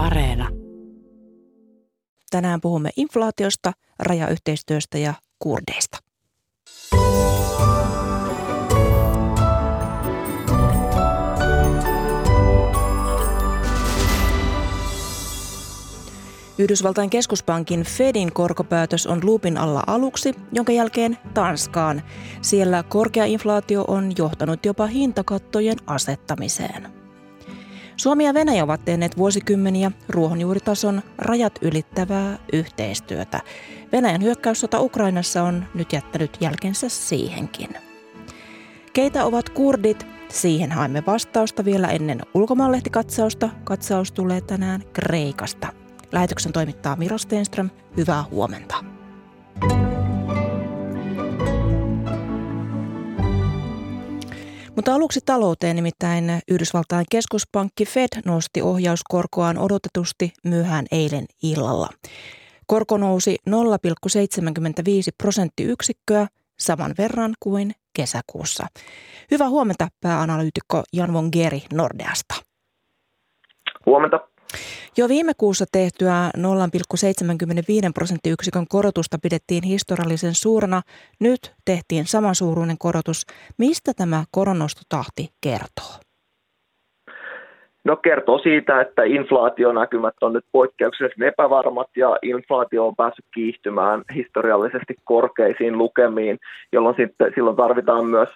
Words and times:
Areena. 0.00 0.48
Tänään 2.30 2.60
puhumme 2.60 2.90
inflaatiosta, 2.96 3.72
rajayhteistyöstä 3.98 4.98
ja 4.98 5.14
kurdeista. 5.38 5.98
Yhdysvaltain 16.58 17.10
keskuspankin 17.10 17.82
Fedin 17.82 18.32
korkopäätös 18.32 19.06
on 19.06 19.20
luupin 19.24 19.58
alla 19.58 19.82
aluksi, 19.86 20.34
jonka 20.52 20.72
jälkeen 20.72 21.18
Tanskaan. 21.34 22.02
Siellä 22.42 22.82
korkea 22.82 23.24
inflaatio 23.24 23.84
on 23.88 24.12
johtanut 24.18 24.66
jopa 24.66 24.86
hintakattojen 24.86 25.78
asettamiseen. 25.86 26.99
Suomi 28.00 28.24
ja 28.24 28.34
Venäjä 28.34 28.64
ovat 28.64 28.84
tehneet 28.84 29.16
vuosikymmeniä 29.16 29.90
ruohonjuuritason 30.08 31.02
rajat 31.18 31.58
ylittävää 31.62 32.38
yhteistyötä. 32.52 33.40
Venäjän 33.92 34.22
hyökkäyssota 34.22 34.80
Ukrainassa 34.80 35.42
on 35.42 35.64
nyt 35.74 35.92
jättänyt 35.92 36.36
jälkensä 36.40 36.88
siihenkin. 36.88 37.68
Keitä 38.92 39.24
ovat 39.24 39.48
kurdit? 39.48 40.06
Siihen 40.28 40.72
haemme 40.72 41.02
vastausta 41.06 41.64
vielä 41.64 41.88
ennen 41.88 42.20
ulkomaanlehtikatsausta. 42.34 43.48
Katsaus 43.64 44.12
tulee 44.12 44.40
tänään 44.40 44.82
Kreikasta. 44.92 45.68
Lähetyksen 46.12 46.52
toimittaa 46.52 46.96
Miro 46.96 47.18
Stenström. 47.18 47.70
Hyvää 47.96 48.24
huomenta. 48.30 48.84
Mutta 54.80 54.94
aluksi 54.94 55.20
talouteen 55.26 55.76
nimittäin 55.76 56.24
Yhdysvaltain 56.50 57.06
keskuspankki 57.10 57.84
Fed 57.84 58.08
nosti 58.24 58.62
ohjauskorkoaan 58.62 59.58
odotetusti 59.58 60.32
myöhään 60.44 60.86
eilen 60.92 61.26
illalla. 61.42 61.88
Korko 62.66 62.96
nousi 62.96 63.36
0,75 63.50 63.54
prosenttiyksikköä 65.22 66.26
saman 66.58 66.94
verran 66.98 67.34
kuin 67.40 67.72
kesäkuussa. 67.92 68.66
Hyvää 69.30 69.48
huomenta 69.48 69.88
pääanalyytikko 70.00 70.82
Jan 70.92 71.12
von 71.12 71.28
Geri 71.32 71.62
Nordeasta. 71.72 72.34
Huomenta. 73.86 74.29
Jo 74.96 75.08
viime 75.08 75.32
kuussa 75.38 75.64
tehtyä 75.72 76.30
0,75 76.36 76.42
prosenttiyksikön 77.94 78.66
korotusta 78.68 79.18
pidettiin 79.22 79.64
historiallisen 79.64 80.34
suurena. 80.34 80.82
Nyt 81.20 81.52
tehtiin 81.64 82.06
samansuuruinen 82.06 82.78
korotus. 82.78 83.26
Mistä 83.58 83.92
tämä 83.96 84.24
koronostotahti 84.30 85.28
kertoo? 85.40 86.10
No 87.84 87.96
kertoo 87.96 88.38
siitä, 88.38 88.80
että 88.80 89.02
inflaationäkymät 89.02 90.14
on 90.20 90.32
nyt 90.32 90.44
poikkeuksellisen 90.52 91.28
epävarmat 91.28 91.88
ja 91.96 92.16
inflaatio 92.22 92.86
on 92.86 92.96
päässyt 92.96 93.24
kiihtymään 93.34 94.02
historiallisesti 94.14 94.94
korkeisiin 95.04 95.78
lukemiin, 95.78 96.38
jolloin 96.72 96.96
sitten, 96.96 97.32
silloin 97.34 97.56
tarvitaan 97.56 98.06
myös 98.06 98.28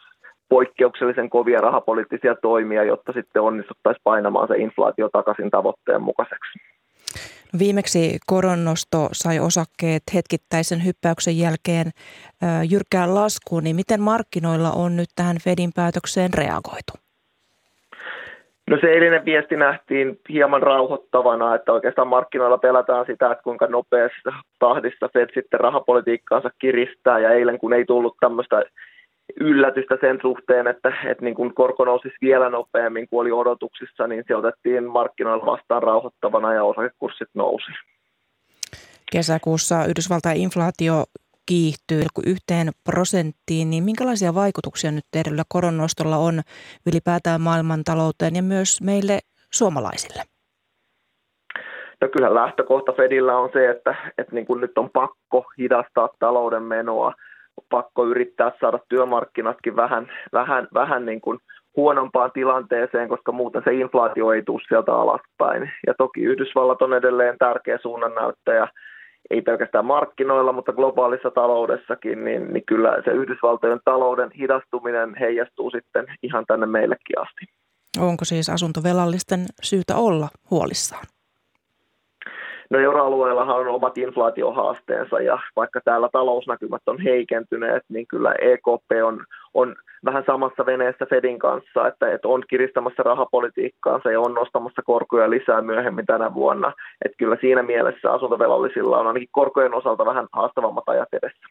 poikkeuksellisen 0.55 1.31
kovia 1.31 1.61
rahapoliittisia 1.61 2.35
toimia, 2.35 2.85
jotta 2.85 3.13
sitten 3.13 3.43
onnistuttaisiin 3.43 4.03
painamaan 4.05 4.49
se 4.49 4.57
inflaatio 4.57 5.09
takaisin 5.09 5.51
tavoitteen 5.51 6.03
mukaiseksi. 6.03 6.59
Viimeksi 7.59 8.19
koronnosto 8.27 9.09
sai 9.13 9.39
osakkeet 9.41 10.03
hetkittäisen 10.15 10.85
hyppäyksen 10.87 11.39
jälkeen 11.39 11.87
jyrkkään 12.71 13.15
laskuun, 13.15 13.65
niin 13.65 13.77
miten 13.77 14.01
markkinoilla 14.01 14.71
on 14.71 14.97
nyt 14.97 15.11
tähän 15.17 15.37
Fedin 15.45 15.73
päätökseen 15.77 16.35
reagoitu? 16.35 16.93
No 18.71 18.79
se 18.81 18.87
eilinen 18.87 19.25
viesti 19.25 19.57
nähtiin 19.57 20.21
hieman 20.29 20.63
rauhoittavana, 20.63 21.55
että 21.55 21.73
oikeastaan 21.73 22.09
markkinoilla 22.09 22.59
pelätään 22.59 23.07
sitä, 23.07 23.33
että 23.33 23.45
kuinka 23.45 23.67
nopeassa 23.67 24.33
tahdissa 24.59 25.09
Fed 25.13 25.31
sitten 25.35 25.61
rahapolitiikkaansa 25.61 26.51
kiristää 26.59 27.19
ja 27.19 27.31
eilen 27.31 27.59
kun 27.59 27.73
ei 27.73 27.85
tullut 27.85 28.17
tämmöistä 28.21 28.63
yllätystä 29.41 29.99
sen 30.01 30.19
suhteen, 30.23 30.67
että, 30.67 30.93
että 31.07 31.25
niin 31.25 31.35
kuin 31.35 31.55
korko 31.55 31.85
nousisi 31.85 32.17
vielä 32.21 32.51
nopeammin 32.51 33.09
kuin 33.09 33.21
oli 33.21 33.33
odotuksissa, 33.33 34.07
niin 34.07 34.25
se 34.29 34.37
otettiin 34.37 34.85
markkinoilla 34.85 35.47
vastaan 35.47 35.83
rauhoittavana 35.83 36.55
ja 36.55 36.65
osakekurssit 36.65 37.29
nousi. 37.35 37.73
Kesäkuussa 39.13 39.85
Yhdysvaltain 39.85 40.37
inflaatio 40.37 41.05
kiihtyy 41.47 42.03
yhteen 42.27 42.69
prosenttiin, 42.85 43.71
niin 43.71 43.85
minkälaisia 43.85 44.35
vaikutuksia 44.35 44.93
nyt 44.93 45.05
tehdyllä 45.11 45.43
koronnostolla 45.49 46.17
on 46.17 46.41
ylipäätään 46.87 47.41
maailmantalouteen 47.41 48.37
ja 48.37 48.43
myös 48.43 48.83
meille 48.83 49.19
suomalaisille? 49.53 50.23
No 52.01 52.09
kyllä 52.09 52.35
lähtökohta 52.35 52.93
Fedillä 52.93 53.39
on 53.39 53.51
se, 53.53 53.71
että, 53.71 53.95
että 54.19 54.35
niin 54.35 54.47
kuin 54.47 54.61
nyt 54.61 54.79
on 54.79 54.91
pakko 54.91 55.45
hidastaa 55.59 56.09
talouden 56.19 56.63
menoa– 56.63 57.13
pakko 57.71 58.07
yrittää 58.07 58.53
saada 58.61 58.79
työmarkkinatkin 58.89 59.77
vähän, 59.77 60.09
vähän, 60.33 60.69
vähän 60.75 61.07
niin 61.07 61.21
kuin 61.21 61.39
huonompaan 61.77 62.33
tilanteeseen, 62.33 63.09
koska 63.09 63.33
muuten 63.33 63.63
se 63.65 63.75
inflaatio 63.75 64.33
ei 64.33 64.43
tule 64.43 64.61
sieltä 64.69 64.93
alaspäin. 64.95 65.71
Ja 65.87 65.95
toki 65.99 66.21
Yhdysvallat 66.21 66.83
on 66.83 66.95
edelleen 66.95 67.39
tärkeä 67.39 67.79
suunnannäyttäjä, 67.83 68.69
ei 69.31 69.43
pelkästään 69.43 69.85
markkinoilla, 69.85 70.53
mutta 70.53 70.73
globaalissa 70.73 71.31
taloudessakin, 71.31 72.25
niin, 72.25 72.53
niin 72.53 72.65
kyllä 72.67 73.03
se 73.05 73.11
Yhdysvaltojen 73.11 73.81
talouden 73.85 74.31
hidastuminen 74.39 75.15
heijastuu 75.21 75.71
sitten 75.71 76.07
ihan 76.23 76.45
tänne 76.47 76.67
meillekin 76.67 77.19
asti. 77.19 77.47
Onko 77.99 78.25
siis 78.25 78.51
asuntovelallisten 78.51 79.41
syytä 79.63 79.97
olla 79.97 80.29
huolissaan? 80.51 81.07
No 82.75 82.81
euroalueellahan 82.81 83.57
on 83.57 83.69
omat 83.69 83.99
inflaatiohaasteensa 83.99 85.21
ja 85.21 85.39
vaikka 85.57 85.81
täällä 85.85 86.09
talousnäkymät 86.13 86.83
on 86.87 87.01
heikentyneet, 87.01 87.83
niin 87.89 88.07
kyllä 88.07 88.35
EKP 88.41 88.91
on, 89.05 89.25
on 89.55 89.77
vähän 90.05 90.25
samassa 90.27 90.67
veneessä 90.67 91.07
Fedin 91.07 91.39
kanssa, 91.39 91.89
että, 91.89 92.13
että 92.13 92.29
on 92.29 92.43
kiristämässä 92.49 93.03
rahapolitiikkaansa 93.03 94.11
ja 94.11 94.21
on 94.21 94.35
nostamassa 94.35 94.83
korkoja 94.83 95.31
lisää 95.31 95.63
myöhemmin 95.63 96.07
tänä 96.07 96.35
vuonna. 96.35 96.73
Että 97.05 97.17
kyllä 97.19 97.37
siinä 97.41 97.63
mielessä 97.63 98.13
asuntovelallisilla 98.13 98.99
on 98.99 99.07
ainakin 99.07 99.29
korkojen 99.33 99.75
osalta 99.75 100.07
vähän 100.07 100.27
haastavammat 100.33 100.89
ajat 100.89 101.09
edessä. 101.13 101.47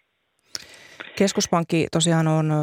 Keskuspankki 1.15 1.87
tosiaan 1.91 2.27
on, 2.27 2.53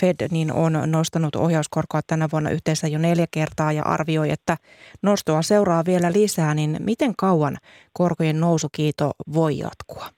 Fed 0.00 0.28
niin 0.30 0.52
on 0.52 0.82
nostanut 0.86 1.36
ohjauskorkoa 1.36 2.00
tänä 2.06 2.28
vuonna 2.32 2.50
yhteensä 2.50 2.88
jo 2.88 2.98
neljä 2.98 3.26
kertaa 3.30 3.72
ja 3.72 3.82
arvioi, 3.82 4.30
että 4.30 4.56
nostoa 5.02 5.42
seuraa 5.42 5.84
vielä 5.84 6.12
lisää, 6.12 6.54
niin 6.54 6.76
miten 6.80 7.14
kauan 7.16 7.56
korkojen 7.92 8.40
nousukiito 8.40 9.12
voi 9.34 9.58
jatkua? 9.58 10.15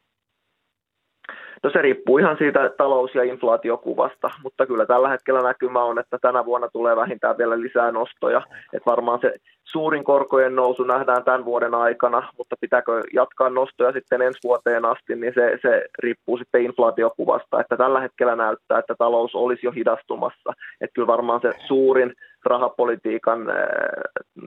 No 1.65 1.71
se 1.71 1.83
riippuu 1.83 2.19
ihan 2.19 2.37
siitä 2.39 2.71
talous- 2.77 3.15
ja 3.15 3.23
inflaatiokuvasta, 3.23 4.31
mutta 4.43 4.67
kyllä 4.67 4.87
tällä 4.87 5.09
hetkellä 5.09 5.43
näkymä 5.43 5.83
on, 5.83 5.99
että 5.99 6.19
tänä 6.23 6.45
vuonna 6.45 6.69
tulee 6.69 6.97
vähintään 6.97 7.39
vielä 7.39 7.61
lisää 7.61 7.93
nostoja. 7.93 8.43
Että 8.73 8.91
varmaan 8.91 9.19
se 9.21 9.35
suurin 9.65 10.05
korkojen 10.05 10.57
nousu 10.57 10.85
nähdään 10.85 11.25
tämän 11.25 11.45
vuoden 11.45 11.75
aikana, 11.75 12.33
mutta 12.39 12.57
pitääkö 12.61 13.03
jatkaa 13.15 13.51
nostoja 13.51 13.93
sitten 13.93 14.23
ensi 14.23 14.39
vuoteen 14.45 14.85
asti, 14.85 15.17
niin 15.17 15.33
se, 15.35 15.59
se 15.63 15.85
riippuu 15.99 16.39
sitten 16.39 16.63
inflaatiokuvasta. 16.63 17.61
Että 17.61 17.77
tällä 17.77 18.01
hetkellä 18.01 18.37
näyttää, 18.37 18.79
että 18.79 18.95
talous 18.99 19.35
olisi 19.35 19.67
jo 19.67 19.73
hidastumassa. 19.73 20.53
Että 20.81 20.95
kyllä 20.95 21.07
varmaan 21.07 21.41
se 21.41 21.53
suurin 21.67 22.13
rahapolitiikan 22.45 23.41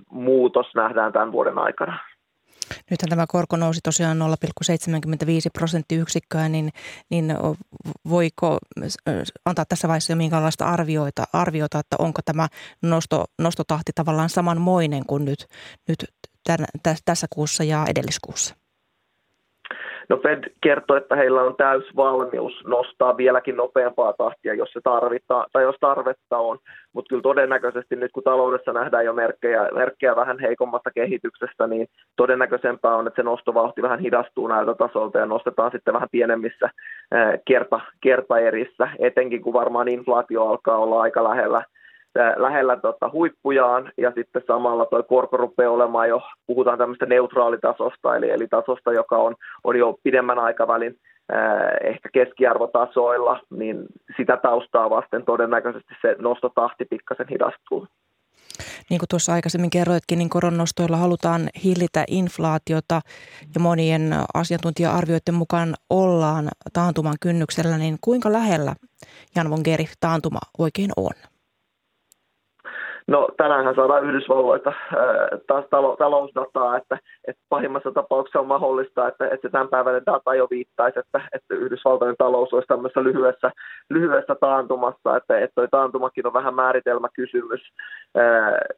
muutos 0.09 0.67
nähdään 0.75 1.13
tämän 1.13 1.31
vuoden 1.31 1.57
aikana. 1.57 1.97
Nythän 2.91 3.09
tämä 3.09 3.27
korko 3.27 3.55
nousi 3.57 3.79
tosiaan 3.83 4.19
0,75 4.19 4.25
prosenttiyksikköä, 5.53 6.49
niin, 6.49 6.69
niin 7.09 7.33
voiko 8.09 8.57
antaa 9.45 9.65
tässä 9.65 9.87
vaiheessa 9.87 10.13
jo 10.13 10.17
minkälaista 10.17 10.65
arvioita, 10.65 11.23
arviota, 11.33 11.79
että 11.79 11.95
onko 11.99 12.21
tämä 12.25 12.47
nosto, 12.81 13.25
nostotahti 13.39 13.91
tavallaan 13.95 14.29
samanmoinen 14.29 15.05
kuin 15.05 15.25
nyt, 15.25 15.47
nyt 15.87 16.05
tämän, 16.43 16.67
tässä 17.05 17.27
kuussa 17.29 17.63
ja 17.63 17.85
edelliskuussa? 17.89 18.60
No 20.11 20.17
Fed 20.17 20.43
kertoo, 20.61 20.97
että 20.97 21.15
heillä 21.15 21.41
on 21.41 21.55
täys 21.55 21.83
valmius 21.95 22.63
nostaa 22.67 23.17
vieläkin 23.17 23.57
nopeampaa 23.57 24.13
tahtia, 24.13 24.53
jos 24.53 24.69
se 24.73 24.79
tarvita, 24.83 25.47
tai 25.53 25.63
jos 25.63 25.75
tarvetta 25.79 26.37
on. 26.37 26.57
Mutta 26.93 27.09
kyllä 27.09 27.21
todennäköisesti 27.21 27.95
nyt 27.95 28.11
kun 28.11 28.23
taloudessa 28.23 28.73
nähdään 28.73 29.05
jo 29.05 29.13
merkkejä, 29.13 29.69
merkkejä 29.73 30.15
vähän 30.15 30.39
heikommasta 30.39 30.91
kehityksestä, 30.91 31.67
niin 31.67 31.87
todennäköisempää 32.15 32.95
on, 32.95 33.07
että 33.07 33.21
se 33.21 33.23
nostovauhti 33.23 33.81
vähän 33.81 33.99
hidastuu 33.99 34.47
näiltä 34.47 34.73
tasolta 34.73 35.19
ja 35.19 35.25
nostetaan 35.25 35.71
sitten 35.71 35.93
vähän 35.93 36.09
pienemmissä 36.11 36.69
kerta, 37.45 37.79
kertaerissä, 38.01 38.89
etenkin 38.99 39.41
kun 39.41 39.53
varmaan 39.53 39.87
inflaatio 39.87 40.47
alkaa 40.47 40.77
olla 40.77 41.01
aika 41.01 41.23
lähellä 41.23 41.63
lähellä 42.35 42.77
tota, 42.77 43.09
huippujaan 43.13 43.91
ja 43.97 44.11
sitten 44.15 44.41
samalla 44.47 44.85
tuo 44.85 45.03
korko 45.03 45.37
rupeaa 45.37 45.71
olemaan 45.71 46.09
jo, 46.09 46.21
puhutaan 46.47 46.77
tämmöistä 46.77 47.05
neutraalitasosta, 47.05 48.15
eli, 48.15 48.29
eli 48.29 48.47
tasosta, 48.47 48.93
joka 48.93 49.17
on, 49.17 49.35
on 49.63 49.75
jo 49.75 49.97
pidemmän 50.03 50.39
aikavälin 50.39 50.95
äh, 51.33 51.89
ehkä 51.89 52.09
keskiarvotasoilla, 52.13 53.39
niin 53.49 53.85
sitä 54.17 54.37
taustaa 54.37 54.89
vasten 54.89 55.25
todennäköisesti 55.25 55.93
se 56.01 56.15
nostotahti 56.19 56.85
pikkasen 56.85 57.27
hidastuu. 57.29 57.87
Niin 58.89 58.99
kuin 58.99 59.09
tuossa 59.09 59.33
aikaisemmin 59.33 59.69
kerroitkin, 59.69 60.17
niin 60.17 60.29
koronnostoilla 60.29 60.97
halutaan 60.97 61.49
hillitä 61.63 62.03
inflaatiota 62.07 63.01
ja 63.55 63.59
monien 63.59 64.13
asiantuntija-arvioiden 64.33 65.33
mukaan 65.33 65.73
ollaan 65.89 66.49
taantuman 66.73 67.15
kynnyksellä, 67.21 67.77
niin 67.77 67.97
kuinka 68.01 68.31
lähellä 68.31 68.75
Jan 69.35 69.49
von 69.49 69.61
Geri 69.63 69.85
taantuma 69.99 70.39
oikein 70.57 70.91
on? 70.97 71.30
No 73.11 73.27
tänäänhän 73.37 73.75
saadaan 73.75 74.05
Yhdysvalloita 74.05 74.73
taas 75.47 75.65
talo, 75.69 75.95
talousdataa, 75.95 76.77
että, 76.77 76.97
että 77.27 77.41
pahimmassa 77.49 77.91
tapauksessa 77.91 78.39
on 78.39 78.47
mahdollista, 78.47 79.07
että, 79.07 79.25
että 79.25 79.47
se 79.47 79.51
tämänpäiväinen 79.51 80.05
data 80.05 80.35
jo 80.35 80.47
viittaisi, 80.49 80.99
että, 80.99 81.21
että 81.33 81.55
Yhdysvaltojen 81.55 82.15
talous 82.17 82.53
olisi 82.53 82.67
tämmöisessä 82.67 83.03
lyhyessä, 83.03 83.51
lyhyessä 83.89 84.35
taantumassa, 84.35 85.17
että, 85.17 85.39
että 85.39 85.55
toi 85.55 85.67
taantumakin 85.71 86.27
on 86.27 86.33
vähän 86.33 86.55
määritelmäkysymys. 86.55 87.61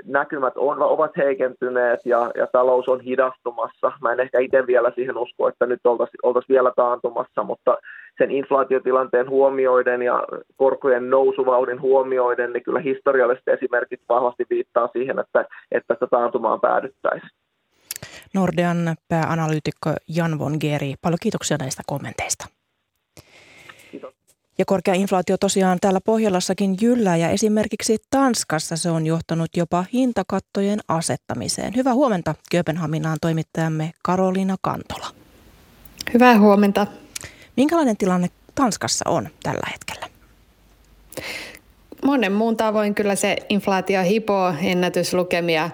Näkymät 0.06 0.54
on, 0.58 0.82
ovat 0.82 1.18
heikentyneet 1.18 2.00
ja, 2.06 2.32
ja 2.36 2.48
talous 2.52 2.90
on 2.90 3.02
hidastumassa. 3.02 3.92
Mä 4.02 4.12
en 4.12 4.20
ehkä 4.20 4.40
itse 4.40 4.68
vielä 4.68 4.92
siihen 4.96 5.18
usko, 5.18 5.48
että 5.48 5.66
nyt 5.66 5.80
oltaisiin 5.84 6.20
oltaisi 6.24 6.54
vielä 6.54 6.72
taantumassa, 6.76 7.44
mutta 7.44 7.78
sen 8.18 8.32
inflaatiotilanteen 8.32 9.30
huomioiden 9.30 10.02
ja 10.02 10.24
korkojen 10.56 11.10
nousuvauhdin 11.10 11.82
huomioiden, 11.82 12.54
niin 12.54 12.64
kyllä 12.64 12.80
historialliset 12.80 13.48
esimerkit 13.48 14.02
vahvasti 14.10 14.46
viittaa 14.50 14.88
siihen, 14.88 15.20
että, 15.20 15.46
että 15.72 15.88
tästä 15.88 16.08
taantumaan 16.08 16.62
päädyttäisiin. 16.62 17.43
Nordean 18.34 18.96
pääanalyytikko 19.08 19.94
Jan 20.08 20.40
von 20.40 20.58
Geri, 20.60 20.94
paljon 21.02 21.18
kiitoksia 21.22 21.58
näistä 21.58 21.84
kommenteista. 21.86 22.48
Kiitos. 23.92 24.14
Ja 24.58 24.66
korkea 24.66 24.94
inflaatio 24.94 25.38
tosiaan 25.38 25.78
täällä 25.82 26.02
Pohjolassakin 26.02 26.78
jyllää 26.82 27.18
ja 27.18 27.30
esimerkiksi 27.30 27.98
Tanskassa 28.10 28.78
se 28.78 28.90
on 28.90 29.06
johtanut 29.06 29.58
jopa 29.58 29.86
hintakattojen 29.94 30.80
asettamiseen. 30.88 31.76
Hyvää 31.76 31.94
huomenta 31.94 32.36
Kööpenhaminaan 32.52 33.18
toimittajamme 33.22 33.92
Karoliina 34.04 34.56
Kantola. 34.62 35.08
Hyvää 36.14 36.40
huomenta. 36.40 36.88
Minkälainen 37.58 37.98
tilanne 37.98 38.30
Tanskassa 38.56 39.10
on 39.10 39.30
tällä 39.44 39.68
hetkellä? 39.72 40.10
Monen 42.06 42.32
muun 42.32 42.58
tavoin 42.58 42.96
kyllä 42.96 43.16
se 43.16 43.38
inflaatio 43.50 44.04
hipoo 44.04 44.54
ennätyslukemia. 44.64 45.70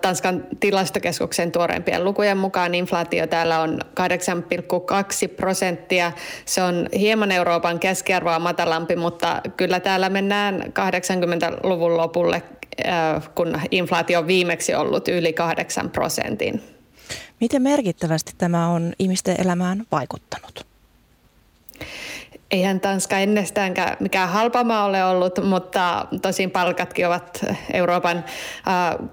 Tanskan 0.00 0.44
tilastokeskuksen 0.60 1.52
tuoreimpien 1.52 2.04
lukujen 2.04 2.38
mukaan 2.38 2.74
inflaatio 2.74 3.26
täällä 3.26 3.60
on 3.60 3.78
8,2 4.00 5.34
prosenttia. 5.36 6.12
Se 6.44 6.62
on 6.62 6.88
hieman 6.98 7.32
Euroopan 7.32 7.78
keskiarvoa 7.78 8.38
matalampi, 8.38 8.96
mutta 8.96 9.40
kyllä 9.56 9.80
täällä 9.80 10.08
mennään 10.08 10.62
80-luvun 10.62 11.96
lopulle, 11.96 12.42
kun 13.34 13.60
inflaatio 13.70 14.18
on 14.18 14.26
viimeksi 14.26 14.74
ollut 14.74 15.08
yli 15.08 15.32
8 15.32 15.90
prosentin. 15.90 16.62
Miten 17.40 17.62
merkittävästi 17.62 18.32
tämä 18.38 18.68
on 18.68 18.92
ihmisten 18.98 19.40
elämään 19.40 19.86
vaikuttanut? 19.92 20.66
Eihän 22.50 22.80
Tanska 22.80 23.18
ennestäänkään 23.18 23.96
mikään 24.00 24.28
halpa 24.28 24.64
maa 24.64 24.84
ole 24.84 25.04
ollut, 25.04 25.44
mutta 25.44 26.06
tosin 26.22 26.50
palkatkin 26.50 27.06
ovat 27.06 27.44
Euroopan 27.72 28.24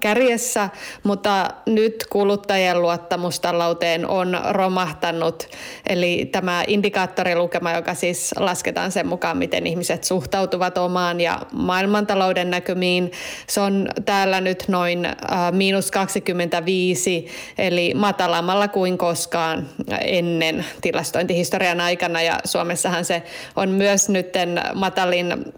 kärjessä. 0.00 0.68
Mutta 1.02 1.50
nyt 1.66 2.06
kuluttajien 2.10 2.82
luottamus 2.82 3.40
talouteen 3.40 4.06
on 4.06 4.40
romahtanut. 4.50 5.48
Eli 5.88 6.28
tämä 6.32 6.64
indikaattorilukema, 6.66 7.72
joka 7.72 7.94
siis 7.94 8.34
lasketaan 8.38 8.92
sen 8.92 9.08
mukaan, 9.08 9.38
miten 9.38 9.66
ihmiset 9.66 10.04
suhtautuvat 10.04 10.78
omaan 10.78 11.20
ja 11.20 11.40
maailmantalouden 11.52 12.50
näkymiin, 12.50 13.12
se 13.48 13.60
on 13.60 13.88
täällä 14.04 14.40
nyt 14.40 14.64
noin 14.68 15.08
miinus 15.52 15.90
25, 15.90 17.28
eli 17.58 17.94
matalammalla 17.94 18.68
kuin 18.68 18.98
koskaan 18.98 19.68
ennen 20.00 20.64
tilastointihistorian 20.80 21.80
aikana. 21.80 22.22
Ja 22.22 22.40
Suomessahan 22.44 23.04
se 23.04 23.22
on 23.56 23.68
myös 23.68 24.08
nyt 24.08 24.32
matalin 24.74 25.54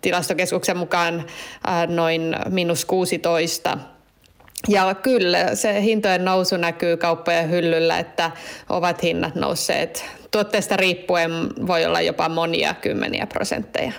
tilastokeskuksen 0.00 0.76
mukaan 0.76 1.24
noin 1.88 2.36
miinus 2.50 2.84
16 2.84 3.78
ja 4.68 4.94
kyllä 4.94 5.54
se 5.54 5.82
hintojen 5.82 6.24
nousu 6.24 6.56
näkyy 6.56 6.96
kauppojen 6.96 7.50
hyllyllä, 7.50 7.98
että 7.98 8.30
ovat 8.68 9.02
hinnat 9.02 9.34
nousseet. 9.34 10.04
Tuotteesta 10.30 10.76
riippuen 10.76 11.30
voi 11.66 11.86
olla 11.86 12.00
jopa 12.00 12.28
monia 12.28 12.74
kymmeniä 12.74 13.26
prosentteja. 13.26 13.92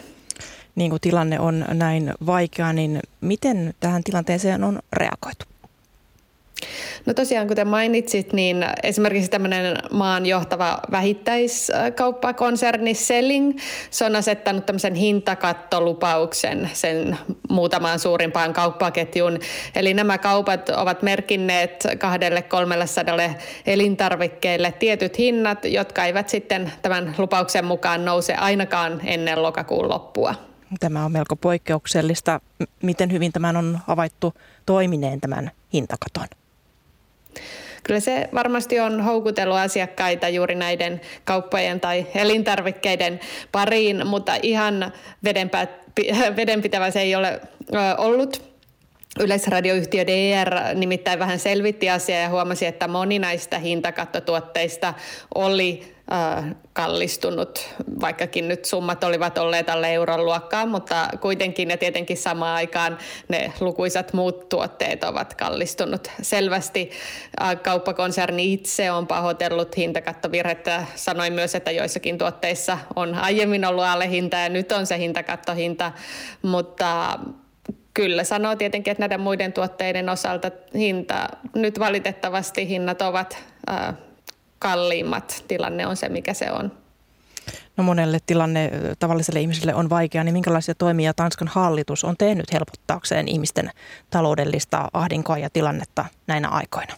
Niin 0.75 0.89
kuin 0.89 1.01
tilanne 1.01 1.39
on 1.39 1.65
näin 1.73 2.13
vaikea, 2.25 2.73
niin 2.73 2.99
miten 3.21 3.73
tähän 3.79 4.03
tilanteeseen 4.03 4.63
on 4.63 4.79
reagoitu? 4.93 5.45
No 7.05 7.13
tosiaan, 7.13 7.47
kuten 7.47 7.67
mainitsit, 7.67 8.33
niin 8.33 8.65
esimerkiksi 8.83 9.31
tämmöinen 9.31 9.77
maan 9.91 10.25
johtava 10.25 10.79
vähittäiskauppakonserni 10.91 12.93
Selling, 12.93 13.57
se 13.89 14.05
on 14.05 14.15
asettanut 14.15 14.65
tämmöisen 14.65 14.95
hintakattolupauksen 14.95 16.69
sen 16.73 17.17
muutamaan 17.49 17.99
suurimpaan 17.99 18.53
kauppaketjuun. 18.53 19.39
Eli 19.75 19.93
nämä 19.93 20.17
kaupat 20.17 20.69
ovat 20.69 21.01
merkinneet 21.01 21.87
kahdelle 21.97 22.41
300 22.41 23.15
elintarvikkeille 23.65 24.71
tietyt 24.71 25.17
hinnat, 25.17 25.65
jotka 25.65 26.05
eivät 26.05 26.29
sitten 26.29 26.71
tämän 26.81 27.15
lupauksen 27.17 27.65
mukaan 27.65 28.05
nouse 28.05 28.33
ainakaan 28.33 29.01
ennen 29.03 29.43
lokakuun 29.43 29.89
loppua. 29.89 30.35
Tämä 30.79 31.05
on 31.05 31.11
melko 31.11 31.35
poikkeuksellista. 31.35 32.39
Miten 32.83 33.11
hyvin 33.11 33.31
tämän 33.31 33.57
on 33.57 33.79
havaittu 33.87 34.33
toimineen 34.65 35.21
tämän 35.21 35.51
hintakaton? 35.73 36.27
Kyllä 37.83 37.99
se 37.99 38.29
varmasti 38.33 38.79
on 38.79 39.01
houkutellut 39.01 39.57
asiakkaita 39.57 40.29
juuri 40.29 40.55
näiden 40.55 41.01
kauppojen 41.23 41.79
tai 41.79 42.07
elintarvikkeiden 42.15 43.19
pariin, 43.51 44.07
mutta 44.07 44.35
ihan 44.43 44.93
vedenpä, 45.23 45.67
vedenpitävä 46.37 46.91
se 46.91 47.01
ei 47.01 47.15
ole 47.15 47.41
ollut. 47.97 48.54
Yleisradioyhtiö 49.19 50.07
DR 50.07 50.75
nimittäin 50.75 51.19
vähän 51.19 51.39
selvitti 51.39 51.89
asiaa 51.89 52.19
ja 52.19 52.29
huomasi, 52.29 52.65
että 52.65 52.87
moni 52.87 53.19
näistä 53.19 53.59
hintakattotuotteista 53.59 54.93
oli 55.35 55.95
kallistunut, 56.73 57.69
vaikkakin 58.01 58.47
nyt 58.47 58.65
summat 58.65 59.03
olivat 59.03 59.37
olleet 59.37 59.69
alle 59.69 59.93
euron 59.93 60.25
luokkaa, 60.25 60.65
mutta 60.65 61.07
kuitenkin 61.21 61.69
ja 61.69 61.77
tietenkin 61.77 62.17
samaan 62.17 62.55
aikaan 62.55 62.97
ne 63.27 63.53
lukuisat 63.59 64.13
muut 64.13 64.49
tuotteet 64.49 65.03
ovat 65.03 65.33
kallistunut 65.33 66.07
selvästi. 66.21 66.91
Kauppakonserni 67.63 68.53
itse 68.53 68.91
on 68.91 69.07
pahoitellut 69.07 69.77
hintakattovirhettä. 69.77 70.85
Sanoin 70.95 71.33
myös, 71.33 71.55
että 71.55 71.71
joissakin 71.71 72.17
tuotteissa 72.17 72.77
on 72.95 73.15
aiemmin 73.15 73.65
ollut 73.65 73.85
alle 73.85 74.09
hinta 74.09 74.37
ja 74.37 74.49
nyt 74.49 74.71
on 74.71 74.85
se 74.85 74.97
hintakattohinta, 74.97 75.91
mutta 76.41 77.19
Kyllä, 77.95 78.23
sanoo 78.23 78.55
tietenkin, 78.55 78.91
että 78.91 79.01
näiden 79.01 79.19
muiden 79.19 79.53
tuotteiden 79.53 80.09
osalta 80.09 80.51
hinta, 80.73 81.29
nyt 81.55 81.79
valitettavasti 81.79 82.69
hinnat 82.69 83.01
ovat 83.01 83.37
kalliimmat. 84.59 85.43
Tilanne 85.47 85.87
on 85.87 85.97
se, 85.97 86.09
mikä 86.09 86.33
se 86.33 86.51
on. 86.51 86.71
No 87.77 87.83
monelle 87.83 88.17
tilanne 88.25 88.71
tavalliselle 88.99 89.41
ihmiselle 89.41 89.75
on 89.75 89.89
vaikea, 89.89 90.23
niin 90.23 90.33
minkälaisia 90.33 90.75
toimia 90.75 91.13
Tanskan 91.13 91.47
hallitus 91.47 92.03
on 92.03 92.15
tehnyt 92.17 92.53
helpottaakseen 92.53 93.27
ihmisten 93.27 93.71
taloudellista 94.09 94.89
ahdinkoa 94.93 95.37
ja 95.37 95.49
tilannetta 95.49 96.05
näinä 96.27 96.49
aikoina? 96.49 96.93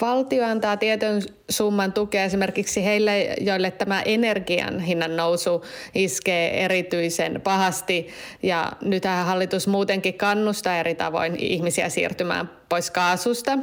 Valtio 0.00 0.44
antaa 0.44 0.76
tietyn 0.76 1.22
summan 1.50 1.92
tukea 1.92 2.24
esimerkiksi 2.24 2.84
heille, 2.84 3.34
joille 3.40 3.70
tämä 3.70 4.02
energian 4.02 4.80
hinnan 4.80 5.16
nousu 5.16 5.64
iskee 5.94 6.64
erityisen 6.64 7.40
pahasti. 7.40 8.08
Ja 8.42 8.72
nythän 8.80 9.26
hallitus 9.26 9.66
muutenkin 9.66 10.14
kannustaa 10.14 10.76
eri 10.76 10.94
tavoin 10.94 11.36
ihmisiä 11.36 11.88
siirtymään 11.88 12.59
pois 12.70 12.90
kaasusta 12.90 13.58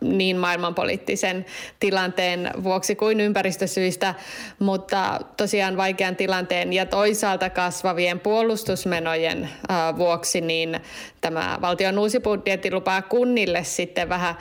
niin 0.00 0.36
maailmanpoliittisen 0.36 1.46
tilanteen 1.80 2.50
vuoksi 2.64 2.94
kuin 2.94 3.20
ympäristösyistä, 3.20 4.14
mutta 4.58 5.20
tosiaan 5.36 5.76
vaikean 5.76 6.16
tilanteen 6.16 6.72
ja 6.72 6.86
toisaalta 6.86 7.50
kasvavien 7.50 8.20
puolustusmenojen 8.20 9.48
vuoksi 9.96 10.40
niin 10.40 10.80
tämä 11.20 11.58
valtion 11.60 11.98
uusi 11.98 12.20
budjetti 12.20 12.72
lupaa 12.72 13.02
kunnille 13.02 13.64
sitten 13.64 14.08
vähän 14.08 14.34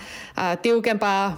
tiukempaa 0.61 1.37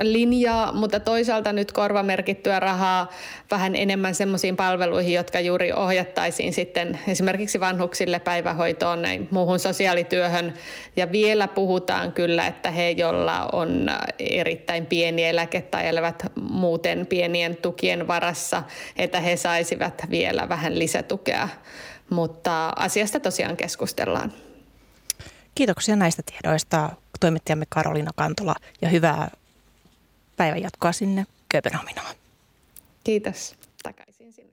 linjaa, 0.00 0.72
mutta 0.72 1.00
toisaalta 1.00 1.52
nyt 1.52 1.72
korvamerkittyä 1.72 2.60
rahaa 2.60 3.08
vähän 3.50 3.76
enemmän 3.76 4.14
semmoisiin 4.14 4.56
palveluihin, 4.56 5.14
jotka 5.14 5.40
juuri 5.40 5.72
ohjattaisiin 5.72 6.52
sitten 6.52 7.00
esimerkiksi 7.08 7.60
vanhuksille 7.60 8.18
päivähoitoon, 8.18 9.02
näin 9.02 9.28
muuhun 9.30 9.58
sosiaalityöhön. 9.58 10.54
Ja 10.96 11.12
vielä 11.12 11.48
puhutaan 11.48 12.12
kyllä, 12.12 12.46
että 12.46 12.70
he, 12.70 12.90
joilla 12.90 13.48
on 13.52 13.90
erittäin 14.18 14.86
pieni 14.86 15.24
eläke 15.24 15.62
tai 15.62 15.88
elävät 15.88 16.26
muuten 16.40 17.06
pienien 17.06 17.56
tukien 17.56 18.06
varassa, 18.06 18.62
että 18.96 19.20
he 19.20 19.36
saisivat 19.36 20.02
vielä 20.10 20.48
vähän 20.48 20.78
lisätukea 20.78 21.48
mutta 22.12 22.72
asiasta 22.76 23.20
tosiaan 23.20 23.56
keskustellaan. 23.56 24.32
Kiitoksia 25.54 25.96
näistä 25.96 26.22
tiedoista 26.22 26.90
toimittajamme 27.20 27.64
Karolina 27.68 28.10
Kantola 28.16 28.54
ja 28.82 28.88
hyvää 28.88 29.30
päivänjatkoa 30.42 30.92
sinne 30.92 31.24
Kööpenhaminaan. 31.48 32.14
Kiitos. 33.04 33.54
Takaisin 33.82 34.32
sinne. 34.32 34.52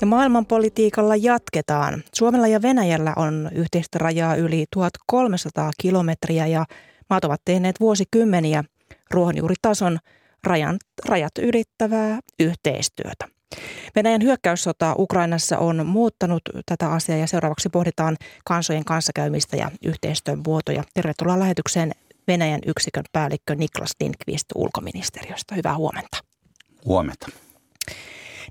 Ja 0.00 0.06
maailmanpolitiikalla 0.06 1.16
jatketaan. 1.16 2.02
Suomella 2.14 2.46
ja 2.46 2.62
Venäjällä 2.62 3.12
on 3.16 3.50
yhteistä 3.54 3.98
rajaa 3.98 4.34
yli 4.34 4.66
1300 4.70 5.70
kilometriä 5.80 6.46
ja 6.46 6.64
maat 7.10 7.24
ovat 7.24 7.40
tehneet 7.44 7.80
vuosikymmeniä 7.80 8.64
ruohonjuuritason 9.10 9.98
rajan, 10.44 10.78
rajat 11.08 11.38
ylittävää 11.38 12.20
yhteistyötä. 12.38 13.39
Venäjän 13.96 14.22
hyökkäyssota 14.22 14.94
Ukrainassa 14.98 15.58
on 15.58 15.86
muuttanut 15.86 16.42
tätä 16.66 16.90
asiaa 16.90 17.18
ja 17.18 17.26
seuraavaksi 17.26 17.68
pohditaan 17.68 18.16
kansojen 18.44 18.84
kanssakäymistä 18.84 19.56
ja 19.56 19.70
yhteistyön 19.84 20.42
muotoja. 20.46 20.84
Tervetuloa 20.94 21.38
lähetykseen 21.38 21.92
Venäjän 22.28 22.60
yksikön 22.66 23.04
päällikkö 23.12 23.54
Niklas 23.54 23.90
Dinkvist 24.00 24.46
ulkoministeriöstä. 24.54 25.54
Hyvää 25.54 25.76
huomenta. 25.76 26.18
Huomenta. 26.84 27.26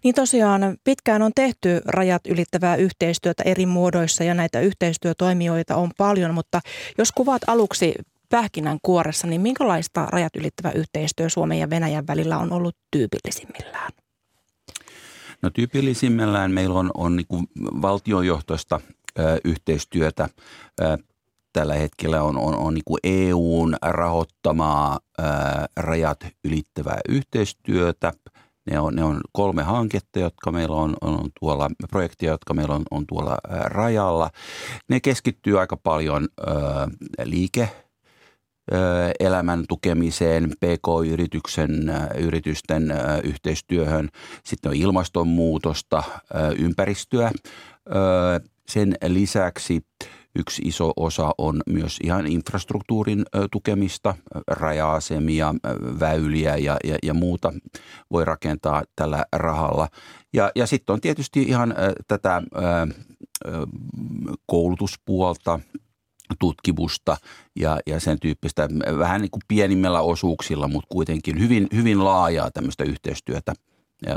Niin 0.03 0.15
tosiaan 0.15 0.77
pitkään 0.84 1.22
on 1.22 1.32
tehty 1.36 1.82
rajat 1.86 2.27
ylittävää 2.27 2.75
yhteistyötä 2.75 3.44
eri 3.46 3.65
muodoissa 3.65 4.24
ja 4.24 4.34
näitä 4.34 4.60
yhteistyötoimijoita 4.60 5.75
on 5.75 5.91
paljon, 5.98 6.34
mutta 6.34 6.62
jos 6.98 7.12
kuvaat 7.12 7.41
aluksi 7.48 7.94
pähkinän 8.29 8.77
kuoressa, 8.82 9.27
niin 9.27 9.41
minkälaista 9.41 10.06
rajat 10.06 10.36
ylittävä 10.36 10.72
yhteistyö 10.72 11.29
Suomen 11.29 11.60
ja 11.60 11.70
Venäjän 11.70 12.08
välillä 12.08 12.38
on 12.38 12.53
ollut 12.53 12.75
tyypillisimmillään? 12.91 13.91
No 15.41 15.50
tyypillisimmillään 15.50 16.51
meillä 16.51 16.79
on, 16.79 16.91
on 16.93 17.15
niin 17.15 17.48
valtiojohtoista 17.81 18.79
ö, 19.19 19.38
yhteistyötä. 19.43 20.29
Ö, 20.81 20.98
tällä 21.53 21.74
hetkellä 21.74 22.24
on, 22.24 22.38
on, 22.38 22.55
on 22.55 22.74
niin 22.74 22.84
EUn 23.03 23.75
rahoittamaa 23.81 25.00
ö, 25.19 25.24
rajat 25.77 26.27
ylittävää 26.43 27.00
yhteistyötä. 27.10 28.13
Ne 28.72 28.79
on, 28.79 28.96
ne 28.96 29.03
on 29.03 29.22
kolme 29.31 29.63
hanketta, 29.63 30.19
jotka 30.19 30.51
meillä 30.51 30.75
on, 30.75 30.96
on 31.01 31.29
tuolla, 31.39 31.69
projekteja, 31.89 32.31
jotka 32.31 32.53
meillä 32.53 32.75
on, 32.75 32.84
on 32.91 33.05
tuolla 33.08 33.38
rajalla. 33.65 34.29
Ne 34.89 35.00
keskittyy 35.00 35.60
aika 35.60 35.77
paljon 35.77 36.27
ö, 36.41 36.51
liike- 37.24 37.88
elämän 39.19 39.65
tukemiseen, 39.69 40.51
PK-yrityksen, 40.59 41.71
yritysten 42.17 42.93
yhteistyöhön. 43.23 44.09
Sitten 44.43 44.69
on 44.69 44.75
ilmastonmuutosta, 44.75 46.03
ympäristöä. 46.57 47.31
Sen 48.67 48.95
lisäksi 49.07 49.81
yksi 50.35 50.61
iso 50.65 50.91
osa 50.97 51.31
on 51.38 51.61
myös 51.69 51.99
ihan 52.03 52.27
infrastruktuurin 52.27 53.25
tukemista, 53.51 54.15
raja-asemia, 54.47 55.55
väyliä 55.99 56.57
ja, 56.57 56.77
ja, 56.83 56.97
ja 57.03 57.13
muuta 57.13 57.53
voi 58.11 58.25
rakentaa 58.25 58.83
tällä 58.95 59.25
rahalla. 59.33 59.88
Ja, 60.33 60.51
ja 60.55 60.67
sitten 60.67 60.93
on 60.93 61.01
tietysti 61.01 61.41
ihan 61.43 61.75
tätä 62.07 62.41
koulutuspuolta– 64.45 65.59
tutkimusta 66.39 67.17
ja, 67.55 67.79
ja 67.86 68.00
sen 68.00 68.19
tyyppistä 68.19 68.69
vähän 69.00 69.21
niin 69.21 69.31
kuin 69.31 69.41
pienimmillä 69.48 70.01
osuuksilla, 70.01 70.67
mutta 70.67 70.88
kuitenkin 70.91 71.39
hyvin, 71.39 71.67
hyvin 71.75 72.03
laajaa 72.03 72.51
tämmöistä 72.51 72.83
yhteistyötä 72.83 73.53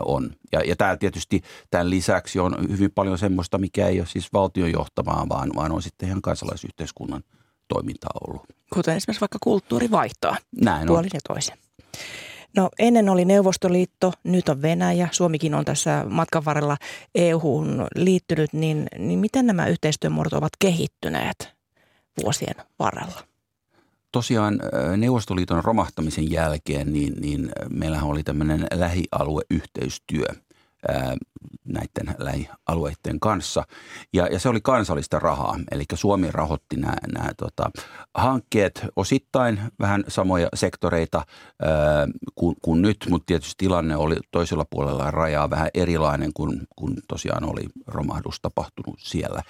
on. 0.05 0.31
Ja, 0.53 0.61
ja 0.61 0.77
tämä 0.77 0.97
tietysti 0.97 1.41
tämän 1.71 1.91
lisäksi 1.91 2.39
on 2.39 2.57
hyvin 2.71 2.91
paljon 2.95 3.19
semmoista, 3.19 3.59
mikä 3.59 3.87
ei 3.87 4.01
ole 4.01 4.07
siis 4.07 4.33
valtion 4.33 4.73
johtamaa, 4.73 5.27
vaan, 5.29 5.51
vaan 5.57 5.73
on 5.73 5.83
sitten 5.83 6.09
ihan 6.09 6.23
kansalaisyhteiskunnan 6.23 7.23
toimintaa 7.69 8.11
ollut. 8.27 8.43
Kuten 8.75 8.97
esimerkiksi 8.97 9.21
vaikka 9.21 9.39
kulttuurivaihtoa 9.43 10.37
Näin 10.61 10.87
puolin 10.87 11.05
on. 11.05 11.11
ja 11.15 11.21
toisin. 11.29 11.55
No 12.57 12.71
ennen 12.79 13.09
oli 13.09 13.25
Neuvostoliitto, 13.25 14.13
nyt 14.25 14.49
on 14.49 14.63
Venäjä, 14.63 15.09
Suomikin 15.13 15.55
on 15.55 15.65
tässä 15.65 16.05
matkan 16.09 16.45
varrella 16.45 16.77
EU-hun 17.15 17.87
liittynyt, 17.97 18.53
niin, 18.53 18.87
niin 18.99 19.19
miten 19.19 19.47
nämä 19.47 19.67
yhteistyömuodot 19.67 20.33
ovat 20.33 20.53
kehittyneet? 20.59 21.62
Vuosien 22.23 22.55
varrella? 22.79 23.23
Tosiaan 24.13 24.61
Neuvostoliiton 24.97 25.65
romahtamisen 25.65 26.31
jälkeen 26.31 26.93
niin, 26.93 27.15
niin 27.21 27.51
meillähän 27.71 28.09
oli 28.09 28.23
tämmöinen 28.23 28.67
lähialueyhteistyö– 28.75 30.27
näiden 32.03 32.25
lähialueiden 32.25 33.21
kanssa. 33.21 33.65
Ja, 34.13 34.27
ja 34.27 34.39
se 34.39 34.49
oli 34.49 34.61
kansallista 34.61 35.19
rahaa, 35.19 35.59
eli 35.71 35.85
Suomi 35.95 36.29
rahoitti 36.31 36.77
nämä, 36.77 36.95
nämä 37.13 37.31
tota, 37.37 37.71
hankkeet 38.15 38.87
osittain 38.97 39.61
vähän 39.81 40.05
samoja 40.09 40.49
sektoreita 40.55 41.19
ää, 41.63 42.07
kuin, 42.35 42.57
kuin 42.63 42.83
nyt, 42.83 43.07
mutta 43.11 43.27
tietysti 43.27 43.55
tilanne 43.59 43.97
oli 43.97 44.17
toisella 44.31 44.67
puolella 44.71 45.11
rajaa 45.11 45.51
vähän 45.51 45.69
erilainen 45.75 46.31
kuin, 46.35 46.61
kuin 46.77 46.95
tosiaan 47.09 47.45
oli 47.45 47.63
romahdus 47.87 48.41
tapahtunut 48.41 49.01
siellä. 49.01 49.43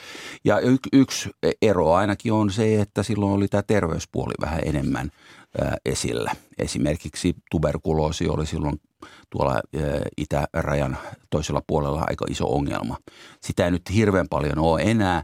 Ja 0.45 0.61
y, 0.61 0.77
yksi 0.93 1.31
ero 1.63 1.93
ainakin 1.93 2.33
on 2.33 2.51
se, 2.51 2.81
että 2.81 3.03
silloin 3.03 3.33
oli 3.33 3.49
tämä 3.49 3.63
terveyspuoli 3.63 4.35
vähän 4.41 4.61
enemmän 4.65 5.11
esillä. 5.85 6.33
Esimerkiksi 6.59 7.37
tuberkuloosi 7.51 8.29
oli 8.29 8.47
silloin 8.47 8.81
tuolla 9.31 9.61
itärajan 10.17 10.99
toisella 11.31 11.63
puolella 11.67 12.05
aika 12.07 12.25
iso 12.29 12.55
ongelma. 12.55 12.97
Sitä 13.41 13.65
ei 13.65 13.71
nyt 13.71 13.83
hirveän 13.95 14.29
paljon 14.29 14.59
ole 14.59 14.83
enää. 14.83 15.23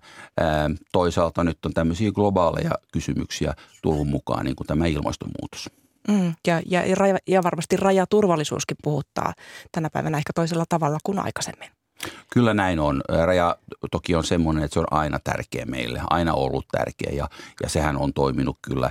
Toisaalta 0.92 1.44
nyt 1.44 1.66
on 1.66 1.72
tämmöisiä 1.74 2.12
globaaleja 2.12 2.70
kysymyksiä 2.92 3.54
tullut 3.82 4.08
mukaan, 4.08 4.44
niin 4.44 4.56
kuin 4.56 4.66
tämä 4.66 4.86
ilmastonmuutos. 4.86 5.70
Mm, 6.08 6.34
ja, 6.46 6.62
ja, 6.66 6.82
ja 7.28 7.42
varmasti 7.42 7.76
rajaturvallisuuskin 7.76 8.76
puhuttaa 8.82 9.32
tänä 9.72 9.90
päivänä 9.90 10.18
ehkä 10.18 10.32
toisella 10.34 10.64
tavalla 10.68 10.98
kuin 11.04 11.18
aikaisemmin. 11.18 11.70
Kyllä 12.32 12.54
näin 12.54 12.80
on. 12.80 13.02
Raja 13.24 13.56
toki 13.90 14.14
on 14.14 14.24
semmoinen, 14.24 14.64
että 14.64 14.74
se 14.74 14.80
on 14.80 14.86
aina 14.90 15.18
tärkeä 15.18 15.66
meille, 15.66 16.00
aina 16.10 16.34
ollut 16.34 16.68
tärkeä 16.68 17.12
ja, 17.12 17.28
ja 17.62 17.68
sehän 17.68 17.96
on 17.96 18.12
toiminut 18.12 18.58
kyllä 18.62 18.90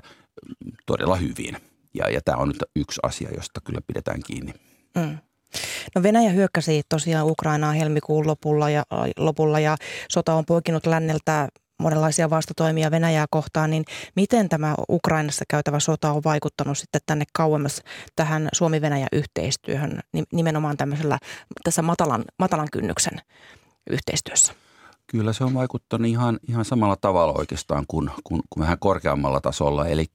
todella 0.86 1.15
hyvin. 1.15 1.58
Ja, 1.94 2.10
ja 2.10 2.22
tämä 2.25 2.38
on 2.38 2.48
nyt 2.48 2.63
yksi 2.75 3.00
asia, 3.03 3.29
josta 3.36 3.62
kyllä 3.62 3.82
pidetään 3.88 4.20
kiinni. 4.27 4.53
Mm. 4.98 5.18
No 5.96 6.04
Venäjä 6.04 6.30
hyökkäsi 6.30 6.82
tosiaan 6.89 7.27
Ukrainaa 7.27 7.72
helmikuun 7.72 8.27
lopulla 8.27 8.70
ja, 8.70 8.84
lopulla 9.18 9.60
ja 9.60 9.77
sota 10.10 10.34
on 10.34 10.46
poikinut 10.46 10.86
länneltä 10.86 11.48
monenlaisia 11.80 12.30
vastatoimia 12.30 12.92
Venäjää 12.92 13.25
kohtaan, 13.30 13.70
niin 13.70 13.84
miten 14.16 14.50
tämä 14.50 14.75
Ukrainassa 14.89 15.46
käytävä 15.50 15.80
sota 15.80 16.12
on 16.12 16.22
vaikuttanut 16.25 16.77
sitten 16.77 17.01
tänne 17.06 17.25
kauemmas 17.34 17.82
tähän 18.16 18.50
Suomi-Venäjä-yhteistyöhön 18.54 20.00
nimenomaan 20.34 20.77
tämmöisellä 20.77 21.18
tässä 21.63 21.82
matalan, 21.82 22.25
matalan 22.39 22.68
kynnyksen 22.72 23.22
yhteistyössä? 23.89 24.54
Kyllä 25.12 25.34
se 25.34 25.44
on 25.44 25.54
vaikuttanut 25.54 26.08
ihan, 26.08 26.40
ihan 26.48 26.66
samalla 26.66 26.96
tavalla 26.96 27.34
oikeastaan 27.34 27.86
kuin, 27.88 28.12
kuin, 28.24 28.42
kuin 28.50 28.62
vähän 28.62 28.80
korkeammalla 28.80 29.42
tasolla. 29.42 29.88
Eli 29.88 30.06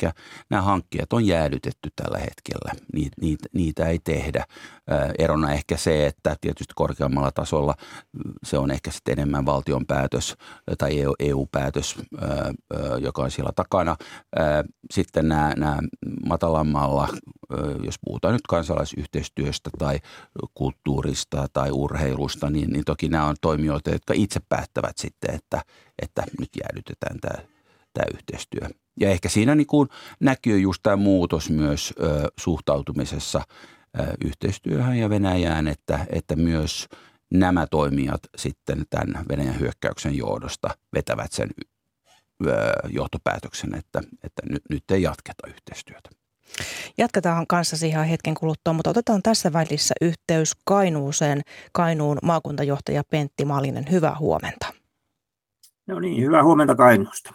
nämä 0.51 0.63
hankkeet 0.63 1.13
on 1.13 1.27
jäädytetty 1.27 1.91
tällä 1.97 2.19
hetkellä. 2.19 2.73
Niitä, 2.93 3.17
niitä, 3.21 3.49
niitä 3.53 3.87
ei 3.89 3.99
tehdä. 4.05 4.45
Erona 5.19 5.53
ehkä 5.53 5.77
se, 5.77 6.07
että 6.07 6.37
tietysti 6.41 6.73
korkeammalla 6.77 7.33
tasolla 7.33 7.75
se 8.45 8.59
on 8.59 8.71
ehkä 8.71 8.91
sitten 8.91 9.13
enemmän 9.13 9.47
valtion 9.47 9.87
päätös 9.87 10.37
tai 10.79 11.05
EU-päätös, 11.19 11.97
joka 12.99 13.23
on 13.23 13.31
siellä 13.31 13.53
takana. 13.57 13.97
Sitten 14.91 15.29
nämä, 15.29 15.53
nämä 15.57 15.79
matalammalla, 16.27 17.09
jos 17.85 17.99
puhutaan 18.05 18.35
nyt 18.35 18.47
kansalaisyhteistyöstä 18.49 19.71
tai 19.79 19.99
kulttuurista 20.55 21.47
tai 21.53 21.71
urheilusta, 21.71 22.51
niin, 22.51 22.71
niin 22.71 22.85
toki 22.85 23.09
nämä 23.09 23.27
on 23.27 23.37
toimijoita, 23.41 23.91
jotka 23.91 24.15
itse 24.17 24.41
päättävät 24.49 24.99
sitten, 24.99 25.35
että, 25.35 25.63
että 26.03 26.23
nyt 26.41 26.51
jäädytetään 26.63 27.21
tämä, 27.21 27.45
tämä 27.93 28.05
yhteistyö. 28.15 28.69
Ja 29.01 29.11
ehkä 29.11 29.29
siinä 29.29 29.55
niin 29.55 29.67
kuin 29.67 29.89
näkyy 30.21 30.61
just 30.61 30.83
tämä 30.83 30.97
muutos 30.97 31.51
myös 31.51 31.95
ö, 32.01 32.29
suhtautumisessa– 32.39 33.43
yhteistyöhön 34.25 34.97
ja 34.97 35.11
Venäjään, 35.11 35.69
että, 35.69 36.07
että 36.09 36.37
myös 36.37 36.89
nämä 37.31 37.67
toimijat 37.67 38.21
sitten 38.37 38.85
tämän 38.91 39.25
Venäjän 39.29 39.61
hyökkäyksen 39.61 40.17
johdosta 40.17 40.69
vetävät 40.95 41.33
sen 41.33 41.49
johtopäätöksen, 42.89 43.75
että, 43.75 44.01
että 44.25 44.43
nyt, 44.51 44.63
nyt 44.71 44.91
ei 44.91 45.03
jatketa 45.03 45.49
yhteistyötä. 45.49 46.11
Jatketaan 46.99 47.47
kanssasi 47.47 47.89
ihan 47.89 48.07
hetken 48.07 48.35
kuluttua, 48.35 48.73
mutta 48.73 48.91
otetaan 48.91 49.23
tässä 49.23 49.53
välissä 49.53 49.95
yhteys 50.01 50.53
Kainuuseen. 50.65 51.41
Kainuun 51.73 52.19
maakuntajohtaja 52.23 53.03
Pentti 53.11 53.45
Malinen, 53.45 53.85
hyvää 53.91 54.17
huomenta. 54.19 54.67
No 55.87 56.01
niin, 56.01 56.23
hyvää 56.23 56.45
huomenta 56.45 56.75
Kainuusta. 56.75 57.35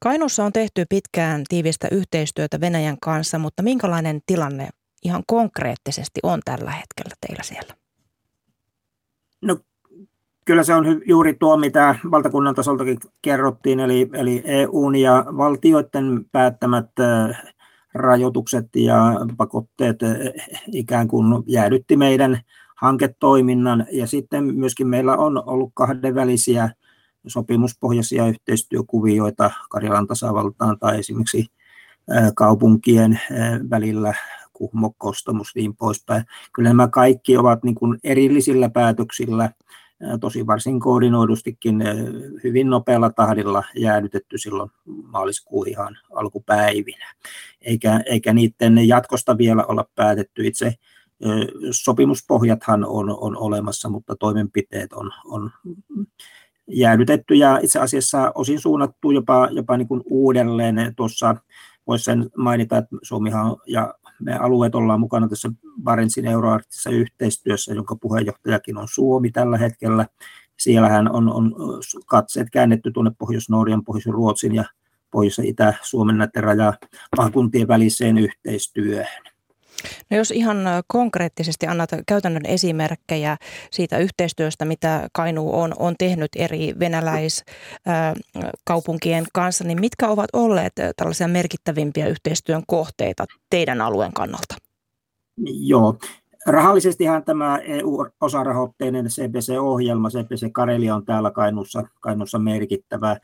Kainuussa 0.00 0.44
on 0.44 0.52
tehty 0.52 0.84
pitkään 0.88 1.42
tiivistä 1.48 1.88
yhteistyötä 1.90 2.60
Venäjän 2.60 2.96
kanssa, 3.00 3.38
mutta 3.38 3.62
minkälainen 3.62 4.20
tilanne 4.26 4.68
ihan 5.04 5.22
konkreettisesti 5.26 6.20
on 6.22 6.40
tällä 6.44 6.70
hetkellä 6.70 7.14
teillä 7.26 7.42
siellä? 7.42 7.74
No 9.42 9.58
kyllä 10.44 10.62
se 10.62 10.74
on 10.74 11.02
juuri 11.06 11.34
tuo, 11.34 11.56
mitä 11.56 11.94
valtakunnan 12.10 12.54
tasoltakin 12.54 12.98
kerrottiin, 13.22 13.80
eli, 13.80 14.10
eli 14.12 14.42
EUn 14.44 14.96
ja 14.96 15.24
valtioiden 15.36 16.24
päättämät 16.32 16.90
rajoitukset 17.94 18.66
ja 18.76 18.96
pakotteet 19.36 19.96
ikään 20.72 21.08
kuin 21.08 21.42
jäädytti 21.46 21.96
meidän 21.96 22.40
hanketoiminnan 22.76 23.86
ja 23.92 24.06
sitten 24.06 24.44
myöskin 24.44 24.88
meillä 24.88 25.16
on 25.16 25.48
ollut 25.48 25.70
kahdenvälisiä 25.74 26.70
sopimuspohjaisia 27.26 28.26
yhteistyökuvioita 28.26 29.50
Karjalan 29.70 30.06
tasavaltaan 30.06 30.78
tai 30.78 30.98
esimerkiksi 30.98 31.46
kaupunkien 32.34 33.20
välillä, 33.70 34.14
Kuhmo, 34.52 34.94
Kostamus, 34.98 35.54
niin 35.54 35.76
poispäin. 35.76 36.24
Kyllä 36.52 36.68
nämä 36.68 36.88
kaikki 36.88 37.36
ovat 37.36 37.64
niin 37.64 37.74
kuin 37.74 37.98
erillisillä 38.04 38.70
päätöksillä, 38.70 39.50
tosi 40.20 40.46
varsin 40.46 40.80
koordinoidustikin 40.80 41.82
hyvin 42.44 42.70
nopealla 42.70 43.10
tahdilla 43.10 43.64
jäädytetty 43.76 44.38
silloin 44.38 44.70
maaliskuun 44.86 45.68
ihan 45.68 45.98
alkupäivinä. 46.14 47.06
Eikä, 47.64 48.00
eikä 48.06 48.32
niiden 48.32 48.88
jatkosta 48.88 49.38
vielä 49.38 49.64
olla 49.64 49.88
päätetty. 49.94 50.46
Itse 50.46 50.74
sopimuspohjathan 51.70 52.84
on, 52.84 53.10
on 53.10 53.36
olemassa, 53.36 53.88
mutta 53.88 54.16
toimenpiteet 54.16 54.92
on, 54.92 55.10
on 55.24 55.50
jäädytetty 56.68 57.34
ja 57.34 57.58
itse 57.62 57.78
asiassa 57.78 58.32
osin 58.34 58.60
suunnattu 58.60 59.10
jopa, 59.10 59.48
jopa 59.50 59.76
niin 59.76 59.88
kuin 59.88 60.02
uudelleen. 60.10 60.94
Tuossa 60.96 61.36
voisi 61.86 62.04
sen 62.04 62.30
mainita, 62.36 62.78
että 62.78 62.96
Suomihan 63.02 63.56
ja 63.66 63.94
me 64.20 64.36
alueet 64.36 64.74
ollaan 64.74 65.00
mukana 65.00 65.28
tässä 65.28 65.50
Barentsin 65.82 66.26
euroarktisessa 66.26 66.90
yhteistyössä, 66.90 67.74
jonka 67.74 67.96
puheenjohtajakin 67.96 68.78
on 68.78 68.88
Suomi 68.90 69.30
tällä 69.30 69.58
hetkellä. 69.58 70.06
Siellähän 70.58 71.12
on, 71.12 71.32
on 71.32 71.54
katseet 72.06 72.48
käännetty 72.52 72.90
tuonne 72.92 73.10
Pohjois-Norjan, 73.18 73.84
Pohjois-Ruotsin 73.84 74.54
ja 74.54 74.64
Pohjois- 75.12 75.38
ja 75.38 75.44
Itä-Suomen 75.44 76.18
näiden 76.18 76.44
rajamaakuntien 76.44 77.68
väliseen 77.68 78.18
yhteistyöhön. 78.18 79.32
No 80.10 80.16
jos 80.16 80.30
ihan 80.30 80.56
konkreettisesti 80.86 81.66
annat 81.66 81.90
käytännön 82.06 82.46
esimerkkejä 82.46 83.36
siitä 83.70 83.98
yhteistyöstä, 83.98 84.64
mitä 84.64 85.08
Kainuu 85.12 85.60
on, 85.60 85.74
on 85.78 85.94
tehnyt 85.98 86.30
eri 86.36 86.74
venäläiskaupunkien 86.78 89.24
kanssa, 89.32 89.64
niin 89.64 89.80
mitkä 89.80 90.08
ovat 90.08 90.28
olleet 90.32 90.72
tällaisia 90.96 91.28
merkittävimpiä 91.28 92.06
yhteistyön 92.06 92.62
kohteita 92.66 93.24
teidän 93.50 93.80
alueen 93.80 94.12
kannalta? 94.12 94.54
Joo, 95.46 95.98
Rahallisestihan 96.46 97.24
tämä 97.24 97.58
EU-osarahoitteinen 97.58 99.06
CPC-ohjelma, 99.06 100.08
CPC 100.08 100.52
Karelia 100.52 100.94
on 100.94 101.04
täällä 101.04 101.30
Kainuussa, 101.30 101.82
Kainuussa 102.00 102.38
merkittävä 102.38 103.16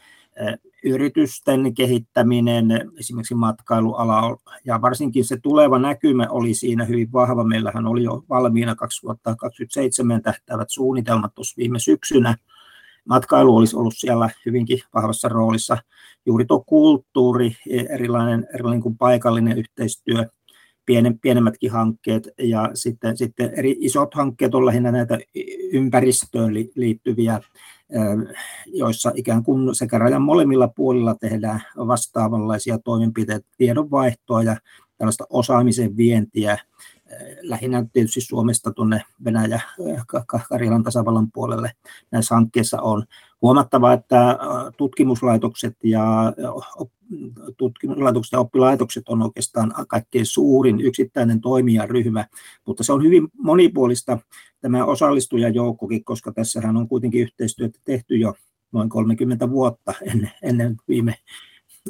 yritysten 0.85 1.75
kehittäminen, 1.75 2.67
esimerkiksi 2.99 3.35
matkailuala 3.35 4.37
ja 4.65 4.83
varsinkin 4.83 5.25
se 5.25 5.37
tuleva 5.43 5.79
näkymä 5.79 6.27
oli 6.31 6.55
siinä 6.55 6.85
hyvin 6.85 7.13
vahva. 7.13 7.45
Meillähän 7.45 7.87
oli 7.87 8.03
jo 8.03 8.25
valmiina 8.29 8.75
2027 8.75 10.23
tähtävät 10.23 10.71
suunnitelmat 10.71 11.35
tuossa 11.35 11.55
viime 11.59 11.79
syksynä. 11.79 12.37
Matkailu 13.05 13.57
olisi 13.57 13.77
ollut 13.77 13.95
siellä 13.97 14.31
hyvinkin 14.47 14.79
vahvassa 14.95 15.29
roolissa. 15.29 15.79
Juuri 16.27 16.45
tuo 16.45 16.65
kulttuuri, 16.67 17.57
erilainen, 17.91 18.47
erilainen 18.55 18.83
kuin 18.83 18.99
paikallinen 18.99 19.59
yhteistyö, 19.59 20.27
pienen, 20.87 21.19
pienemmätkin 21.19 21.71
hankkeet 21.71 22.29
ja 22.39 22.71
sitten, 22.75 23.17
sitten 23.17 23.51
eri 23.57 23.77
isot 23.81 24.15
hankkeet 24.15 24.55
on 24.55 24.67
lähinnä 24.67 24.93
näitä 24.93 25.19
ympäristöön 25.73 26.55
liittyviä 26.75 27.41
joissa 28.67 29.13
ikään 29.15 29.45
kuin 29.45 29.75
sekä 29.75 29.99
rajan 29.99 30.23
molemmilla 30.23 30.69
puolilla 30.69 31.15
tehdään 31.15 31.63
vastaavanlaisia 31.77 32.79
toimenpiteitä, 32.79 33.49
tiedonvaihtoa 33.57 34.43
ja 34.43 34.57
tällaista 34.99 35.25
osaamisen 35.31 35.97
vientiä, 35.97 36.59
lähinnä 37.43 37.87
tietysti 37.93 38.21
Suomesta 38.21 38.73
tuonne 38.73 39.03
Venäjä, 39.25 39.61
Karjalan 40.49 40.83
tasavallan 40.83 41.33
puolelle 41.33 41.73
näissä 42.11 42.35
hankkeissa 42.35 42.81
on. 42.81 43.05
Huomattava, 43.43 43.93
että 43.93 44.39
tutkimuslaitokset 44.77 45.77
ja 45.85 46.33
tutkimuslaitokset 47.57 48.33
ja 48.33 48.41
oppilaitokset 48.41 49.09
on 49.09 49.23
oikeastaan 49.23 49.75
kaikkein 49.89 50.27
suurin 50.27 50.81
yksittäinen 50.81 51.41
toimijaryhmä, 51.41 52.27
mutta 52.67 52.85
se 52.85 52.93
on 52.93 53.03
hyvin 53.03 53.29
monipuolista 53.39 54.19
tämä 54.61 54.85
osallistujajoukkokin, 54.85 56.05
koska 56.05 56.33
tässähän 56.33 56.77
on 56.77 56.89
kuitenkin 56.89 57.21
yhteistyötä 57.21 57.79
tehty 57.85 58.17
jo 58.17 58.35
noin 58.73 58.89
30 58.89 59.51
vuotta 59.51 59.95
ennen, 60.03 60.33
ennen 60.43 60.77
viime 60.89 61.15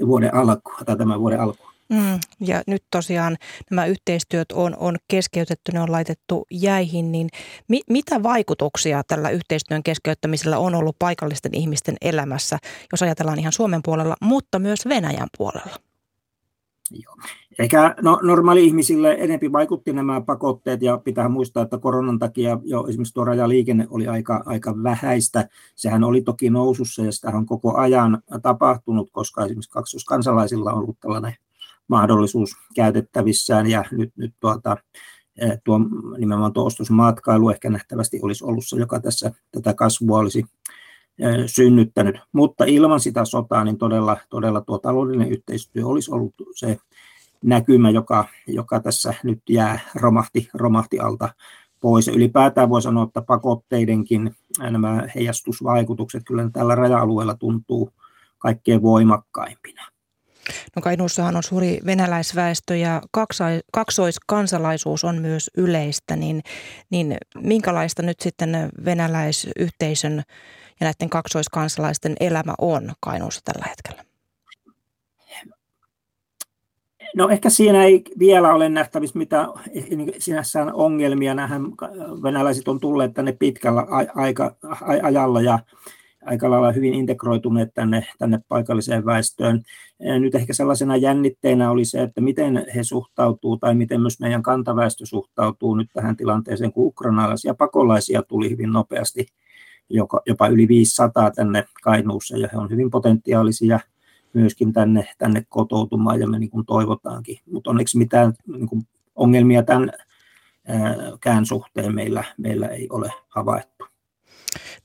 vuoden 0.07 0.35
alkua 0.35 0.79
tai 0.87 0.97
tämän 0.97 1.21
vuoden 1.21 1.41
alkua. 1.41 1.78
Mm, 1.89 2.21
ja 2.41 2.63
nyt 2.67 2.83
tosiaan 2.91 3.37
nämä 3.71 3.87
yhteistyöt 3.87 4.53
on, 4.53 4.77
on 4.79 4.97
keskeytetty, 5.09 5.73
ne 5.73 5.81
on 5.81 5.93
laitettu 5.93 6.47
jäihin, 6.51 7.13
niin 7.13 7.29
mi, 7.69 7.81
mitä 7.91 8.23
vaikutuksia 8.23 9.03
tällä 9.05 9.31
yhteistyön 9.31 9.83
keskeyttämisellä 9.83 10.59
on 10.59 10.75
ollut 10.75 10.97
paikallisten 10.99 11.55
ihmisten 11.55 11.97
elämässä, 12.01 12.59
jos 12.93 13.03
ajatellaan 13.03 13.39
ihan 13.39 13.53
Suomen 13.53 13.81
puolella, 13.85 14.17
mutta 14.23 14.59
myös 14.59 14.87
Venäjän 14.89 15.29
puolella? 15.39 15.77
Joo. 16.91 17.17
Eikä 17.59 17.95
no, 18.03 18.21
normaali-ihmisille 18.23 19.17
enempi 19.21 19.53
vaikutti 19.53 19.93
nämä 19.93 20.21
pakotteet 20.21 20.83
ja 20.83 20.99
pitää 20.99 21.29
muistaa, 21.29 21.63
että 21.63 21.79
koronan 21.79 22.19
takia 22.19 22.61
jo 22.65 22.87
esimerkiksi 22.87 23.15
tuo 23.15 23.25
rajaliikenne 23.25 23.87
oli 23.91 24.09
aika, 24.09 24.43
aika 24.47 24.83
vähäistä. 24.83 25.49
Sehän 25.75 26.05
oli 26.05 26.23
toki 26.23 26.51
nousussa 26.51 27.05
ja 27.05 27.13
sitä 27.13 27.29
on 27.29 27.47
koko 27.47 27.77
ajan 27.77 28.23
tapahtunut, 28.43 29.09
koska 29.13 29.45
esimerkiksi 29.45 29.71
kaksoskansalaisilla 29.71 30.73
on 30.73 30.79
ollut 30.79 31.01
tällainen 31.01 31.35
mahdollisuus 31.89 32.51
käytettävissään 32.75 33.67
ja 33.67 33.85
nyt, 33.91 34.13
nyt 34.17 34.35
tuota, 34.41 34.77
eh, 35.41 35.59
tuo, 35.65 35.81
nimenomaan 36.19 36.53
tuo 36.53 36.65
ostosmatkailu 36.65 37.51
ehkä 37.51 37.71
nähtävästi 37.71 38.21
olisi 38.23 38.45
ollut 38.45 38.65
se, 38.67 38.77
joka 38.77 39.01
tässä 39.01 39.31
tätä 39.53 39.75
kasvua 39.75 40.19
olisi 40.19 40.45
eh, 41.19 41.35
synnyttänyt. 41.47 42.17
Mutta 42.33 42.65
ilman 42.65 43.01
sitä 43.01 43.25
sotaa 43.25 43.65
niin 43.65 43.79
todella, 43.79 44.17
todella 44.31 44.61
tuo 44.61 44.79
taloudellinen 44.79 45.33
yhteistyö 45.33 45.87
olisi 45.87 46.13
ollut 46.13 46.35
se 46.55 46.79
näkymä, 47.45 47.91
joka, 47.91 48.25
joka 48.47 48.81
tässä 48.81 49.15
nyt 49.23 49.43
jää 49.49 49.81
romahti, 49.95 50.49
romahti 50.55 50.99
alta 50.99 51.29
pois. 51.81 52.07
Ja 52.07 52.13
ylipäätään 52.13 52.69
voi 52.69 52.83
sanoa, 52.83 53.05
että 53.05 53.23
pakotteidenkin 53.23 54.37
nämä 54.59 55.05
heijastusvaikutukset 55.15 56.23
kyllä 56.27 56.51
tällä 56.53 56.75
raja-alueella 56.75 57.35
tuntuu 57.35 57.91
kaikkein 58.39 58.83
voimakkaimpina. 58.83 59.98
No 60.77 60.83
Kainuussahan 60.83 61.37
on 61.37 61.43
suuri 61.43 61.79
venäläisväestö 61.87 62.77
ja 62.77 63.03
kaksoiskansalaisuus 63.73 65.05
on 65.05 65.19
myös 65.19 65.51
yleistä, 65.57 66.17
niin, 66.17 66.43
niin 66.91 67.17
minkälaista 67.37 68.03
nyt 68.03 68.21
sitten 68.21 68.71
venäläisyhteisön 68.85 70.23
ja 70.81 70.85
näiden 70.85 71.11
kaksoiskansalaisten 71.11 72.17
elämä 72.21 72.55
on 72.59 72.93
Kainuussa 73.01 73.41
tällä 73.45 73.67
hetkellä? 73.69 74.09
No 77.17 77.29
ehkä 77.29 77.51
siinä 77.51 77.85
ei 77.85 78.05
vielä 78.19 78.55
ole 78.55 78.69
nähtävissä 78.69 79.19
mitä 79.19 79.49
sinänsä 80.19 80.67
ongelmia. 80.73 81.35
Nähän 81.35 81.63
venäläiset 82.23 82.69
on 82.69 82.81
tulleet 82.81 83.15
tänne 83.15 83.33
pitkällä 83.33 83.87
aika, 84.15 84.57
ajalla 85.03 85.41
ja 85.41 85.59
aika 86.29 86.51
lailla 86.51 86.73
hyvin 86.73 86.95
integroituneet 86.95 87.75
tänne, 87.75 88.07
tänne 88.19 88.39
paikalliseen 88.49 89.07
väestöön. 89.07 89.63
Nyt 90.21 90.35
ehkä 90.35 90.53
sellaisena 90.53 90.97
jännitteenä 90.97 91.71
oli 91.71 91.85
se, 91.85 92.03
että 92.03 92.21
miten 92.21 92.67
he 92.75 92.83
suhtautuu 92.83 93.57
tai 93.57 93.75
miten 93.75 94.01
myös 94.01 94.21
meidän 94.21 94.43
kantaväestö 94.43 95.07
suhtautuu 95.07 95.75
nyt 95.75 95.91
tähän 95.93 96.17
tilanteeseen, 96.17 96.73
kun 96.73 96.87
ukrainalaisia 96.87 97.55
pakolaisia 97.55 98.23
tuli 98.23 98.51
hyvin 98.51 98.73
nopeasti, 98.73 99.27
jopa 100.27 100.49
yli 100.49 100.69
500 100.69 101.31
tänne 101.31 101.65
Kainuussa 101.83 102.37
ja 102.37 102.49
he 102.53 102.59
on 102.59 102.71
hyvin 102.71 102.91
potentiaalisia 102.91 103.81
myöskin 104.33 104.73
tänne, 104.73 105.09
tänne 105.19 105.45
kotoutumaan 105.49 106.21
ja 106.21 106.29
me 106.29 106.39
niin 106.39 106.51
kuin 106.51 106.67
toivotaankin. 106.67 107.39
Mutta 107.53 107.71
onneksi 107.71 107.99
mitään 107.99 108.33
niin 108.47 108.69
kuin 108.69 108.83
ongelmia 109.17 109.63
tämän 109.63 109.91
kään 111.21 111.47
suhteen 111.47 111.95
meillä, 111.95 112.25
meillä 112.39 112.67
ei 112.67 112.87
ole 112.91 113.13
havaittu. 113.29 113.88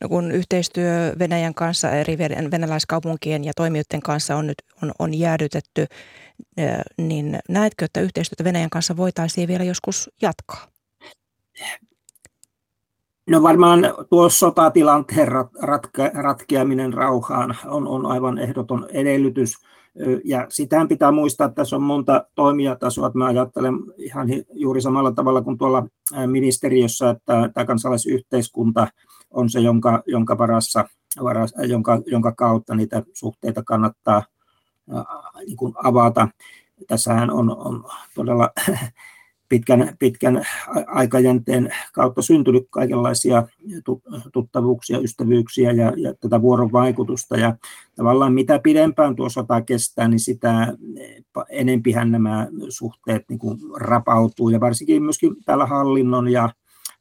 No 0.01 0.09
kun 0.09 0.31
yhteistyö 0.31 1.13
Venäjän 1.19 1.53
kanssa, 1.53 1.91
eri 1.91 2.17
venäläiskaupunkien 2.51 3.43
ja 3.43 3.53
toimijoiden 3.55 4.01
kanssa 4.01 4.35
on 4.35 4.47
nyt 4.47 4.57
on, 4.83 4.91
on 4.99 5.13
jäädytetty, 5.13 5.85
niin 6.97 7.39
näetkö, 7.49 7.85
että 7.85 8.01
yhteistyötä 8.01 8.43
Venäjän 8.43 8.69
kanssa 8.69 8.97
voitaisiin 8.97 9.47
vielä 9.47 9.63
joskus 9.63 10.11
jatkaa? 10.21 10.67
No 13.29 13.43
varmaan 13.43 13.81
tuo 14.09 14.29
sotatilanteen 14.29 15.27
ratka, 15.61 16.07
ratkeaminen 16.13 16.93
rauhaan 16.93 17.57
on, 17.65 17.87
on 17.87 18.05
aivan 18.05 18.37
ehdoton 18.37 18.87
edellytys. 18.93 19.53
Ja 20.23 20.45
sitähän 20.49 20.87
pitää 20.87 21.11
muistaa, 21.11 21.47
että 21.47 21.55
tässä 21.55 21.75
on 21.75 21.83
monta 21.83 22.25
toimijatasoa. 22.35 23.11
Mä 23.13 23.25
ajattelen 23.25 23.75
ihan 23.97 24.27
juuri 24.53 24.81
samalla 24.81 25.11
tavalla 25.11 25.41
kuin 25.41 25.57
tuolla 25.57 25.87
ministeriössä, 26.25 27.09
että 27.09 27.49
tämä 27.53 27.65
kansalaisyhteiskunta 27.65 28.87
on 29.33 29.49
se, 29.49 29.59
jonka, 29.59 30.03
jonka, 30.05 30.37
varassa, 30.37 30.85
varas, 31.23 31.53
jonka, 31.67 32.01
jonka 32.05 32.31
kautta 32.31 32.75
niitä 32.75 33.03
suhteita 33.13 33.63
kannattaa 33.63 34.23
niin 35.47 35.57
kuin 35.57 35.73
avata. 35.83 36.27
Tässähän 36.87 37.31
on, 37.31 37.57
on 37.57 37.83
todella 38.15 38.49
pitkän, 39.49 39.95
pitkän 39.99 40.43
aikajänteen 40.87 41.69
kautta 41.93 42.21
syntynyt 42.21 42.63
kaikenlaisia 42.69 43.47
tuttavuuksia, 44.33 44.99
ystävyyksiä 44.99 45.71
ja, 45.71 45.93
ja 45.97 46.13
tätä 46.21 46.41
vuorovaikutusta. 46.41 47.37
Ja 47.37 47.55
tavallaan 47.95 48.33
mitä 48.33 48.59
pidempään 48.59 49.15
tuo 49.15 49.29
sota 49.29 49.61
kestää, 49.61 50.07
niin 50.07 50.19
sitä 50.19 50.73
enempihän 51.49 52.11
nämä 52.11 52.47
suhteet 52.69 53.23
niin 53.29 53.39
kuin 53.39 53.59
rapautuu. 53.75 54.49
Ja 54.49 54.59
varsinkin 54.59 55.03
myöskin 55.03 55.35
täällä 55.45 55.65
hallinnon 55.65 56.27
ja, 56.31 56.49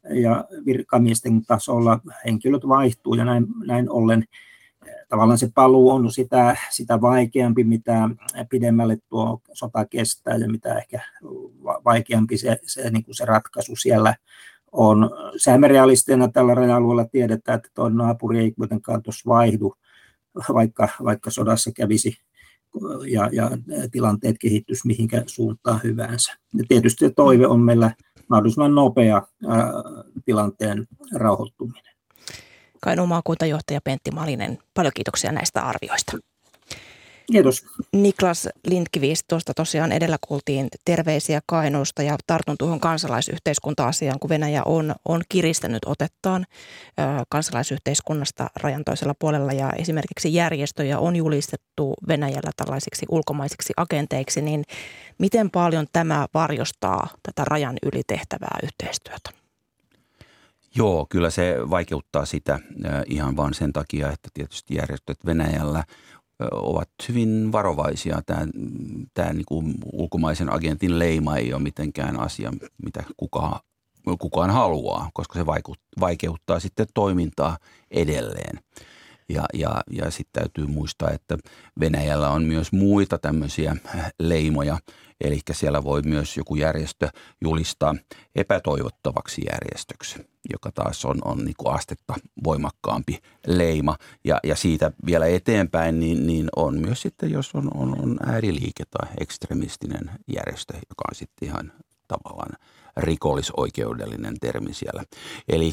ja 0.09 0.45
virkamiesten 0.65 1.45
tasolla 1.45 1.99
henkilöt 2.25 2.67
vaihtuu 2.67 3.15
ja 3.15 3.25
näin, 3.25 3.45
näin 3.65 3.89
ollen 3.89 4.23
tavallaan 5.09 5.37
se 5.37 5.49
paluu 5.55 5.89
on 5.89 6.11
sitä, 6.11 6.57
sitä 6.69 7.01
vaikeampi, 7.01 7.63
mitä 7.63 8.09
pidemmälle 8.49 8.97
tuo 9.09 9.41
sota 9.53 9.85
kestää 9.85 10.35
ja 10.35 10.49
mitä 10.49 10.77
ehkä 10.77 10.99
vaikeampi 11.85 12.37
se, 12.37 12.59
se, 12.63 12.89
niin 12.89 13.05
kuin 13.05 13.15
se 13.15 13.25
ratkaisu 13.25 13.75
siellä 13.75 14.15
on. 14.71 15.09
Säämerialisteina 15.37 16.27
tällä 16.27 16.55
raja-alueella 16.55 17.05
tiedetään, 17.05 17.55
että 17.55 17.69
tuo 17.73 17.89
naapuri 17.89 18.39
ei 18.39 18.51
kuitenkaan 18.51 19.03
tuossa 19.03 19.29
vaihdu, 19.29 19.75
vaikka, 20.53 20.89
vaikka 21.03 21.31
sodassa 21.31 21.71
kävisi 21.71 22.17
ja, 23.07 23.29
ja 23.31 23.51
tilanteet 23.91 24.35
kehittyisi 24.39 24.87
mihinkä 24.87 25.23
suuntaan 25.25 25.79
hyvänsä. 25.83 26.33
Ja 26.53 26.63
tietysti 26.67 27.09
toive 27.09 27.47
on 27.47 27.59
meillä 27.59 27.91
mahdollisimman 28.29 28.75
nopea 28.75 29.21
ää, 29.47 29.71
tilanteen 30.25 30.87
rauhoittuminen. 31.15 31.93
Kainuun 32.81 33.09
maakuntajohtaja 33.09 33.81
Pentti 33.83 34.11
Malinen, 34.11 34.57
paljon 34.73 34.93
kiitoksia 34.95 35.31
näistä 35.31 35.61
arvioista. 35.61 36.17
Kiitos. 37.31 37.65
Niklas 37.93 38.49
Lindqvist, 38.67 39.25
tuosta 39.27 39.53
tosiaan 39.53 39.91
edellä 39.91 40.17
kuultiin 40.27 40.67
terveisiä 40.85 41.41
Kainuusta 41.45 42.03
ja 42.03 42.17
tartun 42.27 42.55
tuohon 42.59 42.79
kansalaisyhteiskunta-asiaan, 42.79 44.19
kun 44.19 44.29
Venäjä 44.29 44.63
on, 44.65 44.95
on 45.05 45.21
kiristänyt 45.29 45.85
otettaan 45.85 46.45
ö, 46.99 47.03
kansalaisyhteiskunnasta 47.29 48.49
rajan 48.55 48.83
toisella 48.83 49.13
puolella 49.19 49.53
ja 49.53 49.69
esimerkiksi 49.69 50.33
järjestöjä 50.33 50.99
on 50.99 51.15
julistettu 51.15 51.93
Venäjällä 52.07 52.51
tällaisiksi 52.55 53.05
ulkomaisiksi 53.09 53.73
agenteiksi, 53.77 54.41
niin 54.41 54.63
miten 55.17 55.51
paljon 55.51 55.87
tämä 55.93 56.27
varjostaa 56.33 57.07
tätä 57.23 57.45
rajan 57.45 57.77
ylitehtävää 57.83 58.57
yhteistyötä? 58.63 59.43
Joo, 60.75 61.05
kyllä 61.09 61.29
se 61.29 61.57
vaikeuttaa 61.69 62.25
sitä 62.25 62.59
ihan 63.05 63.37
vain 63.37 63.53
sen 63.53 63.73
takia, 63.73 64.11
että 64.11 64.29
tietysti 64.33 64.75
järjestöt 64.75 65.25
Venäjällä 65.25 65.83
ovat 66.51 66.89
hyvin 67.09 67.51
varovaisia. 67.51 68.21
Tämä, 68.25 68.47
tämä 69.13 69.33
niin 69.33 69.45
kuin 69.47 69.73
ulkomaisen 69.93 70.53
agentin 70.53 70.99
leima 70.99 71.37
ei 71.37 71.53
ole 71.53 71.61
mitenkään 71.61 72.19
asia, 72.19 72.51
mitä 72.83 73.03
kukaan, 73.17 73.59
kukaan 74.19 74.49
haluaa, 74.49 75.09
koska 75.13 75.39
se 75.39 75.45
vaikeuttaa 75.99 76.59
sitten 76.59 76.87
toimintaa 76.93 77.57
edelleen. 77.91 78.59
Ja, 79.33 79.45
ja, 79.53 79.83
ja 79.91 80.11
sitten 80.11 80.43
täytyy 80.43 80.67
muistaa, 80.67 81.09
että 81.09 81.37
Venäjällä 81.79 82.29
on 82.29 82.43
myös 82.43 82.71
muita 82.71 83.17
tämmöisiä 83.17 83.75
leimoja, 84.19 84.77
eli 85.21 85.39
siellä 85.51 85.83
voi 85.83 86.01
myös 86.01 86.37
joku 86.37 86.55
järjestö 86.55 87.09
julistaa 87.41 87.95
epätoivottavaksi 88.35 89.41
järjestöksi, 89.51 90.27
joka 90.53 90.71
taas 90.71 91.05
on, 91.05 91.21
on 91.25 91.45
niin 91.45 91.55
kuin 91.57 91.75
astetta 91.75 92.13
voimakkaampi 92.43 93.19
leima. 93.47 93.97
Ja, 94.23 94.39
ja 94.43 94.55
siitä 94.55 94.91
vielä 95.05 95.25
eteenpäin 95.25 95.99
niin, 95.99 96.27
niin 96.27 96.49
on 96.55 96.79
myös 96.79 97.01
sitten, 97.01 97.31
jos 97.31 97.55
on, 97.55 97.71
on, 97.73 98.01
on 98.03 98.17
ääriliike 98.25 98.83
tai 98.85 99.09
ekstremistinen 99.19 100.11
järjestö, 100.35 100.73
joka 100.73 101.03
on 101.11 101.15
sitten 101.15 101.49
ihan 101.49 101.71
tavallaan 102.07 102.53
rikollisoikeudellinen 102.97 104.39
termi 104.41 104.73
siellä. 104.73 105.03
Eli 105.47 105.71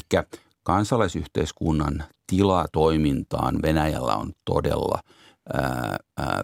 kansalaisyhteiskunnan 0.63 2.03
tila 2.27 2.65
toimintaan 2.73 3.61
Venäjällä 3.61 4.15
on 4.15 4.31
todella 4.45 4.99
ää, 5.53 5.97
ää, 6.17 6.43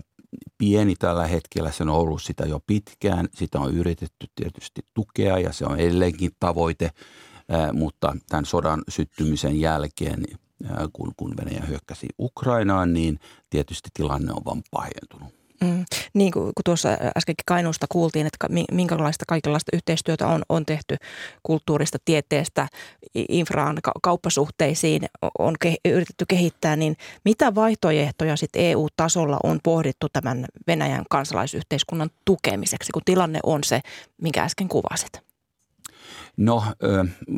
pieni 0.57 0.95
tällä 0.95 1.27
hetkellä. 1.27 1.71
Se 1.71 1.83
on 1.83 1.89
ollut 1.89 2.21
sitä 2.21 2.45
jo 2.45 2.59
pitkään. 2.67 3.27
Sitä 3.35 3.59
on 3.59 3.73
yritetty 3.73 4.27
tietysti 4.35 4.81
tukea 4.93 5.39
ja 5.39 5.53
se 5.53 5.65
on 5.65 5.79
edelleenkin 5.79 6.31
tavoite, 6.39 6.91
ää, 7.49 7.73
mutta 7.73 8.15
tämän 8.29 8.45
sodan 8.45 8.83
syttymisen 8.89 9.59
jälkeen, 9.59 10.25
kun, 10.93 11.13
kun 11.17 11.33
Venäjä 11.37 11.65
hyökkäsi 11.67 12.07
Ukrainaan, 12.19 12.93
niin 12.93 13.19
tietysti 13.49 13.89
tilanne 13.93 14.33
on 14.33 14.45
vain 14.45 14.63
pahentunut. 14.71 15.36
Mm. 15.61 15.85
Niin 16.13 16.31
kuin 16.31 16.51
tuossa 16.65 16.89
äskenkin 16.89 17.43
Kainuusta 17.45 17.85
kuultiin, 17.89 18.27
että 18.27 18.47
minkälaista 18.71 19.25
kaikenlaista 19.27 19.71
yhteistyötä 19.73 20.27
on, 20.27 20.43
on 20.49 20.65
tehty 20.65 20.95
kulttuurista, 21.43 21.97
tieteestä, 22.05 22.67
infraan, 23.29 23.77
kauppasuhteisiin 24.03 25.01
on 25.39 25.55
ke, 25.61 25.75
yritetty 25.85 26.25
kehittää, 26.27 26.75
niin 26.75 26.97
mitä 27.25 27.55
vaihtoehtoja 27.55 28.35
sitten 28.35 28.61
EU-tasolla 28.61 29.37
on 29.43 29.59
pohdittu 29.63 30.07
tämän 30.13 30.45
Venäjän 30.67 31.05
kansalaisyhteiskunnan 31.09 32.09
tukemiseksi, 32.25 32.91
kun 32.91 33.01
tilanne 33.05 33.39
on 33.43 33.63
se, 33.63 33.81
minkä 34.21 34.43
äsken 34.43 34.67
kuvasit? 34.67 35.27
No 36.37 36.63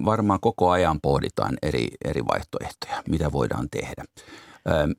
varmaan 0.06 0.40
koko 0.40 0.70
ajan 0.70 1.02
pohditaan 1.02 1.58
eri, 1.62 1.88
eri 2.06 2.26
vaihtoehtoja, 2.26 3.04
mitä 3.10 3.32
voidaan 3.32 3.70
tehdä. 3.70 4.04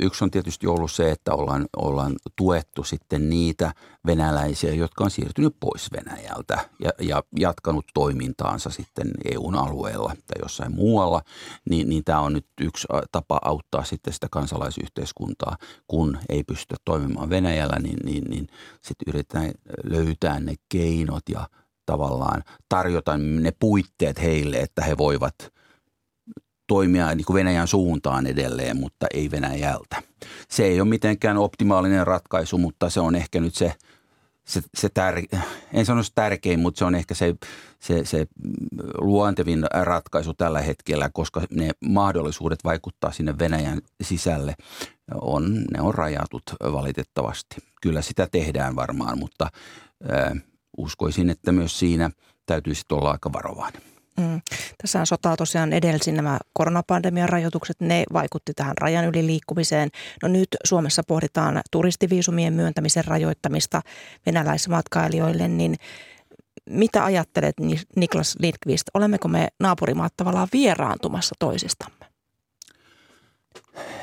Yksi 0.01 0.25
on 0.25 0.31
tietysti 0.31 0.67
ollut 0.67 0.93
se, 0.93 1.11
että 1.11 1.35
ollaan, 1.35 1.67
ollaan 1.77 2.17
tuettu 2.37 2.85
sitten 2.85 3.31
niitä 3.31 3.73
venäläisiä, 4.07 4.75
jotka 4.75 5.05
on 5.05 5.11
siirtynyt 5.11 5.57
pois 5.61 5.89
Venäjältä 5.93 6.59
ja, 6.85 6.91
ja 7.01 7.23
jatkanut 7.37 7.85
toimintaansa 7.95 8.71
sitten 8.71 9.11
EUn 9.33 9.55
alueella 9.55 10.09
tai 10.09 10.43
jossain 10.43 10.75
muualla, 10.75 11.23
niin, 11.71 11.89
niin 11.89 12.05
tämä 12.05 12.21
on 12.21 12.33
nyt 12.33 12.47
yksi 12.61 12.89
tapa 13.13 13.41
auttaa 13.45 13.85
sitten 13.85 14.13
sitä 14.13 14.27
kansalaisyhteiskuntaa, 14.31 15.57
kun 15.89 16.19
ei 16.29 16.45
pystytä 16.45 16.77
toimimaan 16.85 17.31
Venäjällä, 17.31 17.77
niin, 17.79 17.99
niin, 18.05 18.25
niin 18.25 18.47
sitten 18.83 19.09
yritetään 19.09 19.53
löytää 19.85 20.41
ne 20.41 20.55
keinot 20.69 21.29
ja 21.29 21.49
tavallaan 21.87 22.43
tarjota 22.69 23.17
ne 23.19 23.53
puitteet 23.61 24.23
heille, 24.23 24.57
että 24.57 24.83
he 24.83 24.99
voivat– 24.99 25.35
toimia 26.71 27.15
niin 27.15 27.25
kuin 27.25 27.35
Venäjän 27.35 27.69
suuntaan 27.69 28.27
edelleen, 28.27 28.81
mutta 28.81 29.07
ei 29.15 29.31
Venäjältä. 29.31 30.03
Se 30.49 30.65
ei 30.65 30.81
ole 30.81 30.89
mitenkään 30.89 31.37
optimaalinen 31.37 32.07
ratkaisu, 32.07 32.59
mutta 32.59 32.91
se 32.91 33.01
on 33.01 33.15
ehkä 33.15 33.41
nyt 33.41 33.55
se, 33.55 33.75
se, 34.47 34.63
se 34.75 34.89
tär, 34.89 35.23
en 35.73 35.87
sano 35.87 36.03
se 36.03 36.11
tärkein, 36.15 36.61
mutta 36.61 36.79
se 36.79 36.85
on 36.85 36.95
ehkä 36.95 37.15
se, 37.15 37.35
se, 37.81 38.05
se 38.05 38.27
luontevin 38.99 39.67
ratkaisu 39.83 40.35
tällä 40.35 40.61
hetkellä, 40.61 41.11
koska 41.13 41.43
ne 41.51 41.71
mahdollisuudet 41.85 42.65
vaikuttaa 42.65 43.13
sinne 43.13 43.39
Venäjän 43.39 43.81
sisälle 44.03 44.55
on, 45.21 45.65
ne 45.73 45.81
on 45.81 45.95
rajatut 45.95 46.43
valitettavasti. 46.63 47.57
Kyllä 47.83 48.03
sitä 48.03 48.29
tehdään 48.33 48.77
varmaan, 48.77 49.19
mutta 49.19 49.49
äh, 50.13 50.43
uskoisin, 50.77 51.31
että 51.31 51.53
myös 51.53 51.79
siinä 51.79 52.11
täytyisi 52.47 52.83
olla 52.93 53.11
aika 53.11 53.33
varovainen. 53.33 53.90
Mm. 54.21 54.41
Tässä 54.83 55.05
sotaa 55.05 55.37
tosiaan 55.37 55.73
edelsi 55.73 56.13
nämä 56.13 56.39
koronapandemian 56.53 57.29
rajoitukset, 57.29 57.81
ne 57.81 58.05
vaikutti 58.13 58.55
tähän 58.55 58.79
rajan 58.79 59.05
yli 59.05 59.27
liikkumiseen. 59.27 59.89
No 60.23 60.29
nyt 60.29 60.49
Suomessa 60.65 61.03
pohditaan 61.09 61.61
turistiviisumien 61.71 62.53
myöntämisen 62.53 63.05
rajoittamista 63.05 63.83
venäläismatkailijoille, 64.27 65.49
niin 65.49 65.77
mitä 66.71 67.05
ajattelet 67.05 67.55
Niklas 67.97 68.37
Lindqvist, 68.41 68.83
olemmeko 68.95 69.29
me 69.29 69.49
naapurimaat 69.61 70.13
tavallaan 70.17 70.49
vieraantumassa 70.53 71.35
toisistamme? 71.39 72.07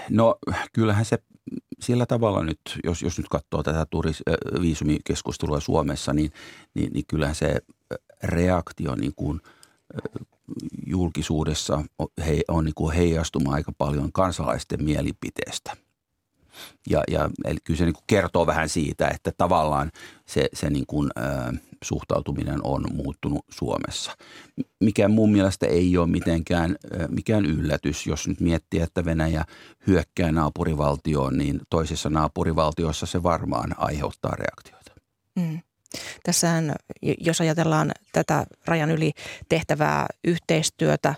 No 0.09 0.35
kyllähän 0.73 1.05
se 1.05 1.17
sillä 1.79 2.05
tavalla 2.05 2.43
nyt, 2.43 2.59
jos, 2.83 3.01
jos 3.01 3.17
nyt 3.17 3.27
katsoo 3.29 3.63
tätä 3.63 3.85
turis, 3.89 4.23
viisumikeskustelua 4.61 5.59
Suomessa, 5.59 6.13
niin, 6.13 6.31
niin, 6.73 6.93
niin 6.93 7.05
kyllähän 7.07 7.35
se 7.35 7.61
reaktio 8.23 8.95
niin 8.95 9.13
kuin– 9.15 9.41
julkisuudessa 10.87 11.83
he, 12.27 12.41
on 12.47 12.65
niin 12.65 12.75
kuin 12.75 12.95
heijastuma 12.95 13.53
aika 13.53 13.71
paljon 13.77 14.11
kansalaisten 14.11 14.83
mielipiteestä. 14.83 15.77
Ja, 16.89 17.03
ja 17.11 17.29
eli 17.45 17.57
kyllä 17.63 17.77
se 17.77 17.85
niin 17.85 17.93
kuin 17.93 18.03
kertoo 18.07 18.45
vähän 18.45 18.69
siitä, 18.69 19.07
että 19.07 19.31
tavallaan 19.37 19.91
se, 20.25 20.49
se 20.53 20.69
niin 20.69 20.85
kuin, 20.87 21.09
ä, 21.17 21.53
suhtautuminen 21.83 22.59
on 22.63 22.85
muuttunut 22.93 23.45
Suomessa. 23.49 24.11
Mikä 24.79 25.07
mun 25.07 25.31
mielestä 25.31 25.67
ei 25.67 25.97
ole 25.97 26.07
mitenkään 26.07 26.71
ä, 26.71 27.07
mikään 27.07 27.45
yllätys, 27.45 28.07
jos 28.07 28.27
nyt 28.27 28.39
miettii, 28.39 28.79
että 28.79 29.05
Venäjä 29.05 29.45
hyökkää 29.87 30.31
naapurivaltioon, 30.31 31.37
niin 31.37 31.61
toisessa 31.69 32.09
naapurivaltiossa 32.09 33.05
se 33.05 33.23
varmaan 33.23 33.75
aiheuttaa 33.77 34.35
reaktioita. 34.35 34.91
Mm. 35.35 35.59
Tässähän, 36.23 36.75
jos 37.01 37.41
ajatellaan 37.41 37.91
tätä 38.11 38.45
rajan 38.65 38.91
yli 38.91 39.11
tehtävää 39.49 40.05
yhteistyötä, 40.23 41.15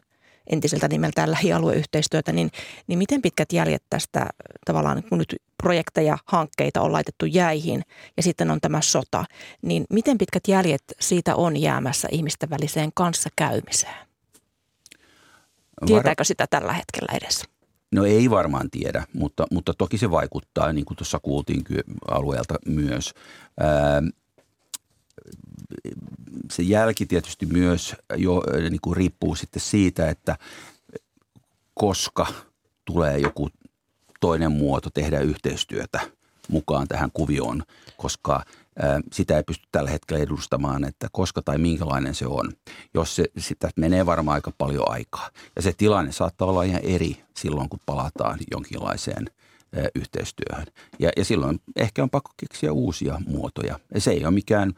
entiseltä 0.49 0.87
nimeltään 0.87 1.31
lähialueyhteistyötä, 1.31 2.31
niin, 2.31 2.51
niin 2.87 2.99
miten 2.99 3.21
pitkät 3.21 3.53
jäljet 3.53 3.83
tästä 3.89 4.27
tavallaan, 4.65 5.03
kun 5.09 5.17
nyt 5.17 5.35
projekteja, 5.63 6.17
hankkeita 6.25 6.81
on 6.81 6.91
laitettu 6.91 7.25
jäihin 7.25 7.81
ja 8.17 8.23
sitten 8.23 8.51
on 8.51 8.61
tämä 8.61 8.81
sota, 8.81 9.25
niin 9.61 9.85
miten 9.89 10.17
pitkät 10.17 10.47
jäljet 10.47 10.83
siitä 10.99 11.35
on 11.35 11.57
jäämässä 11.57 12.07
ihmisten 12.11 12.49
väliseen 12.49 12.91
kanssakäymiseen? 12.93 14.09
Tietääkö 15.85 16.23
sitä 16.23 16.45
tällä 16.49 16.73
hetkellä 16.73 17.17
edessä? 17.17 17.45
No 17.91 18.05
ei 18.05 18.29
varmaan 18.29 18.69
tiedä, 18.71 19.03
mutta, 19.13 19.47
mutta 19.51 19.73
toki 19.73 19.97
se 19.97 20.11
vaikuttaa, 20.11 20.73
niin 20.73 20.85
kuin 20.85 20.97
tuossa 20.97 21.19
kuultiin 21.19 21.63
alueelta 22.07 22.55
myös. 22.65 23.13
Ää, 23.59 24.01
se 26.51 26.63
jälki 26.63 27.05
tietysti 27.05 27.45
myös 27.45 27.95
jo 28.15 28.43
niin 28.69 28.81
kuin 28.81 28.97
riippuu 28.97 29.35
sitten 29.35 29.61
siitä, 29.61 30.09
että 30.09 30.37
koska 31.73 32.27
tulee 32.85 33.17
joku 33.17 33.49
toinen 34.19 34.51
muoto 34.51 34.89
tehdä 34.89 35.19
yhteistyötä 35.19 35.99
mukaan 36.49 36.87
tähän 36.87 37.11
kuvioon, 37.13 37.63
koska 37.97 38.43
sitä 39.13 39.37
ei 39.37 39.43
pysty 39.43 39.67
tällä 39.71 39.89
hetkellä 39.89 40.23
edustamaan, 40.23 40.83
että 40.83 41.07
koska 41.11 41.41
tai 41.41 41.57
minkälainen 41.57 42.15
se 42.15 42.27
on. 42.27 42.51
Jos 42.93 43.15
se, 43.15 43.25
sitä 43.37 43.69
menee 43.75 44.05
varmaan 44.05 44.35
aika 44.35 44.51
paljon 44.57 44.91
aikaa. 44.91 45.29
Ja 45.55 45.61
se 45.61 45.73
tilanne 45.77 46.11
saattaa 46.11 46.47
olla 46.47 46.63
ihan 46.63 46.81
eri 46.83 47.23
silloin, 47.37 47.69
kun 47.69 47.79
palataan 47.85 48.39
jonkinlaiseen 48.51 49.25
yhteistyöhön. 49.95 50.65
Ja, 50.99 51.11
ja 51.17 51.25
silloin 51.25 51.61
ehkä 51.75 52.03
on 52.03 52.09
pakko 52.09 52.31
keksiä 52.37 52.71
uusia 52.71 53.21
muotoja. 53.27 53.79
Ja 53.93 54.01
se 54.01 54.11
ei 54.11 54.25
ole 54.25 54.33
mikään 54.33 54.73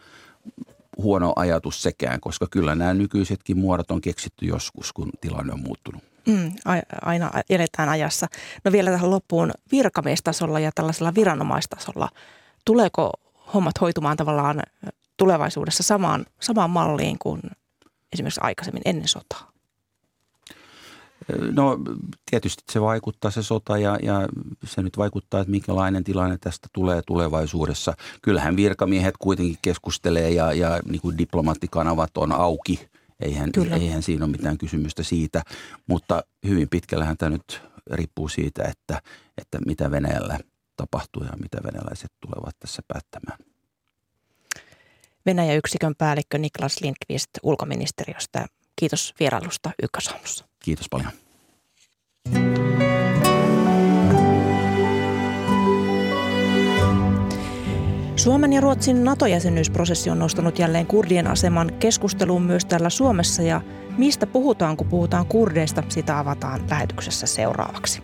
huono 0.97 1.33
ajatus 1.35 1.83
sekään, 1.83 2.19
koska 2.19 2.47
kyllä 2.51 2.75
nämä 2.75 2.93
nykyisetkin 2.93 3.57
muodot 3.57 3.91
on 3.91 4.01
keksitty 4.01 4.45
joskus, 4.45 4.93
kun 4.93 5.09
tilanne 5.21 5.53
on 5.53 5.59
muuttunut. 5.59 6.03
Mm, 6.27 6.51
aina 7.01 7.31
eletään 7.49 7.89
ajassa. 7.89 8.27
No 8.63 8.71
vielä 8.71 8.91
tähän 8.91 9.11
loppuun 9.11 9.51
virkamiestasolla 9.71 10.59
ja 10.59 10.71
tällaisella 10.75 11.15
viranomaistasolla. 11.15 12.09
Tuleeko 12.65 13.11
hommat 13.53 13.81
hoitumaan 13.81 14.17
tavallaan 14.17 14.63
tulevaisuudessa 15.17 15.83
samaan, 15.83 16.25
samaan 16.39 16.69
malliin 16.69 17.19
kuin 17.19 17.41
esimerkiksi 18.13 18.41
aikaisemmin 18.43 18.81
ennen 18.85 19.07
sotaa? 19.07 19.50
No 21.51 21.79
tietysti 22.29 22.63
se 22.71 22.81
vaikuttaa 22.81 23.31
se 23.31 23.43
sota 23.43 23.77
ja, 23.77 23.97
ja 24.03 24.27
se 24.63 24.81
nyt 24.81 24.97
vaikuttaa, 24.97 25.39
että 25.41 25.51
minkälainen 25.51 26.03
tilanne 26.03 26.37
tästä 26.37 26.67
tulee 26.73 27.01
tulevaisuudessa. 27.07 27.93
Kyllähän 28.21 28.55
virkamiehet 28.55 29.15
kuitenkin 29.19 29.57
keskustelee 29.61 30.29
ja, 30.29 30.53
ja 30.53 30.79
niin 30.89 31.01
kuin 31.01 31.17
diplomaatikanavat 31.17 32.17
on 32.17 32.31
auki. 32.31 32.89
Eihän, 33.19 33.49
eihän 33.79 34.03
siinä 34.03 34.25
ole 34.25 34.31
mitään 34.31 34.57
kysymystä 34.57 35.03
siitä, 35.03 35.43
mutta 35.87 36.23
hyvin 36.47 36.69
pitkällähän 36.69 37.17
tämä 37.17 37.29
nyt 37.29 37.61
riippuu 37.91 38.27
siitä, 38.27 38.63
että, 38.63 39.01
että 39.37 39.59
mitä 39.65 39.91
Venäjällä 39.91 40.39
tapahtuu 40.77 41.23
ja 41.23 41.31
mitä 41.41 41.57
venäläiset 41.63 42.11
tulevat 42.19 42.55
tässä 42.59 42.81
päättämään. 42.87 43.37
Venäjä-yksikön 45.25 45.93
päällikkö 45.97 46.37
Niklas 46.37 46.81
Lindqvist 46.81 47.29
ulkoministeriöstä. 47.43 48.45
Kiitos 48.81 49.13
vierailusta 49.19 49.71
Ykkösaamussa. 49.83 50.45
Kiitos 50.59 50.89
paljon. 50.89 51.11
Suomen 58.15 58.53
ja 58.53 58.61
Ruotsin 58.61 59.03
NATO-jäsenyysprosessi 59.03 60.09
on 60.09 60.19
nostanut 60.19 60.59
jälleen 60.59 60.87
kurdien 60.87 61.27
aseman 61.27 61.73
keskusteluun 61.79 62.41
myös 62.41 62.65
täällä 62.65 62.89
Suomessa 62.89 63.41
ja 63.41 63.61
mistä 63.97 64.27
puhutaan, 64.27 64.77
kun 64.77 64.87
puhutaan 64.87 65.25
kurdeista, 65.25 65.83
sitä 65.89 66.19
avataan 66.19 66.61
lähetyksessä 66.69 67.27
seuraavaksi. 67.27 68.03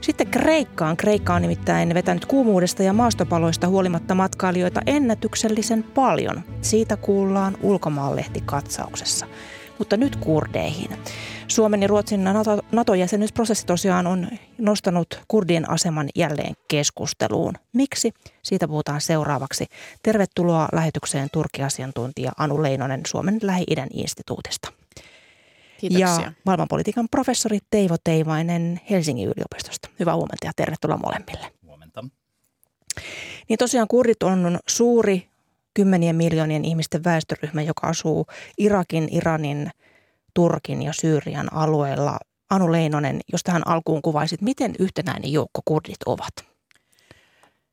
Sitten 0.00 0.26
Kreikkaan. 0.26 0.96
Kreikka 0.96 1.34
on 1.34 1.42
nimittäin 1.42 1.94
vetänyt 1.94 2.26
kuumuudesta 2.26 2.82
ja 2.82 2.92
maastopaloista 2.92 3.68
huolimatta 3.68 4.14
matkailijoita 4.14 4.80
ennätyksellisen 4.86 5.82
paljon. 5.82 6.42
Siitä 6.62 6.96
kuullaan 6.96 7.56
ulkomaanlehti 7.62 8.40
katsauksessa. 8.40 9.26
Mutta 9.78 9.96
nyt 9.96 10.16
kurdeihin. 10.16 10.90
Suomen 11.48 11.82
ja 11.82 11.88
Ruotsin 11.88 12.24
NATO-jäsenyysprosessi 12.72 13.66
tosiaan 13.66 14.06
on 14.06 14.28
nostanut 14.58 15.20
kurdien 15.28 15.70
aseman 15.70 16.08
jälleen 16.14 16.54
keskusteluun. 16.68 17.54
Miksi? 17.72 18.12
Siitä 18.42 18.68
puhutaan 18.68 19.00
seuraavaksi. 19.00 19.66
Tervetuloa 20.02 20.68
lähetykseen 20.72 21.28
Turkki-asiantuntija 21.32 22.32
Anu 22.38 22.62
Leinonen 22.62 23.00
Suomen 23.06 23.38
Lähi-idän 23.42 23.88
instituutista. 23.92 24.72
Kiitoksia. 25.78 26.08
Ja 26.08 26.32
maailmanpolitiikan 26.44 27.08
professori 27.10 27.58
Teivo 27.70 27.96
Teivainen 28.04 28.80
Helsingin 28.90 29.28
yliopistosta. 29.28 29.88
Hyvää 30.00 30.14
huomenta 30.14 30.46
ja 30.46 30.52
tervetuloa 30.56 30.98
molemmille. 30.98 31.52
Huomenta. 31.66 32.04
Niin 33.48 33.58
tosiaan 33.58 33.88
kurdit 33.88 34.22
on 34.22 34.58
suuri 34.68 35.28
kymmenien 35.74 36.16
miljoonien 36.16 36.64
ihmisten 36.64 37.04
väestöryhmä, 37.04 37.62
joka 37.62 37.86
asuu 37.86 38.26
Irakin, 38.58 39.08
Iranin– 39.10 39.70
Turkin 40.34 40.82
ja 40.82 40.92
Syyrian 40.92 41.52
alueella. 41.52 42.18
Anu 42.50 42.72
Leinonen, 42.72 43.20
jos 43.32 43.42
tähän 43.42 43.66
alkuun 43.66 44.02
kuvaisit, 44.02 44.42
miten 44.42 44.74
yhtenäinen 44.78 45.32
joukko 45.32 45.60
kurdit 45.64 46.02
ovat? 46.06 46.32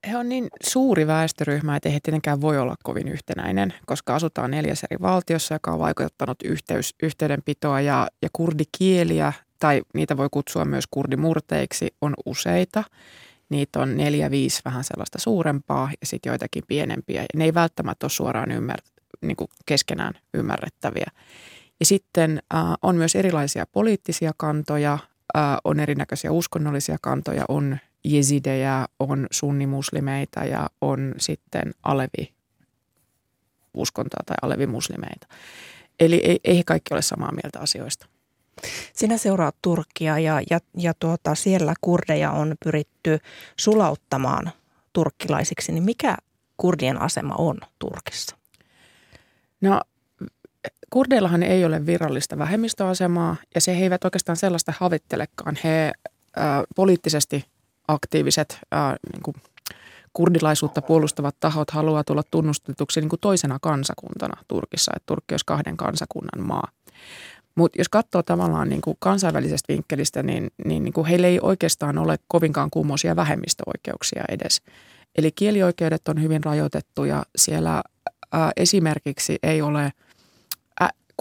He 0.08 0.18
on 0.18 0.30
niin 0.30 0.48
suuri 0.64 1.08
väestöryhmä, 1.08 1.76
että 1.76 1.90
he 1.90 2.00
tietenkään 2.04 2.42
voi 2.42 2.58
olla 2.58 2.76
kovin 2.84 3.08
yhtenäinen, 3.08 3.74
koska 3.86 4.16
asutaan 4.16 4.52
neljäs 4.52 4.84
eri 4.84 5.02
valtiossa, 5.02 5.56
joka 5.56 5.72
on 5.72 5.80
vaikuttanut 5.80 6.38
yhteys, 6.44 6.96
yhteydenpitoa 7.04 7.82
ja, 7.82 8.08
ja 8.22 8.30
kurdikieliä, 8.34 9.34
tai 9.60 9.82
niitä 9.94 10.18
voi 10.18 10.28
kutsua 10.32 10.66
myös 10.66 10.86
kurdimurteiksi, 10.92 11.88
on 12.02 12.14
useita. 12.26 12.84
Niitä 13.52 13.80
on 13.80 13.98
neljä, 13.98 14.32
viisi 14.32 14.62
vähän 14.66 14.84
sellaista 14.84 15.20
suurempaa 15.20 15.90
ja 16.02 16.08
sitten 16.08 16.30
joitakin 16.30 16.64
pienempiä. 16.68 17.22
Ja 17.22 17.28
ne 17.36 17.46
ei 17.46 17.54
välttämättä 17.54 18.06
ole 18.06 18.10
suoraan 18.10 18.52
ymmär, 18.52 18.80
niin 19.22 19.36
kuin 19.36 19.50
keskenään 19.66 20.14
ymmärrettäviä. 20.34 21.12
Ja 21.80 21.86
sitten 21.86 22.42
äh, 22.56 22.64
on 22.82 22.96
myös 22.96 23.16
erilaisia 23.16 23.66
poliittisia 23.66 24.32
kantoja, 24.38 24.94
äh, 25.38 25.58
on 25.64 25.80
erinäköisiä 25.80 26.32
uskonnollisia 26.32 26.98
kantoja, 27.02 27.46
on 27.48 27.78
jesidejä, 28.04 28.86
on 29.00 29.28
sunnimuslimeita 29.32 30.46
ja 30.46 30.70
on 30.82 31.16
sitten 31.18 31.74
alevi 31.84 32.34
uskontoa 33.74 34.24
tai 34.26 34.36
alevimuslimeita. 34.42 35.28
Eli 36.00 36.22
ei, 36.24 36.40
ei 36.44 36.64
kaikki 36.64 36.94
ole 36.94 37.02
samaa 37.02 37.32
mieltä 37.32 37.60
asioista. 37.60 38.11
Sinä 38.94 39.18
seuraat 39.18 39.56
Turkkia 39.62 40.20
ja, 40.20 40.42
ja, 40.50 40.60
ja 40.78 40.94
tuota, 41.00 41.36
siellä 41.36 41.74
kurdeja 41.82 42.32
on 42.32 42.56
pyritty 42.64 43.20
sulauttamaan 43.60 44.52
turkkilaisiksi. 44.94 45.72
Niin 45.72 45.84
mikä 45.84 46.18
kurdien 46.58 47.02
asema 47.02 47.36
on 47.36 47.58
Turkissa? 47.80 48.38
No 49.62 49.82
Kurdeillahan 50.90 51.44
ei 51.44 51.66
ole 51.66 51.86
virallista 51.86 52.38
vähemmistöasemaa 52.38 53.36
ja 53.56 53.62
se 53.62 53.78
he 53.78 53.84
eivät 53.84 54.06
oikeastaan 54.06 54.36
sellaista 54.36 54.74
havittelekaan. 54.80 55.58
He 55.64 55.92
ää, 56.36 56.64
poliittisesti 56.76 57.46
aktiiviset 57.88 58.60
ää, 58.72 58.96
niin 59.14 59.24
kuin 59.24 59.36
kurdilaisuutta 60.14 60.82
puolustavat 60.82 61.36
tahot 61.40 61.72
haluaa 61.72 62.04
tulla 62.04 62.24
tunnustetuksi 62.32 63.02
niin 63.02 63.10
kuin 63.10 63.20
toisena 63.20 63.58
kansakuntana 63.62 64.44
Turkissa, 64.48 64.92
että 64.96 65.06
Turkki 65.06 65.34
olisi 65.34 65.46
kahden 65.46 65.78
kansakunnan 65.78 66.48
maa. 66.48 66.68
Mutta 67.56 67.80
jos 67.80 67.90
katsoo 67.90 68.24
tavallaan 68.24 68.70
niin 68.70 68.82
kuin 68.82 68.98
kansainvälisestä 69.00 69.74
vinkkelistä, 69.74 70.24
niin, 70.24 70.52
niin, 70.66 70.84
niin 70.84 70.94
kuin 70.94 71.08
heillä 71.08 71.28
ei 71.28 71.40
oikeastaan 71.42 71.98
ole 71.98 72.20
kovinkaan 72.28 72.70
kummoisia 72.72 73.16
vähemmistöoikeuksia 73.16 74.24
edes. 74.30 74.62
Eli 75.18 75.32
kielioikeudet 75.32 76.08
on 76.08 76.22
hyvin 76.22 76.44
rajoitettuja. 76.44 77.24
Siellä 77.36 77.84
ää, 78.32 78.52
esimerkiksi 78.58 79.40
ei 79.44 79.62
ole– 79.62 79.92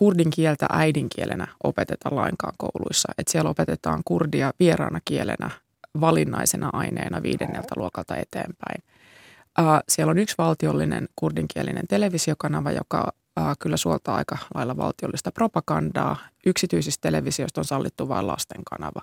kurdin 0.01 0.31
kieltä 0.31 0.66
äidinkielenä 0.73 1.49
opeteta 1.64 2.09
lainkaan 2.12 2.55
kouluissa. 2.59 3.12
Et 3.19 3.29
siellä 3.29 3.51
opetetaan 3.51 4.03
kurdia 4.05 4.53
vieraana 4.61 5.01
kielenä 5.05 5.51
valinnaisena 6.01 6.71
aineena 6.73 7.23
viidenneltä 7.23 7.75
luokalta 7.77 8.16
eteenpäin. 8.16 8.83
Siellä 9.88 10.11
on 10.11 10.19
yksi 10.19 10.35
valtiollinen 10.38 11.09
kurdinkielinen 11.16 11.85
televisiokanava, 11.88 12.73
joka 12.73 13.12
kyllä 13.59 13.77
suoltaa 13.77 14.16
aika 14.16 14.38
lailla 14.55 14.77
valtiollista 14.77 15.33
propagandaa. 15.33 16.16
Yksityisistä 16.47 17.01
televisioista 17.03 17.61
on 17.61 17.64
sallittu 17.64 18.09
vain 18.09 18.27
lasten 18.27 18.64
kanava. 18.64 19.03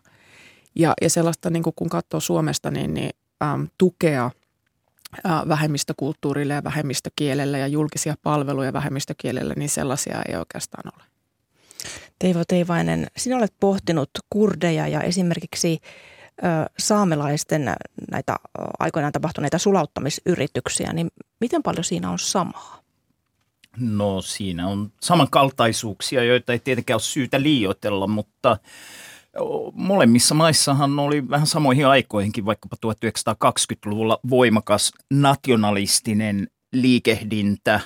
Ja, 0.76 0.94
ja 1.02 1.10
sellaista, 1.10 1.50
niin 1.50 1.64
kun 1.76 1.90
katsoo 1.90 2.20
Suomesta, 2.20 2.72
niin, 2.72 2.94
niin 2.94 3.10
äm, 3.44 3.68
tukea 3.78 4.32
vähemmistökulttuurille 5.48 6.54
ja 6.54 6.64
vähemmistökielelle 6.64 7.60
ja 7.60 7.68
julkisia 7.68 8.16
palveluja 8.24 8.74
vähemmistökielelle, 8.74 9.54
niin 9.58 9.70
sellaisia 9.70 10.22
ei 10.28 10.36
oikeastaan 10.36 10.94
ole. 10.96 11.04
Teivo 12.20 12.44
Teivainen, 12.48 13.08
sinä 13.18 13.38
olet 13.38 13.54
pohtinut 13.60 14.10
kurdeja 14.30 14.88
ja 14.88 15.02
esimerkiksi 15.02 15.80
saamelaisten 16.80 17.76
näitä 18.12 18.36
aikoinaan 18.80 19.14
tapahtuneita 19.14 19.58
sulauttamisyrityksiä, 19.58 20.94
niin 20.94 21.08
miten 21.40 21.64
paljon 21.64 21.84
siinä 21.84 22.12
on 22.12 22.20
samaa? 22.20 22.87
No 23.80 24.22
siinä 24.22 24.68
on 24.68 24.92
samankaltaisuuksia, 25.02 26.24
joita 26.24 26.52
ei 26.52 26.60
tietenkään 26.60 26.96
ole 26.96 27.02
syytä 27.02 27.42
liioitella, 27.42 28.08
mutta 28.08 28.58
molemmissa 29.74 30.36
maissahan 30.36 31.00
oli 31.00 31.30
vähän 31.30 31.48
samoihin 31.48 31.88
aikoihinkin, 31.88 32.46
vaikkapa 32.46 32.76
1920-luvulla 32.86 34.20
voimakas 34.30 34.92
nationalistinen 35.14 36.48
liikehdintä, 36.74 37.80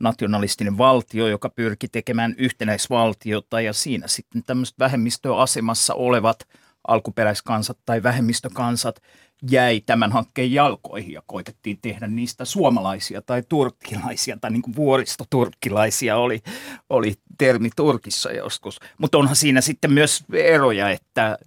nationalistinen 0.00 0.78
valtio, 0.78 1.26
joka 1.26 1.48
pyrki 1.48 1.88
tekemään 1.88 2.34
yhtenäisvaltiota 2.38 3.60
ja 3.60 3.72
siinä 3.72 4.08
sitten 4.08 4.42
tämmöiset 4.42 4.78
vähemmistöasemassa 4.78 5.94
olevat 5.94 6.48
alkuperäiskansat 6.88 7.78
tai 7.86 8.02
vähemmistökansat 8.02 9.02
jäi 9.50 9.82
tämän 9.86 10.12
hankkeen 10.12 10.52
jalkoihin 10.52 11.12
ja 11.12 11.22
koitettiin 11.26 11.78
tehdä 11.82 12.06
niistä 12.06 12.44
suomalaisia 12.44 13.22
tai 13.22 13.42
turkkilaisia 13.48 14.36
tai 14.40 14.50
niin 14.50 14.62
kuin 14.62 14.76
vuoristoturkkilaisia 14.76 16.16
oli, 16.16 16.42
oli 16.90 17.14
termi 17.38 17.70
Turkissa 17.76 18.32
joskus. 18.32 18.80
Mutta 18.98 19.18
onhan 19.18 19.36
siinä 19.36 19.60
sitten 19.60 19.92
myös 19.92 20.24
eroja, 20.32 20.90
että 20.90 21.38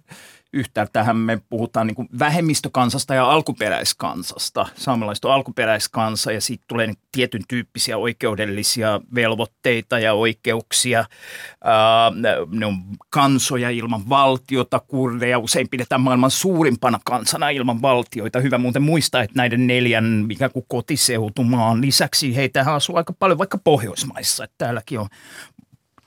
yhtäältähän 0.56 1.16
me 1.16 1.40
puhutaan 1.48 1.86
niin 1.86 2.08
vähemmistökansasta 2.18 3.14
ja 3.14 3.30
alkuperäiskansasta. 3.30 4.66
Saamelaiset 4.76 5.24
on 5.24 5.32
alkuperäiskansa 5.32 6.32
ja 6.32 6.40
siitä 6.40 6.64
tulee 6.68 6.86
niin 6.86 6.96
tietyn 7.12 7.42
tyyppisiä 7.48 7.96
oikeudellisia 7.96 9.00
velvoitteita 9.14 9.98
ja 9.98 10.12
oikeuksia. 10.12 11.04
ne 12.50 12.66
on 12.66 12.76
kansoja 13.10 13.70
ilman 13.70 14.08
valtiota, 14.08 14.80
kurdeja. 14.80 15.38
Usein 15.38 15.68
pidetään 15.68 16.00
maailman 16.00 16.30
suurimpana 16.30 17.00
kansana 17.04 17.50
ilman 17.50 17.82
valtioita. 17.82 18.40
Hyvä 18.40 18.58
muuten 18.58 18.82
muistaa, 18.82 19.22
että 19.22 19.36
näiden 19.36 19.66
neljän 19.66 20.26
ikään 20.30 20.50
kuin 20.50 20.66
kotiseutumaan 20.68 21.80
lisäksi 21.80 22.36
heitä 22.36 22.64
asuu 22.66 22.96
aika 22.96 23.12
paljon 23.12 23.38
vaikka 23.38 23.58
Pohjoismaissa. 23.58 24.44
Että 24.44 24.54
täälläkin 24.58 25.00
on 25.00 25.08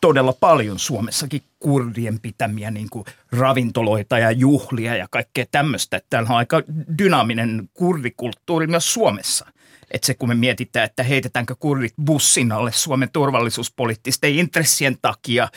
todella 0.02 0.34
paljon 0.34 0.80
Suomessakin 0.80 1.42
kurdien 1.60 2.20
pitämiä 2.20 2.72
niin 2.72 2.88
kuin 2.90 3.06
ravintoloita 3.32 4.20
ja 4.20 4.32
juhlia 4.32 4.96
ja 4.96 5.08
kaikkea 5.12 5.46
tämmöistä. 5.52 5.98
Että 5.98 6.08
täällä 6.10 6.30
on 6.30 6.36
aika 6.36 6.62
dynaaminen 6.98 7.70
kurdikulttuuri 7.74 8.68
myös 8.68 8.94
Suomessa. 8.94 9.46
Että 9.92 10.06
se 10.06 10.14
kun 10.14 10.30
me 10.30 10.36
mietitään, 10.36 10.86
että 10.86 11.04
heitetäänkö 11.04 11.56
kurdit 11.60 11.94
bussin 12.06 12.52
alle 12.52 12.72
Suomen 12.72 13.10
turvallisuuspoliittisten 13.14 14.36
intressien 14.36 14.98
takia, 15.02 15.48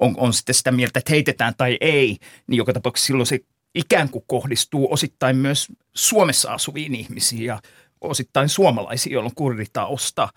on, 0.00 0.14
on 0.16 0.32
sitten 0.32 0.54
sitä 0.54 0.72
mieltä, 0.72 0.98
että 0.98 1.12
heitetään 1.12 1.54
tai 1.56 1.78
ei, 1.80 2.16
niin 2.46 2.56
joka 2.56 2.72
tapauksessa 2.72 3.06
silloin 3.06 3.26
se 3.26 3.40
ikään 3.74 4.08
kuin 4.08 4.24
kohdistuu 4.26 4.92
osittain 4.92 5.36
myös 5.36 5.68
Suomessa 5.94 6.52
asuviin 6.52 6.94
ihmisiin 6.94 7.44
ja 7.44 7.60
osittain 8.00 8.48
suomalaisiin, 8.48 9.12
joilla 9.12 9.28
on 9.28 9.34
kurditausta. 9.34 10.28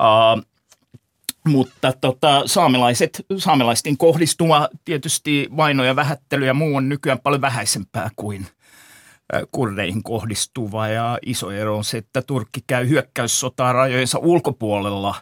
Uh, 0.00 0.53
mutta 1.48 1.92
tota, 2.00 2.42
saamelaiset, 2.46 3.26
saamelaisten 3.38 3.96
kohdistuva 3.96 4.68
tietysti 4.84 5.48
vaino 5.56 5.84
ja 5.84 5.96
vähättely 5.96 6.46
ja 6.46 6.54
muu 6.54 6.76
on 6.76 6.88
nykyään 6.88 7.20
paljon 7.20 7.40
vähäisempää 7.40 8.10
kuin 8.16 8.46
kurdeihin 9.50 10.02
kohdistuva. 10.02 10.88
Ja 10.88 11.18
iso 11.26 11.50
ero 11.50 11.76
on 11.76 11.84
se, 11.84 11.98
että 11.98 12.22
Turkki 12.22 12.60
käy 12.66 12.88
hyökkäyssotaa 12.88 13.72
rajojensa 13.72 14.18
ulkopuolella, 14.18 15.14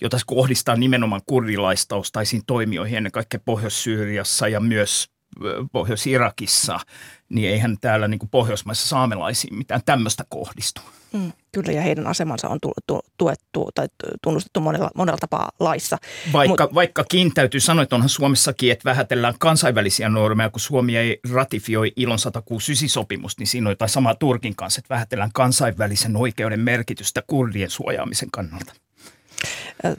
jota 0.00 0.18
se 0.18 0.24
kohdistaa 0.26 0.76
nimenomaan 0.76 1.22
kurdilaistaustaisiin 1.26 2.42
toimijoihin 2.46 2.96
ennen 2.96 3.12
kaikkea 3.12 3.40
Pohjois-Syyriassa 3.44 4.48
ja 4.48 4.60
myös 4.60 5.10
Pohjois-Irakissa, 5.72 6.80
niin 7.28 7.50
eihän 7.50 7.76
täällä 7.80 8.08
niin 8.08 8.18
kuin 8.18 8.30
Pohjoismaissa 8.30 8.88
saamelaisiin 8.88 9.56
mitään 9.56 9.80
tämmöistä 9.86 10.24
kohdistu. 10.28 10.80
Mm, 11.12 11.32
kyllä, 11.52 11.72
ja 11.72 11.82
heidän 11.82 12.06
asemansa 12.06 12.48
on 12.48 12.58
tuettu 13.18 13.70
tai 13.74 13.86
tunnustettu 14.22 14.60
monella, 14.60 14.90
monella 14.94 15.18
tapaa 15.18 15.50
laissa. 15.60 15.98
Vaikka, 16.32 16.64
Mut, 16.64 16.74
vaikkakin 16.74 17.34
täytyy 17.34 17.60
sanoa, 17.60 17.82
että 17.82 17.96
onhan 17.96 18.08
Suomessakin, 18.08 18.72
että 18.72 18.90
vähätellään 18.90 19.34
kansainvälisiä 19.38 20.08
normeja, 20.08 20.50
kun 20.50 20.60
Suomi 20.60 20.96
ei 20.96 21.20
ratifioi 21.32 21.92
ilon 21.96 22.18
106 22.18 22.88
sopimusta, 22.88 23.40
niin 23.40 23.46
siinä 23.46 23.68
on 23.68 23.72
jotain 23.72 23.88
samaa 23.88 24.14
Turkin 24.14 24.56
kanssa, 24.56 24.78
että 24.78 24.94
vähätellään 24.94 25.32
kansainvälisen 25.34 26.16
oikeuden 26.16 26.60
merkitystä 26.60 27.22
kurdien 27.26 27.70
suojaamisen 27.70 28.30
kannalta. 28.30 28.72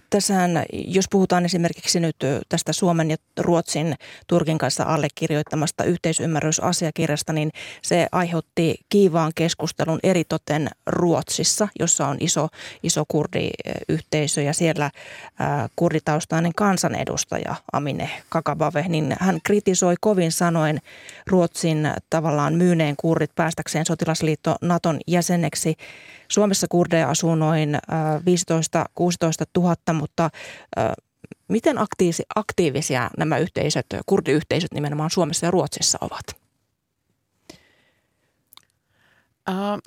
Tässähän, 0.09 0.63
jos 0.73 1.05
puhutaan 1.11 1.45
esimerkiksi 1.45 1.99
nyt 1.99 2.15
tästä 2.49 2.73
Suomen 2.73 3.11
ja 3.11 3.17
Ruotsin 3.39 3.95
Turkin 4.27 4.57
kanssa 4.57 4.83
allekirjoittamasta 4.83 5.83
yhteisymmärrysasiakirjasta, 5.83 7.33
niin 7.33 7.51
se 7.81 8.07
aiheutti 8.11 8.75
kiivaan 8.89 9.31
keskustelun 9.35 9.99
eritoten 10.03 10.69
Ruotsissa, 10.85 11.67
jossa 11.79 12.07
on 12.07 12.17
iso, 12.19 12.47
iso 12.83 13.03
kurdiyhteisö 13.07 14.41
ja 14.41 14.53
siellä 14.53 14.91
kurditaustainen 15.75 16.51
kansanedustaja 16.55 17.55
Amine 17.73 18.09
Kakabave, 18.29 18.85
niin 18.87 19.15
hän 19.19 19.39
kritisoi 19.43 19.95
kovin 20.01 20.31
sanoen 20.31 20.81
Ruotsin 21.27 21.91
tavallaan 22.09 22.53
myyneen 22.53 22.95
kurdit 22.97 23.35
päästäkseen 23.35 23.85
sotilasliitto 23.85 24.55
Naton 24.61 24.99
jäseneksi– 25.07 25.75
Suomessa 26.31 26.67
kurdeja 26.69 27.09
asuu 27.09 27.35
noin 27.35 27.75
15-16 27.75 27.79
000, 29.57 29.75
mutta 29.93 30.29
miten 31.47 31.75
aktiivisia 32.35 33.09
nämä 33.17 33.37
yhteisöt, 33.37 33.85
kurdiyhteisöt 34.05 34.73
nimenomaan 34.73 35.09
Suomessa 35.09 35.45
ja 35.45 35.51
Ruotsissa 35.51 35.97
ovat? 36.01 36.23
Uh, 39.49 39.79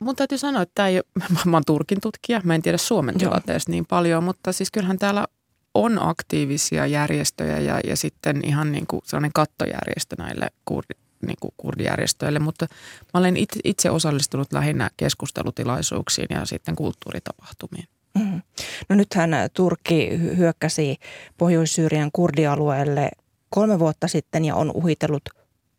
mun 0.00 0.16
täytyy 0.16 0.38
sanoa, 0.38 0.62
että 0.62 0.72
tämä 0.74 0.88
ei, 0.88 1.00
mä 1.44 1.56
olen 1.56 1.64
Turkin 1.66 2.00
tutkija, 2.00 2.40
mä 2.44 2.54
en 2.54 2.62
tiedä 2.62 2.78
Suomen 2.78 3.18
tilanteesta 3.18 3.70
niin 3.70 3.86
paljon, 3.86 4.24
mutta 4.24 4.52
siis 4.52 4.70
kyllähän 4.70 4.98
täällä 4.98 5.26
on 5.74 5.98
aktiivisia 6.02 6.86
järjestöjä 6.86 7.58
ja, 7.58 7.80
ja 7.84 7.96
sitten 7.96 8.40
ihan 8.44 8.72
niin 8.72 8.86
kuin 8.86 9.02
sellainen 9.04 9.32
kattojärjestö 9.34 10.16
näille 10.18 10.50
kurdi, 10.64 10.94
niin 11.26 11.36
kuin 11.40 11.54
kurdijärjestöille, 11.56 12.38
mutta 12.38 12.66
mä 13.14 13.20
olen 13.20 13.36
itse, 13.36 13.60
itse 13.64 13.90
osallistunut 13.90 14.52
lähinnä 14.52 14.90
keskustelutilaisuuksiin 14.96 16.28
ja 16.30 16.44
sitten 16.44 16.76
kulttuuritapahtumiin. 16.76 17.88
Mm. 18.18 18.42
No 18.88 18.96
nythän 18.96 19.30
Turkki 19.54 20.08
hyökkäsi 20.36 20.96
Pohjois-Syyrian 21.38 22.10
kurdialueelle 22.12 23.10
kolme 23.50 23.78
vuotta 23.78 24.08
sitten 24.08 24.44
ja 24.44 24.54
on 24.56 24.70
uhitellut 24.74 25.22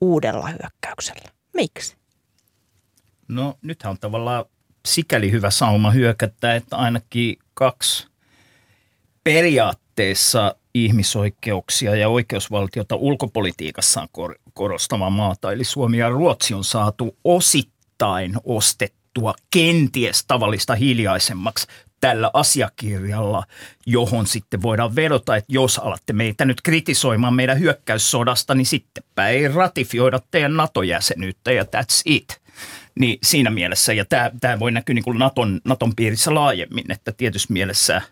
uudella 0.02 0.48
hyökkäyksellä. 0.48 1.32
Miksi? 1.54 1.96
No 3.28 3.58
nythän 3.62 3.92
on 3.92 3.98
tavallaan 4.00 4.46
sikäli 4.86 5.32
hyvä 5.32 5.50
sauma 5.50 5.92
hyökätä, 5.92 6.56
että 6.56 6.78
ainakin 6.78 7.38
kaksi 7.54 8.08
periaatteessa 9.24 10.56
ihmisoikeuksia 10.74 11.96
ja 11.96 12.10
oikeusvaltiota 12.10 12.96
ulkopolitiikassaan 12.96 14.08
kor- 14.12 14.40
korostava 14.54 15.10
maata. 15.10 15.52
Eli 15.52 15.64
Suomi 15.64 15.98
ja 15.98 16.10
Ruotsi 16.10 16.54
on 16.54 16.64
saatu 16.64 17.18
osittain 17.24 18.34
ostettua 18.44 19.34
kenties 19.54 20.26
tavallista 20.26 20.76
hiljaisemmaksi 20.76 21.68
tällä 22.00 22.32
asiakirjalla, 22.34 23.44
johon 23.86 24.28
sitten 24.28 24.62
voidaan 24.62 24.96
vedota, 24.96 25.36
että 25.36 25.54
jos 25.54 25.80
alatte 25.80 26.14
meitä 26.14 26.46
nyt 26.46 26.62
kritisoimaan 26.62 27.34
meidän 27.34 27.60
hyökkäyssodasta, 27.60 28.56
niin 28.56 28.66
sittenpä 28.66 29.28
ei 29.28 29.48
ratifioida 29.48 30.20
teidän 30.32 30.58
NATO-jäsenyyttä 30.58 31.52
ja 31.52 31.64
that's 31.64 32.02
it. 32.06 32.42
Niin 33.00 33.18
siinä 33.24 33.50
mielessä, 33.50 33.94
ja 33.94 34.06
tämä, 34.06 34.32
tämä 34.42 34.60
voi 34.60 34.72
näkyä 34.72 34.94
niin 34.94 35.04
kuin 35.04 35.20
Naton, 35.20 35.62
Naton 35.66 35.96
piirissä 35.96 36.34
laajemmin, 36.34 36.92
että 36.92 37.12
tietyssä 37.12 37.54
mielessä– 37.54 38.02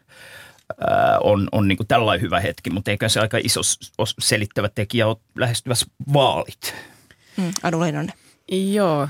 on, 1.23 1.47
on 1.51 1.67
niin 1.67 1.87
tällainen 1.87 2.21
hyvä 2.21 2.39
hetki, 2.39 2.69
mutta 2.69 2.91
eikä 2.91 3.09
se 3.09 3.19
aika 3.19 3.37
iso 3.43 3.61
selittävä 4.19 4.69
tekijä 4.69 5.07
ole 5.07 5.17
lähestyvässä 5.35 5.85
vaalit. 6.13 6.75
Mm, 7.37 7.51
Adu 7.63 7.79
Leinonen. 7.79 8.13
Joo, 8.51 9.07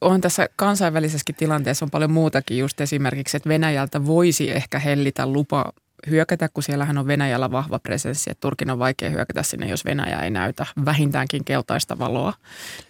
on 0.00 0.20
tässä 0.20 0.48
kansainvälisessäkin 0.56 1.34
tilanteessa 1.34 1.84
on 1.84 1.90
paljon 1.90 2.10
muutakin, 2.10 2.58
just 2.58 2.80
esimerkiksi, 2.80 3.36
että 3.36 3.48
Venäjältä 3.48 4.06
voisi 4.06 4.50
ehkä 4.50 4.78
hellitä 4.78 5.26
lupa 5.26 5.72
hyökätä, 6.10 6.48
kun 6.48 6.62
siellähän 6.62 6.98
on 6.98 7.06
Venäjällä 7.06 7.50
vahva 7.50 7.78
presenssi, 7.78 8.30
että 8.30 8.40
Turkin 8.40 8.70
on 8.70 8.78
vaikea 8.78 9.10
hyökätä 9.10 9.42
sinne, 9.42 9.68
jos 9.68 9.84
Venäjä 9.84 10.20
ei 10.20 10.30
näytä 10.30 10.66
vähintäänkin 10.84 11.44
keltaista 11.44 11.98
valoa. 11.98 12.32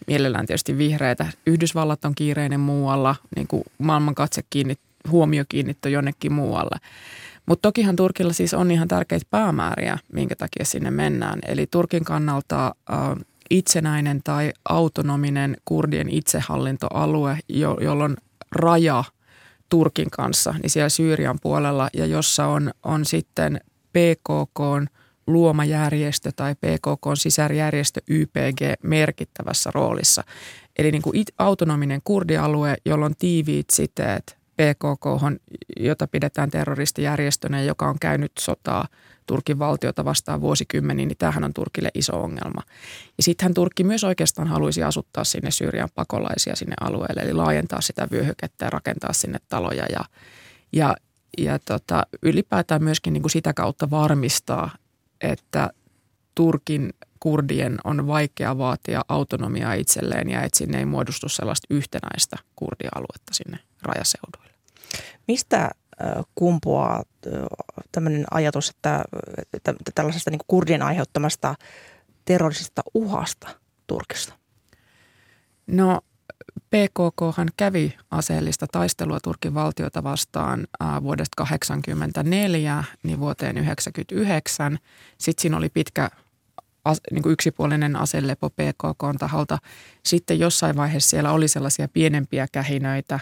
Mielellään 0.07 0.47
tietysti 0.47 0.79
vihreitä. 0.79 1.27
Yhdysvallat 1.47 2.05
on 2.05 2.15
kiireinen 2.15 2.61
muualla, 2.61 3.17
niin 3.37 3.47
kuin 3.47 3.63
maailman 3.79 4.15
katse 4.15 4.43
kiinnit, 4.51 4.81
huomio 5.11 5.45
kiinnitty 5.49 5.91
jonnekin 5.91 6.33
muualle. 6.33 6.77
Mutta 7.47 7.69
tokihan 7.69 7.97
Turkilla 7.97 8.33
siis 8.33 8.55
on 8.55 8.71
ihan 8.71 8.89
tärkeitä 8.89 9.27
päämääriä, 9.31 9.99
minkä 10.13 10.37
takia 10.37 10.65
sinne 10.65 10.91
mennään. 10.91 11.39
Eli 11.47 11.67
Turkin 11.67 12.05
kannalta 12.05 12.67
äh, 12.67 12.99
itsenäinen 13.51 14.21
tai 14.25 14.53
autonominen 14.69 15.57
kurdien 15.65 16.09
itsehallintoalue, 16.09 17.39
jo, 17.49 17.77
jolloin 17.81 18.17
raja 18.53 19.05
Turkin 19.69 20.11
kanssa, 20.11 20.55
niin 20.63 20.71
siellä 20.71 20.89
Syyrian 20.89 21.39
puolella 21.43 21.89
ja 21.95 22.07
jossa 22.07 22.47
on, 22.47 22.71
on 22.83 23.05
sitten 23.05 23.61
PKK 23.93 24.91
luoma 25.27 25.65
järjestö 25.65 26.33
tai 26.37 26.55
PKK 26.55 27.07
sisärjärjestö 27.15 28.01
YPG 28.09 28.61
merkittävässä 28.83 29.71
roolissa. 29.75 30.25
Eli 30.79 30.91
niin 30.91 31.03
kuin 31.03 31.25
autonominen 31.39 32.01
kurdialue, 32.05 32.77
jolla 32.85 33.07
on 33.07 33.17
tiiviit 33.19 33.71
siteet 33.73 34.40
PKK, 34.61 35.41
jota 35.81 36.07
pidetään 36.09 36.51
terroristijärjestönä, 36.51 37.63
joka 37.63 37.89
on 37.89 37.97
käynyt 38.01 38.33
sotaa 38.39 38.89
Turkin 39.27 39.59
valtiota 39.59 40.05
vastaan 40.05 40.41
vuosikymmeniin, 40.41 41.09
niin 41.09 41.19
tämähän 41.19 41.45
on 41.45 41.55
Turkille 41.55 41.91
iso 41.95 42.23
ongelma. 42.23 42.63
Ja 43.17 43.23
sittenhän 43.23 43.55
Turkki 43.55 43.85
myös 43.85 44.05
oikeastaan 44.05 44.49
haluaisi 44.49 44.83
asuttaa 44.83 45.25
sinne 45.25 45.51
Syyrian 45.51 45.89
pakolaisia 45.95 46.57
sinne 46.57 46.75
alueelle, 46.81 47.23
eli 47.23 47.33
laajentaa 47.33 47.81
sitä 47.81 48.09
vyöhykettä 48.11 48.65
ja 48.65 48.71
rakentaa 48.71 49.13
sinne 49.13 49.39
taloja 49.49 49.87
ja, 49.93 50.05
ja, 50.73 50.97
ja 51.39 51.59
tota, 51.59 52.03
ylipäätään 52.23 52.85
myöskin 52.85 53.13
niin 53.13 53.23
kuin 53.23 53.31
sitä 53.31 53.55
kautta 53.55 53.91
varmistaa, 53.91 54.71
että 55.21 55.71
Turkin 56.35 56.93
kurdien 57.21 57.79
on 57.85 58.07
vaikea 58.07 58.59
vaatia 58.59 59.05
autonomiaa 59.09 59.75
itselleen 59.75 60.31
ja 60.31 60.43
että 60.43 60.59
sinne 60.59 60.79
ei 60.79 60.85
muodostu 60.85 61.29
sellaista 61.29 61.67
yhtenäistä 61.71 62.37
kurdialuetta 62.57 63.35
sinne 63.35 63.59
rajaseuduille. 63.83 64.50
Mistä 65.29 65.71
kumpuaa 66.35 67.03
tämmöinen 67.93 68.25
ajatus, 68.31 68.71
että, 68.71 69.05
että 69.53 69.75
tällaisesta 69.95 70.31
niin 70.31 70.41
kurdien 70.47 70.83
aiheuttamasta 70.83 71.55
terrorisista 72.25 72.83
uhasta 72.95 73.49
Turkista? 73.87 74.35
No 75.67 76.01
PKK 76.71 77.53
kävi 77.57 77.97
aseellista 78.11 78.67
taistelua 78.73 79.21
Turkin 79.21 79.55
valtiota 79.55 80.03
vastaan 80.03 80.67
vuodesta 81.03 81.37
1984 81.37 82.85
niin 83.03 83.21
vuoteen 83.21 83.55
1999. 83.55 84.79
Sitten 85.19 85.43
siinä 85.43 85.57
oli 85.57 85.69
pitkä 85.69 86.11
niin 87.11 87.23
kuin 87.23 87.33
yksipuolinen 87.33 87.97
aselepo 87.97 88.51
PKK 88.51 89.19
taholta. 89.19 89.59
Sitten 90.05 90.39
jossain 90.39 90.77
vaiheessa 90.77 91.11
siellä 91.11 91.33
oli 91.33 91.49
sellaisia 91.49 91.89
pienempiä 91.89 92.47
kähinöitä. 92.53 93.21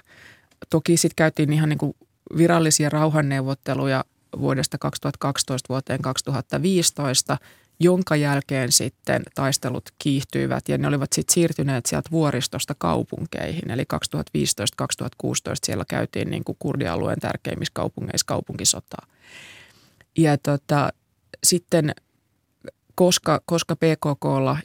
Toki 0.70 0.96
sitten 0.96 1.16
käytiin 1.16 1.52
ihan 1.52 1.68
niin 1.68 1.78
kuin 1.78 1.96
virallisia 2.36 2.88
rauhanneuvotteluja 2.88 4.04
vuodesta 4.38 4.78
2012 4.78 5.66
vuoteen 5.68 6.02
2015, 6.02 7.38
jonka 7.80 8.16
jälkeen 8.16 8.72
sitten 8.72 9.22
taistelut 9.34 9.90
kiihtyivät 9.98 10.68
ja 10.68 10.78
ne 10.78 10.88
olivat 10.88 11.12
sitten 11.12 11.34
siirtyneet 11.34 11.86
sieltä 11.86 12.10
vuoristosta 12.10 12.74
kaupunkeihin. 12.78 13.70
Eli 13.70 13.82
2015-2016 13.82 15.28
siellä 15.64 15.84
käytiin 15.88 16.30
niin 16.30 16.44
kuin 16.44 16.56
kurdialueen 16.58 17.20
tärkeimmissä 17.20 17.72
kaupungeissa 17.74 18.26
kaupunkisotaa. 18.26 19.06
Ja 20.18 20.38
tota, 20.38 20.92
sitten 21.44 21.94
koska, 22.98 23.40
koska 23.44 23.76
PKKlla, 23.76 24.58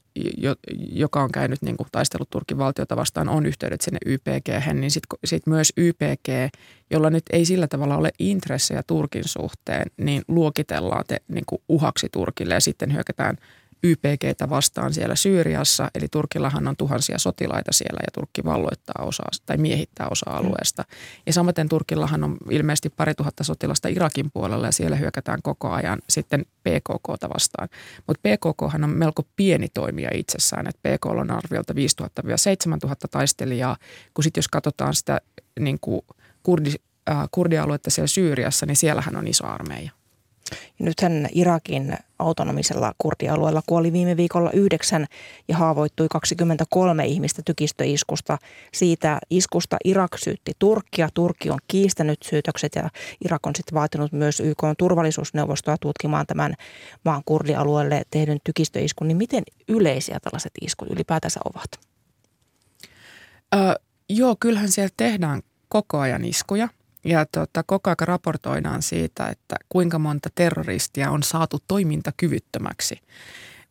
joka 0.92 1.24
on 1.24 1.32
käynyt 1.32 1.62
niin 1.62 1.78
kuin 1.78 1.88
taistelut 1.92 2.30
Turkin 2.30 2.58
valtiota 2.58 2.96
vastaan, 2.96 3.30
on 3.30 3.46
yhteydet 3.46 3.82
sinne 3.82 4.00
YPG, 4.06 4.74
niin 4.74 4.92
sitten 4.92 5.18
sit 5.26 5.48
myös 5.48 5.74
YPG, 5.78 6.56
jolla 6.92 7.10
nyt 7.10 7.24
ei 7.32 7.46
sillä 7.46 7.68
tavalla 7.68 7.98
ole 7.98 8.10
intressejä 8.20 8.84
Turkin 8.88 9.24
suhteen, 9.26 9.86
niin 9.98 10.22
luokitellaan 10.28 11.04
te, 11.08 11.18
niin 11.28 11.44
kuin 11.46 11.62
uhaksi 11.70 12.10
Turkille 12.12 12.54
ja 12.54 12.60
sitten 12.60 12.94
hyökätään– 12.94 13.38
YPGtä 13.84 14.50
vastaan 14.50 14.94
siellä 14.94 15.16
Syyriassa, 15.16 15.92
eli 15.96 16.08
Turkillahan 16.12 16.68
on 16.68 16.78
tuhansia 16.78 17.20
sotilaita 17.20 17.74
siellä 17.74 18.00
ja 18.02 18.12
Turkki 18.14 18.44
valloittaa 18.44 19.06
osaa 19.06 19.30
tai 19.46 19.58
miehittää 19.58 20.08
osa 20.12 20.26
alueesta. 20.30 20.86
Ja 21.26 21.34
samaten 21.34 21.70
Turkillahan 21.70 22.24
on 22.24 22.38
ilmeisesti 22.50 22.90
pari 22.90 23.16
tuhatta 23.16 23.44
sotilasta 23.44 23.88
Irakin 23.88 24.32
puolella 24.34 24.66
ja 24.66 24.72
siellä 24.72 24.96
hyökätään 24.96 25.42
koko 25.42 25.70
ajan 25.70 26.00
sitten 26.10 26.46
PKKta 26.46 27.30
vastaan. 27.34 27.70
Mutta 28.08 28.30
PKKhan 28.30 28.84
on 28.84 28.90
melko 28.90 29.24
pieni 29.36 29.68
toimija 29.74 30.10
itsessään, 30.14 30.68
että 30.68 30.90
PK 30.90 31.06
on 31.06 31.32
arviolta 31.32 31.74
5000-7000 31.74 31.78
taistelijaa, 33.12 33.78
kun 34.14 34.24
sitten 34.24 34.40
jos 34.40 34.48
katsotaan 34.48 34.96
sitä 34.96 35.22
niin 35.60 35.80
kurdi, 36.44 36.74
äh, 37.10 37.28
kurdialuetta 37.32 37.90
siellä 37.90 38.08
Syyriassa, 38.08 38.66
niin 38.66 38.76
siellähän 38.76 39.16
on 39.16 39.28
iso 39.28 39.48
armeija. 39.48 39.92
Ja 40.52 40.86
nythän 40.86 41.30
Irakin 41.32 41.98
autonomisella 42.20 42.94
kurdialueella 42.98 43.62
kuoli 43.68 43.94
viime 43.94 44.18
viikolla 44.18 44.52
yhdeksän 44.52 45.06
ja 45.48 45.58
haavoittui 45.58 46.08
23 46.12 47.06
ihmistä 47.06 47.42
tykistöiskusta. 47.46 48.38
Siitä 48.74 49.20
iskusta 49.30 49.78
Irak 49.86 50.18
syytti 50.18 50.52
Turkkia. 50.60 51.10
Turkki 51.14 51.50
on 51.50 51.60
kiistänyt 51.68 52.24
syytökset 52.24 52.76
ja 52.76 52.90
Irak 53.26 53.48
on 53.48 53.56
sitten 53.56 53.76
vaatinut 53.76 54.12
myös 54.12 54.40
YK 54.40 54.64
turvallisuusneuvostoa 54.78 55.78
tutkimaan 55.82 56.26
tämän 56.26 56.54
maan 57.06 57.22
kurdialueelle 57.26 58.02
tehdyn 58.12 58.38
tykistöiskun. 58.44 59.08
Niin 59.08 59.18
miten 59.18 59.44
yleisiä 59.68 60.20
tällaiset 60.20 60.52
iskut 60.62 60.92
ylipäätänsä 60.92 61.40
ovat? 61.46 61.80
Ö, 63.56 63.80
joo, 64.10 64.36
kyllähän 64.40 64.72
siellä 64.72 64.94
tehdään 64.98 65.42
koko 65.70 66.00
ajan 66.00 66.26
iskuja– 66.26 66.68
ja 67.06 67.26
tota, 67.26 67.64
koko 67.64 67.90
ajan 67.90 68.08
raportoidaan 68.08 68.82
siitä, 68.82 69.28
että 69.28 69.56
kuinka 69.70 70.00
monta 70.00 70.30
terroristia 70.36 71.12
on 71.12 71.24
saatu 71.24 71.58
toimintakyvyttömäksi. 71.68 73.00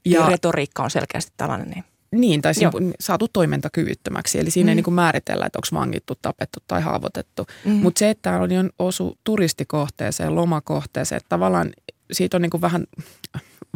Ja, 0.04 0.20
ja 0.20 0.26
retoriikka 0.26 0.82
on 0.82 0.90
selkeästi 0.90 1.32
tällainen. 1.36 1.70
Niin. 1.70 1.84
Niin, 2.12 2.42
tai 2.42 2.52
Joo. 2.60 2.72
saatu 3.00 3.28
toimintakyvyttömäksi. 3.28 4.38
Eli 4.38 4.50
siinä 4.50 4.66
mm. 4.66 4.68
ei 4.68 4.74
niin 4.74 4.84
kuin 4.84 4.94
määritellä, 4.94 5.46
että 5.46 5.58
onko 5.58 5.80
vangittu, 5.80 6.14
tapettu 6.22 6.58
tai 6.66 6.80
haavoitettu. 6.80 7.46
Mm. 7.64 7.72
Mutta 7.72 7.98
se, 7.98 8.10
että 8.10 8.40
on 8.40 8.70
osu 8.78 9.18
turistikohteeseen, 9.24 10.34
lomakohteeseen, 10.34 11.16
että 11.16 11.28
tavallaan 11.28 11.70
siitä 12.12 12.36
on 12.36 12.42
niin 12.42 12.50
kuin 12.50 12.60
vähän 12.60 12.86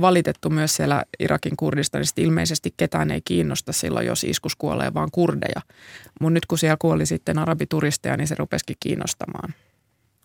valitettu 0.00 0.50
myös 0.50 0.76
siellä 0.76 1.04
Irakin 1.20 1.56
Kurdistanista. 1.56 2.20
Ilmeisesti 2.20 2.74
ketään 2.76 3.10
ei 3.10 3.20
kiinnosta 3.24 3.72
silloin, 3.72 4.06
jos 4.06 4.24
iskus 4.24 4.56
kuolee 4.56 4.94
vaan 4.94 5.08
kurdeja. 5.12 5.60
Mutta 6.20 6.34
nyt 6.34 6.46
kun 6.46 6.58
siellä 6.58 6.76
kuoli 6.80 7.06
sitten 7.06 7.38
arabituristeja, 7.38 8.16
niin 8.16 8.28
se 8.28 8.34
rupesikin 8.34 8.76
kiinnostamaan. 8.80 9.54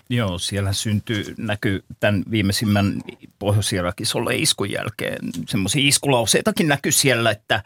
Joo, 0.09 0.37
siellä 0.37 0.73
syntyy, 0.73 1.35
näkyy 1.37 1.83
tämän 1.99 2.23
viimeisimmän 2.31 3.01
Pohjois-Irakissa 3.39 4.19
iskun 4.33 4.71
jälkeen. 4.71 5.19
Semmoisia 5.47 5.87
iskulauseitakin 5.87 6.67
näkyy 6.67 6.91
siellä, 6.91 7.31
että 7.31 7.63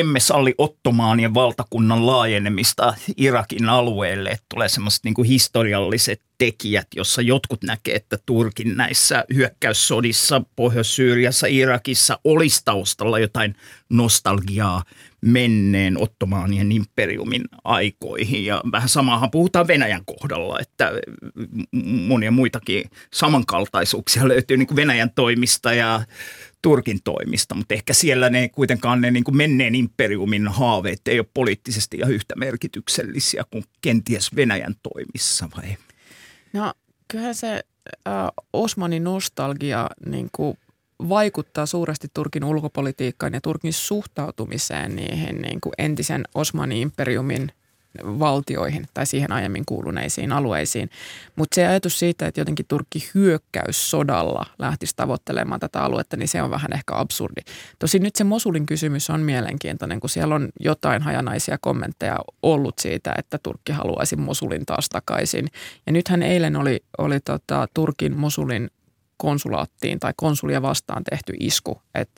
emme 0.00 0.20
salli 0.20 0.54
ottomaanien 0.58 1.34
valtakunnan 1.34 2.06
laajenemista 2.06 2.94
Irakin 3.16 3.68
alueelle. 3.68 4.30
Että 4.30 4.46
tulee 4.54 4.68
semmoiset 4.68 5.04
niin 5.04 5.24
historialliset 5.24 6.22
tekijät, 6.38 6.86
jossa 6.96 7.22
jotkut 7.22 7.62
näkee, 7.62 7.94
että 7.94 8.18
Turkin 8.26 8.76
näissä 8.76 9.24
hyökkäyssodissa 9.34 10.42
Pohjois-Syyriassa, 10.56 11.46
Irakissa 11.46 12.18
olisi 12.24 12.62
taustalla 12.64 13.18
jotain 13.18 13.56
nostalgiaa 13.90 14.82
menneen 15.20 15.98
ottomaanien 15.98 16.72
imperiumin 16.72 17.42
aikoihin. 17.64 18.44
Ja 18.44 18.62
vähän 18.72 18.88
samahan 18.88 19.30
puhutaan 19.30 19.66
Venäjän 19.66 20.04
kohdalla, 20.04 20.58
että 20.60 20.92
monia 21.82 22.30
muitakin 22.30 22.84
samankaltaisuuksia 23.12 24.28
löytyy 24.28 24.56
niin 24.56 24.66
kuin 24.66 24.76
Venäjän 24.76 25.10
toimista 25.10 25.74
ja 25.74 26.00
Turkin 26.62 26.98
toimista, 27.04 27.54
mutta 27.54 27.74
ehkä 27.74 27.94
siellä 27.94 28.30
ne 28.30 28.48
kuitenkaan 28.48 29.00
ne 29.00 29.10
niin 29.10 29.24
kuin 29.24 29.36
menneen 29.36 29.74
imperiumin 29.74 30.48
haaveet 30.48 31.00
ei 31.08 31.18
ole 31.18 31.26
poliittisesti 31.34 31.98
ja 31.98 32.06
yhtä 32.06 32.36
merkityksellisiä 32.36 33.44
kuin 33.50 33.64
kenties 33.80 34.36
Venäjän 34.36 34.74
toimissa 34.82 35.48
vai? 35.56 35.76
No 36.52 36.72
kyllähän 37.08 37.34
se 37.34 37.60
äh, 38.08 38.14
Osmanin 38.52 39.04
nostalgia 39.04 39.90
niin 40.06 40.28
kuin 40.32 40.58
vaikuttaa 41.08 41.66
suuresti 41.66 42.08
Turkin 42.14 42.44
ulkopolitiikkaan 42.44 43.32
ja 43.32 43.40
Turkin 43.40 43.72
suhtautumiseen 43.72 44.96
niihin 44.96 45.42
niin 45.42 45.60
kuin 45.60 45.72
entisen 45.78 46.24
Osmanin 46.34 46.78
imperiumin 46.78 47.52
valtioihin 48.04 48.86
tai 48.94 49.06
siihen 49.06 49.32
aiemmin 49.32 49.64
kuuluneisiin 49.66 50.32
alueisiin. 50.32 50.90
Mutta 51.36 51.54
se 51.54 51.66
ajatus 51.66 51.98
siitä, 51.98 52.26
että 52.26 52.40
jotenkin 52.40 52.66
Turkki 52.68 53.10
hyökkäyssodalla 53.14 54.46
lähtisi 54.58 54.96
tavoittelemaan 54.96 55.60
tätä 55.60 55.82
aluetta, 55.82 56.16
niin 56.16 56.28
se 56.28 56.42
on 56.42 56.50
vähän 56.50 56.72
ehkä 56.72 56.94
absurdi. 56.96 57.40
Tosin 57.78 58.02
nyt 58.02 58.16
se 58.16 58.24
Mosulin 58.24 58.66
kysymys 58.66 59.10
on 59.10 59.20
mielenkiintoinen, 59.20 60.00
kun 60.00 60.10
siellä 60.10 60.34
on 60.34 60.48
jotain 60.60 61.02
hajanaisia 61.02 61.58
kommentteja 61.60 62.18
ollut 62.42 62.78
siitä, 62.78 63.14
että 63.18 63.38
Turkki 63.42 63.72
haluaisi 63.72 64.16
Mosulin 64.16 64.66
taas 64.66 64.88
takaisin. 64.88 65.48
Ja 65.86 65.92
nythän 65.92 66.22
eilen 66.22 66.56
oli, 66.56 66.80
oli 66.98 67.20
tota, 67.20 67.66
Turkin 67.74 68.16
Mosulin 68.16 68.70
konsulaattiin 69.16 70.00
tai 70.00 70.12
konsulia 70.16 70.62
vastaan 70.62 71.04
tehty 71.04 71.32
isku. 71.40 71.82
Et 71.94 72.10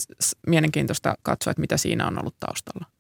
mielenkiintoista 0.47 1.15
katsoa, 1.23 1.51
että 1.51 1.61
mitä 1.61 1.77
siinä 1.77 2.07
on 2.07 2.19
ollut 2.19 2.37
taustalla. 2.41 2.94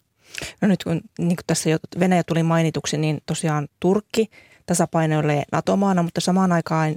No 0.60 0.68
nyt 0.68 0.84
kun, 0.84 1.00
niin 1.18 1.36
kuin 1.36 1.46
tässä 1.46 1.70
jo 1.70 1.78
Venäjä 1.98 2.22
tuli 2.24 2.42
mainituksi, 2.42 2.96
niin 2.96 3.18
tosiaan 3.26 3.68
Turkki 3.80 4.30
tasapainoilee 4.66 5.42
NATO-maana, 5.52 6.02
mutta 6.02 6.20
samaan 6.20 6.52
aikaan 6.52 6.96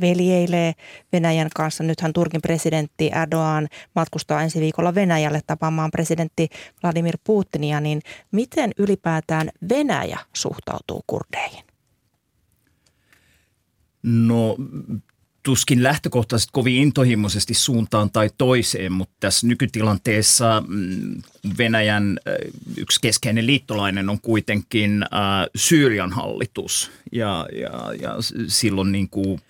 veljeilee 0.00 0.72
Venäjän 1.12 1.48
kanssa. 1.54 1.84
Nythän 1.84 2.12
Turkin 2.12 2.42
presidentti 2.42 3.10
Erdogan 3.22 3.68
matkustaa 3.94 4.42
ensi 4.42 4.60
viikolla 4.60 4.94
Venäjälle 4.94 5.40
tapaamaan 5.46 5.90
presidentti 5.90 6.48
Vladimir 6.82 7.18
Putinia, 7.24 7.80
niin 7.80 8.00
miten 8.32 8.70
ylipäätään 8.78 9.50
Venäjä 9.68 10.18
suhtautuu 10.36 11.04
kurdeihin? 11.06 11.64
No 14.02 14.56
tuskin 15.48 15.82
lähtökohtaisesti 15.82 16.50
kovin 16.52 16.76
intohimoisesti 16.76 17.54
suuntaan 17.54 18.10
tai 18.10 18.30
toiseen, 18.38 18.92
mutta 18.92 19.14
tässä 19.20 19.46
nykytilanteessa 19.46 20.62
mm, 20.68 21.22
Venäjän 21.58 22.18
yksi 22.76 23.00
keskeinen 23.00 23.46
liittolainen 23.46 24.08
on 24.08 24.20
kuitenkin 24.20 25.04
Syyrian 25.56 26.12
hallitus. 26.12 26.90
Ja, 27.12 27.46
ja, 27.52 27.92
ja 28.00 28.14
silloin 28.48 28.92
niin 28.92 29.08
kuin 29.08 29.40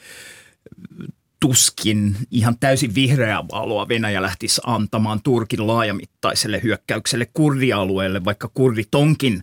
tuskin 1.40 2.16
ihan 2.30 2.56
täysin 2.60 2.94
vihreää 2.94 3.48
valoa 3.52 3.88
Venäjä 3.88 4.22
lähtisi 4.22 4.60
antamaan 4.66 5.22
Turkin 5.22 5.66
laajamittaiselle 5.66 6.60
hyökkäykselle 6.62 7.26
kurdialueelle, 7.34 8.24
vaikka 8.24 8.50
kurdit 8.54 8.94
onkin 8.94 9.42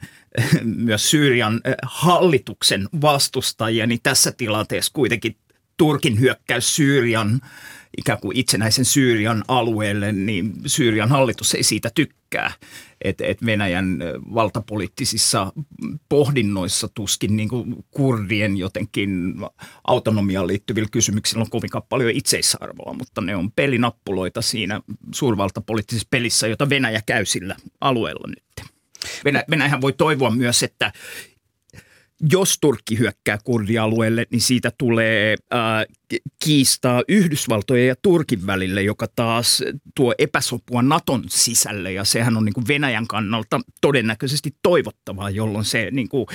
myös 0.64 1.10
Syyrian 1.10 1.62
hallituksen 1.84 2.90
vastustajia, 3.02 3.88
niin 3.88 4.00
tässä 4.04 4.32
tilanteessa 4.32 4.94
kuitenkin 4.94 5.36
Turkin 5.78 6.20
hyökkäys 6.20 6.76
Syyrian, 6.76 7.42
ikään 7.98 8.20
kuin 8.20 8.38
itsenäisen 8.38 8.86
Syyrian 8.86 9.44
alueelle, 9.48 10.12
niin 10.12 10.54
Syyrian 10.66 11.10
hallitus 11.10 11.56
ei 11.56 11.64
siitä 11.64 11.90
tykkää. 11.96 12.52
Että 13.02 13.26
et 13.26 13.46
Venäjän 13.46 14.00
valtapoliittisissa 14.34 15.54
pohdinnoissa 16.10 16.88
tuskin 16.88 17.38
niin 17.38 17.50
kuin 17.50 17.76
kurdien 17.92 18.58
jotenkin 18.58 19.34
autonomiaan 19.88 20.48
liittyvillä 20.48 20.90
kysymyksillä 20.92 21.42
on 21.42 21.50
kovin 21.50 21.70
paljon 21.90 22.12
itseisarvoa, 22.12 22.94
mutta 22.94 23.22
ne 23.22 23.36
on 23.36 23.52
pelinappuloita 23.52 24.42
siinä 24.42 24.82
suurvaltapoliittisessa 25.14 26.08
pelissä, 26.12 26.48
jota 26.48 26.70
Venäjä 26.70 27.02
käy 27.06 27.26
sillä 27.26 27.56
alueella 27.82 28.28
nyt. 28.28 28.72
Venä, 29.26 29.44
Venäjähän 29.50 29.82
voi 29.82 29.94
toivoa 29.94 30.30
myös, 30.30 30.64
että 30.64 30.92
jos 32.22 32.58
Turkki 32.62 33.00
hyökkää 33.00 33.38
kurdialueelle, 33.44 34.26
niin 34.30 34.42
siitä 34.42 34.72
tulee 34.78 35.36
äh, 35.54 36.20
kiistaa 36.44 37.04
Yhdysvaltojen 37.08 37.88
ja 37.88 37.96
Turkin 38.02 38.48
välille, 38.48 38.82
joka 38.82 39.08
taas 39.16 39.64
tuo 39.96 40.14
epäsopua 40.18 40.82
Naton 40.82 41.24
sisälle. 41.28 41.92
Ja 41.92 42.04
sehän 42.04 42.38
on 42.38 42.46
niin 42.46 42.54
kuin 42.54 42.68
Venäjän 42.68 43.08
kannalta 43.08 43.62
todennäköisesti 43.82 44.56
toivottavaa, 44.64 45.30
jolloin 45.30 45.66
se, 45.66 45.90
niin 45.92 46.10
kuin, 46.10 46.28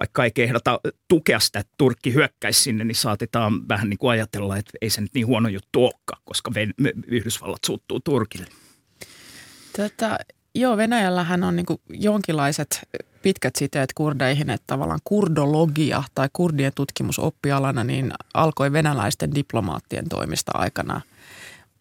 vaikka 0.00 0.24
ei 0.24 0.30
kehdata 0.30 0.80
tukea 1.08 1.40
sitä, 1.40 1.58
että 1.58 1.74
Turkki 1.78 2.14
hyökkäisi 2.14 2.62
sinne, 2.62 2.84
niin 2.84 2.94
saatetaan 2.94 3.68
vähän 3.68 3.90
niin 3.90 3.98
kuin 3.98 4.10
ajatella, 4.10 4.56
että 4.56 4.72
ei 4.80 4.90
se 4.90 5.00
nyt 5.00 5.14
niin 5.14 5.26
huono 5.26 5.48
juttu 5.48 5.84
olekaan, 5.84 6.22
koska 6.24 6.52
Yhdysvallat 7.06 7.64
suuttuu 7.66 8.00
Turkille. 8.00 8.46
Tätä, 9.72 10.18
joo, 10.60 10.76
Venäjällähän 10.76 11.44
on 11.44 11.56
niin 11.56 11.66
jonkinlaiset 11.88 12.88
pitkät 13.22 13.56
siteet 13.56 13.92
kurdeihin, 13.94 14.50
että 14.50 14.64
tavallaan 14.66 15.00
kurdologia 15.04 16.02
tai 16.14 16.28
kurdien 16.32 16.72
tutkimus 16.74 17.18
oppialana 17.18 17.84
niin 17.84 18.12
alkoi 18.34 18.72
venäläisten 18.72 19.34
diplomaattien 19.34 20.08
toimista 20.08 20.52
aikana. 20.54 21.00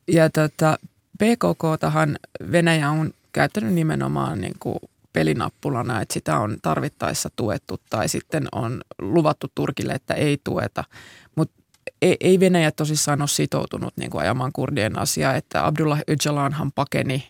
Ja 0.08 0.30
tota, 0.30 0.78
PKK-tahan 1.18 2.18
Venäjä 2.52 2.90
on 2.90 3.12
käyttänyt 3.32 3.74
nimenomaan 3.74 4.42
niin 4.42 4.56
kuin 4.60 4.80
pelinappulana, 5.14 6.02
että 6.02 6.14
sitä 6.14 6.40
on 6.40 6.58
tarvittaessa 6.62 7.30
tuettu 7.36 7.82
tai 7.90 8.10
sitten 8.10 8.48
on 8.52 8.82
luvattu 9.02 9.48
Turkille, 9.56 9.94
että 9.94 10.14
ei 10.14 10.38
tueta. 10.44 10.84
Mutta 11.36 11.57
ei 12.02 12.40
Venäjä 12.40 12.72
tosissaan 12.72 13.22
ole 13.22 13.28
sitoutunut 13.28 13.94
niin 13.98 14.12
kuin 14.12 14.22
ajamaan 14.22 14.52
kurdien 14.54 15.00
asiaa, 15.00 15.36
että 15.36 15.68
Abdullah 15.68 16.02
Öcalanhan 16.10 16.72
pakeni 16.72 17.28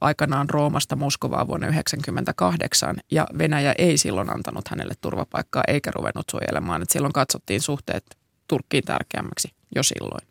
aikanaan 0.00 0.50
Roomasta 0.50 0.96
Moskovaa 0.96 1.46
vuonna 1.46 1.66
1998 1.66 2.96
ja 3.10 3.26
Venäjä 3.38 3.74
ei 3.78 3.98
silloin 3.98 4.30
antanut 4.30 4.68
hänelle 4.68 4.94
turvapaikkaa 5.00 5.62
eikä 5.68 5.90
ruvennut 5.94 6.30
suojelemaan. 6.30 6.82
Että 6.82 6.92
silloin 6.92 7.12
katsottiin 7.12 7.60
suhteet 7.60 8.04
Turkkiin 8.48 8.84
tärkeämmäksi 8.84 9.48
jo 9.76 9.82
silloin. 9.82 10.26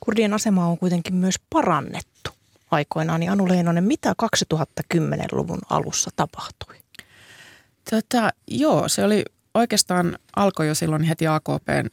Kurdien 0.00 0.34
asema 0.34 0.66
on 0.66 0.78
kuitenkin 0.78 1.14
myös 1.14 1.34
parannettu 1.50 2.30
aikoinaan. 2.70 3.20
Niin 3.20 3.32
Anu 3.32 3.48
Leinonen, 3.48 3.84
mitä 3.84 4.14
2010-luvun 4.22 5.58
alussa 5.70 6.10
tapahtui? 6.16 6.74
Tota, 7.90 8.30
joo, 8.48 8.88
se 8.88 9.04
oli 9.04 9.24
oikeastaan 9.54 10.18
alkoi 10.36 10.68
jo 10.68 10.74
silloin 10.74 11.02
heti 11.02 11.26
AKPn 11.26 11.86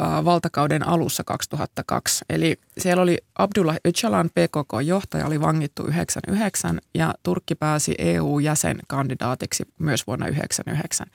valtakauden 0.00 0.88
alussa 0.88 1.24
2002. 1.24 2.24
Eli 2.30 2.56
siellä 2.78 3.02
oli 3.02 3.18
Abdullah 3.38 3.76
Öcalan 3.86 4.30
PKK-johtaja, 4.30 5.26
oli 5.26 5.40
vangittu 5.40 5.86
99 5.86 6.80
ja 6.94 7.14
Turkki 7.22 7.54
pääsi 7.54 7.94
EU-jäsenkandidaatiksi 7.98 9.64
myös 9.78 10.06
vuonna 10.06 10.26
99. 10.26 11.06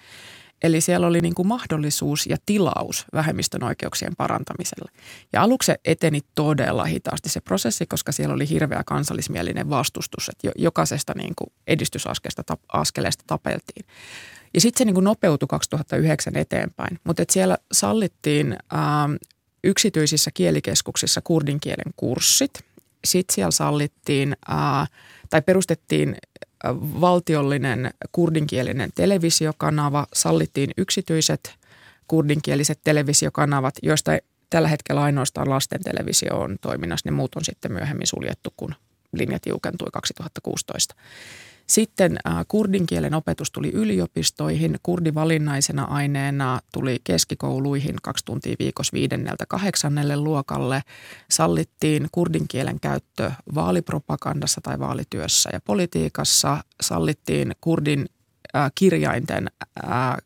Eli 0.63 0.81
siellä 0.81 1.07
oli 1.07 1.21
niin 1.21 1.35
kuin 1.35 1.47
mahdollisuus 1.47 2.27
ja 2.27 2.37
tilaus 2.45 3.05
vähemmistön 3.13 3.63
oikeuksien 3.63 4.15
parantamiselle. 4.17 4.91
Ja 5.33 5.41
aluksi 5.41 5.65
se 5.65 5.75
eteni 5.85 6.19
todella 6.35 6.83
hitaasti 6.83 7.29
se 7.29 7.41
prosessi, 7.41 7.85
koska 7.85 8.11
siellä 8.11 8.35
oli 8.35 8.49
hirveä 8.49 8.83
kansallismielinen 8.85 9.69
vastustus, 9.69 10.29
että 10.29 10.51
jokaisesta 10.61 11.13
niin 11.15 11.33
kuin 11.35 11.51
edistysaskeleesta 11.67 13.23
tapeltiin. 13.27 13.85
Ja 14.55 14.61
sitten 14.61 14.77
se 14.77 14.85
niin 14.85 14.93
kuin 14.93 15.03
nopeutui 15.03 15.47
2009 15.49 16.37
eteenpäin, 16.37 16.99
mutta 17.03 17.23
siellä 17.29 17.57
sallittiin 17.71 18.57
ää, 18.71 19.03
ähm, 19.03 19.13
yksityisissä 19.63 20.31
kielikeskuksissa 20.33 21.21
kurdinkielen 21.23 21.93
kurssit. 21.95 22.51
Sitten 23.05 23.35
siellä 23.35 23.51
sallittiin 23.51 24.35
ää, 24.47 24.81
äh, 24.81 24.89
tai 25.29 25.41
perustettiin 25.41 26.09
äh, 26.09 26.75
valtiollinen 26.75 27.91
kurdinkielinen 28.11 28.89
televisiokanava, 28.95 30.07
sallittiin 30.13 30.71
yksityiset 30.77 31.55
kurdinkieliset 32.07 32.79
televisiokanavat, 32.83 33.75
joista 33.83 34.11
tällä 34.49 34.67
hetkellä 34.67 35.01
ainoastaan 35.01 35.49
lasten 35.49 35.83
televisio 35.83 36.39
on 36.39 36.55
toiminnassa. 36.61 37.09
Ne 37.09 37.15
muut 37.15 37.35
on 37.35 37.45
sitten 37.45 37.71
myöhemmin 37.71 38.07
suljettu, 38.07 38.53
kun 38.57 38.75
linja 39.13 39.39
tiukentui 39.39 39.87
2016. 39.93 40.95
Sitten 41.67 42.17
äh, 42.27 42.45
kurdin 42.47 42.85
kielen 42.85 43.13
opetus 43.13 43.51
tuli 43.51 43.71
yliopistoihin, 43.73 44.77
kurdi 44.83 45.13
valinnaisena 45.13 45.83
aineena 45.83 46.59
tuli 46.73 46.97
keskikouluihin 47.03 47.95
kaksi 48.03 48.25
tuntia 48.25 48.55
viikossa 48.59 48.93
viidenneltä 48.93 49.45
kahdeksannelle 49.47 50.17
luokalle. 50.17 50.81
Sallittiin 51.31 52.07
kurdin 52.11 52.47
kielen 52.47 52.79
käyttö 52.79 53.31
vaalipropagandassa 53.55 54.61
tai 54.61 54.79
vaalityössä 54.79 55.49
ja 55.53 55.59
politiikassa. 55.61 56.63
Sallittiin 56.81 57.51
kurdin 57.61 58.05
äh, 58.55 58.71
kirjainten 58.75 59.47
äh, 59.85 60.17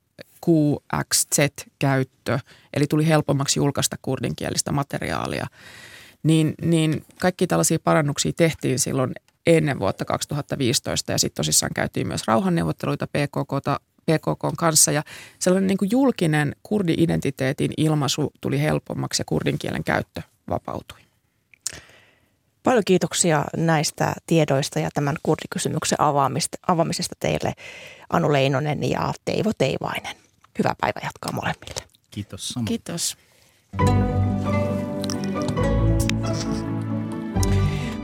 QXZ-käyttö, 0.45 2.39
eli 2.73 2.87
tuli 2.87 3.07
helpommaksi 3.07 3.59
julkaista 3.59 3.95
kurdinkielistä 4.01 4.71
materiaalia. 4.71 5.47
Niin, 6.23 6.53
niin 6.61 7.05
kaikki 7.19 7.47
tällaisia 7.47 7.79
parannuksia 7.83 8.31
tehtiin 8.37 8.79
silloin 8.79 9.13
ennen 9.57 9.79
vuotta 9.79 10.05
2015 10.05 11.11
ja 11.11 11.17
sitten 11.17 11.35
tosissaan 11.35 11.71
käytiin 11.75 12.07
myös 12.07 12.21
rauhanneuvotteluita 12.27 13.07
PKKta, 13.07 13.79
PKK 14.05 14.57
kanssa 14.57 14.91
ja 14.91 15.03
sellainen 15.39 15.67
niin 15.67 15.77
kuin 15.77 15.91
julkinen 15.91 16.55
kurdi-identiteetin 16.63 17.71
ilmaisu 17.77 18.31
tuli 18.41 18.61
helpommaksi 18.61 19.21
ja 19.21 19.25
kurdin 19.25 19.59
kielen 19.59 19.83
käyttö 19.83 20.21
vapautui. 20.49 20.99
Paljon 22.63 22.83
kiitoksia 22.85 23.45
näistä 23.57 24.13
tiedoista 24.27 24.79
ja 24.79 24.89
tämän 24.93 25.15
kurdikysymyksen 25.23 25.97
avaamisesta 26.67 27.15
teille 27.19 27.53
Anu 28.09 28.33
Leinonen 28.33 28.89
ja 28.89 29.13
Teivo 29.25 29.51
Teivainen. 29.57 30.15
Hyvää 30.57 30.75
päivää 30.81 31.01
jatkaa 31.03 31.31
molemmille. 31.31 31.83
Kiitos. 32.11 32.49
Sama. 32.49 32.65
Kiitos. 32.65 33.17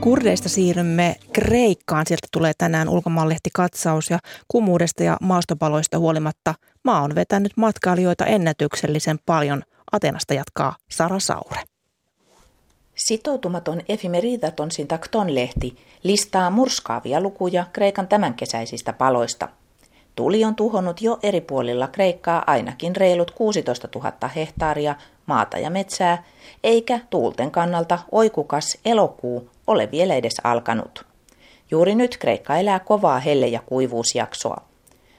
Kurdeista 0.06 0.48
siirrymme 0.48 1.16
Kreikkaan. 1.32 2.06
Sieltä 2.06 2.26
tulee 2.32 2.52
tänään 2.58 2.88
ulkomaanlehti 2.88 3.50
katsaus 3.54 4.10
ja 4.10 4.18
kumuudesta 4.48 5.02
ja 5.02 5.16
maastopaloista 5.20 5.98
huolimatta 5.98 6.54
maa 6.82 7.02
on 7.02 7.14
vetänyt 7.14 7.52
matkailijoita 7.56 8.26
ennätyksellisen 8.26 9.18
paljon. 9.26 9.62
Atenasta 9.92 10.34
jatkaa 10.34 10.76
Sara 10.90 11.18
Saure. 11.18 11.60
Sitoutumaton 12.94 13.80
Efimeridaton 13.88 14.70
Syntakton-lehti 14.70 15.76
listaa 16.02 16.50
murskaavia 16.50 17.20
lukuja 17.20 17.66
Kreikan 17.72 18.08
tämänkesäisistä 18.08 18.92
paloista. 18.92 19.48
Tuli 20.14 20.44
on 20.44 20.54
tuhonnut 20.54 21.02
jo 21.02 21.18
eri 21.22 21.40
puolilla 21.40 21.88
Kreikkaa 21.88 22.44
ainakin 22.46 22.96
reilut 22.96 23.30
16 23.30 23.88
000 23.94 24.28
hehtaaria 24.36 24.94
maata 25.26 25.58
ja 25.58 25.70
metsää, 25.70 26.24
eikä 26.64 27.00
tuulten 27.10 27.50
kannalta 27.50 27.98
oikukas 28.12 28.78
elokuu 28.84 29.55
ole 29.66 29.90
vielä 29.90 30.14
edes 30.14 30.36
alkanut. 30.44 31.06
Juuri 31.70 31.94
nyt 31.94 32.16
Kreikka 32.16 32.56
elää 32.56 32.78
kovaa 32.78 33.18
helle- 33.18 33.48
ja 33.48 33.60
kuivuusjaksoa. 33.66 34.60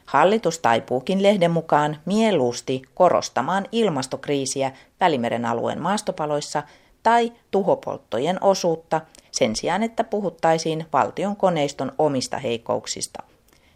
Hallitus 0.05 0.59
taipuukin 0.59 1.23
lehden 1.23 1.51
mukaan 1.51 1.97
mieluusti 2.05 2.81
korostamaan 2.93 3.65
ilmastokriisiä 3.71 4.71
Välimeren 4.99 5.45
alueen 5.45 5.81
maastopaloissa 5.81 6.63
tai 7.03 7.31
tuhopolttojen 7.51 8.43
osuutta 8.43 9.01
sen 9.31 9.55
sijaan, 9.55 9.83
että 9.83 10.03
puhuttaisiin 10.03 10.85
valtion 10.93 11.35
koneiston 11.35 11.91
omista 11.97 12.37
heikouksista. 12.37 13.23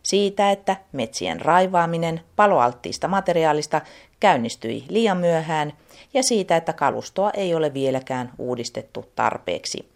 Siitä, 0.03 0.51
että 0.51 0.75
metsien 0.91 1.41
raivaaminen 1.41 2.21
paloalttiista 2.35 3.07
materiaalista 3.07 3.81
käynnistyi 4.19 4.83
liian 4.89 5.17
myöhään 5.17 5.73
ja 6.13 6.23
siitä, 6.23 6.57
että 6.57 6.73
kalustoa 6.73 7.31
ei 7.31 7.55
ole 7.55 7.73
vieläkään 7.73 8.31
uudistettu 8.37 9.05
tarpeeksi. 9.15 9.90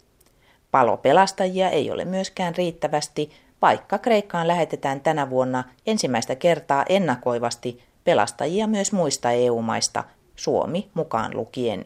Palopelastajia 0.76 1.70
ei 1.70 1.90
ole 1.90 2.04
myöskään 2.04 2.56
riittävästi, 2.56 3.30
vaikka 3.62 3.98
Kreikkaan 3.98 4.48
lähetetään 4.48 5.00
tänä 5.00 5.30
vuonna 5.30 5.64
ensimmäistä 5.86 6.34
kertaa 6.34 6.84
ennakoivasti 6.88 7.82
pelastajia 8.04 8.66
myös 8.66 8.92
muista 8.92 9.30
EU-maista, 9.30 10.04
Suomi 10.34 10.90
mukaan 10.94 11.36
lukien. 11.36 11.84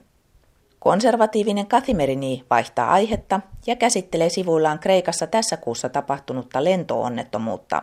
Konservatiivinen 0.78 1.66
Kathimerini 1.66 2.44
vaihtaa 2.50 2.92
aihetta 2.92 3.40
ja 3.66 3.76
käsittelee 3.76 4.28
sivuillaan 4.28 4.78
Kreikassa 4.78 5.26
tässä 5.26 5.56
kuussa 5.56 5.88
tapahtunutta 5.88 6.64
lentoonnettomuutta. 6.64 7.82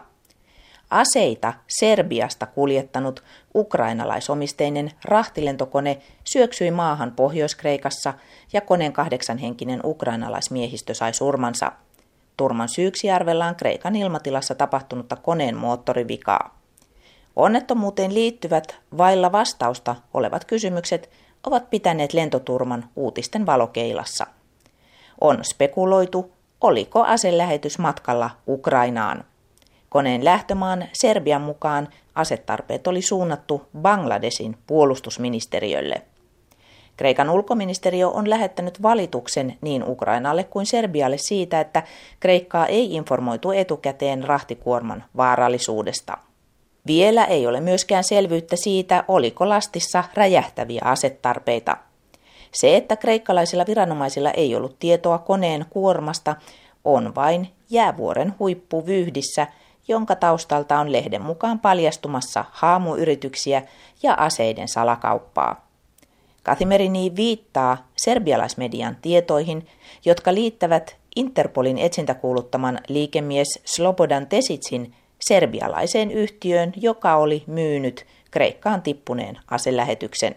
Aseita 0.89 1.53
Serbiasta 1.67 2.45
kuljettanut 2.45 3.23
ukrainalaisomisteinen 3.55 4.91
rahtilentokone 5.05 5.97
syöksyi 6.23 6.71
maahan 6.71 7.11
Pohjois-Kreikassa 7.15 8.13
ja 8.53 8.61
koneen 8.61 8.93
kahdeksanhenkinen 8.93 9.81
ukrainalaismiehistö 9.83 10.93
sai 10.93 11.13
surmansa. 11.13 11.71
Turman 12.38 12.69
syyksi 12.69 13.11
arvellaan 13.11 13.55
Kreikan 13.55 13.95
ilmatilassa 13.95 14.55
tapahtunutta 14.55 15.15
koneen 15.15 15.57
moottorivikaa. 15.57 16.59
Onnettomuuteen 17.35 18.13
liittyvät 18.13 18.75
vailla 18.97 19.31
vastausta 19.31 19.95
olevat 20.13 20.45
kysymykset 20.45 21.09
ovat 21.47 21.69
pitäneet 21.69 22.13
lentoturman 22.13 22.89
uutisten 22.95 23.45
valokeilassa. 23.45 24.27
On 25.21 25.39
spekuloitu, 25.43 26.31
oliko 26.61 27.03
aselähetys 27.03 27.79
matkalla 27.79 28.29
Ukrainaan. 28.47 29.23
Koneen 29.97 30.25
lähtömaan 30.25 30.85
Serbian 30.93 31.41
mukaan 31.41 31.87
asetarpeet 32.15 32.87
oli 32.87 33.01
suunnattu 33.01 33.61
Bangladesin 33.81 34.57
puolustusministeriölle. 34.67 36.01
Kreikan 36.97 37.29
ulkoministeriö 37.29 38.09
on 38.09 38.29
lähettänyt 38.29 38.81
valituksen 38.81 39.57
niin 39.61 39.83
Ukrainalle 39.87 40.43
kuin 40.43 40.65
Serbialle 40.65 41.17
siitä, 41.17 41.59
että 41.61 41.83
Kreikkaa 42.19 42.65
ei 42.65 42.95
informoitu 42.95 43.51
etukäteen 43.51 44.23
rahtikuorman 44.23 45.03
vaarallisuudesta. 45.17 46.17
Vielä 46.87 47.25
ei 47.25 47.47
ole 47.47 47.61
myöskään 47.61 48.03
selvyyttä 48.03 48.55
siitä, 48.55 49.03
oliko 49.07 49.49
lastissa 49.49 50.03
räjähtäviä 50.13 50.81
asetarpeita. 50.85 51.77
Se, 52.51 52.77
että 52.77 52.95
kreikkalaisilla 52.95 53.65
viranomaisilla 53.67 54.31
ei 54.31 54.55
ollut 54.55 54.79
tietoa 54.79 55.17
koneen 55.17 55.65
kuormasta, 55.69 56.35
on 56.85 57.15
vain 57.15 57.47
jäävuoren 57.69 58.33
huippu 58.39 58.85
vyhdissä, 58.85 59.47
jonka 59.88 60.15
taustalta 60.15 60.79
on 60.79 60.91
lehden 60.91 61.21
mukaan 61.21 61.59
paljastumassa 61.59 62.45
haamuyrityksiä 62.51 63.63
ja 64.03 64.13
aseiden 64.13 64.67
salakauppaa. 64.67 65.67
Kathimerini 66.43 67.15
viittaa 67.15 67.88
serbialaismedian 67.97 68.97
tietoihin, 69.01 69.67
jotka 70.05 70.33
liittävät 70.33 70.95
Interpolin 71.15 71.77
etsintäkuuluttaman 71.77 72.79
liikemies 72.88 73.59
Slobodan 73.65 74.27
Tesitsin 74.27 74.93
serbialaiseen 75.19 76.11
yhtiöön, 76.11 76.73
joka 76.75 77.15
oli 77.15 77.43
myynyt 77.47 78.05
Kreikkaan 78.31 78.81
tippuneen 78.81 79.39
aselähetyksen. 79.51 80.35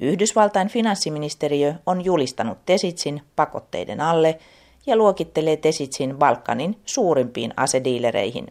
Yhdysvaltain 0.00 0.68
finanssiministeriö 0.68 1.74
on 1.86 2.04
julistanut 2.04 2.58
Tesitsin 2.66 3.22
pakotteiden 3.36 4.00
alle 4.00 4.38
ja 4.86 4.96
luokittelee 4.96 5.56
Tesitsin 5.56 6.16
Balkanin 6.16 6.80
suurimpiin 6.84 7.54
asediilereihin. 7.56 8.46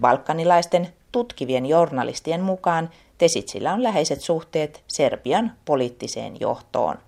Balkanilaisten 0.00 0.88
tutkivien 1.12 1.66
journalistien 1.66 2.40
mukaan 2.40 2.90
Tesitsillä 3.18 3.72
on 3.72 3.82
läheiset 3.82 4.20
suhteet 4.20 4.84
Serbian 4.88 5.52
poliittiseen 5.64 6.40
johtoon. 6.40 6.98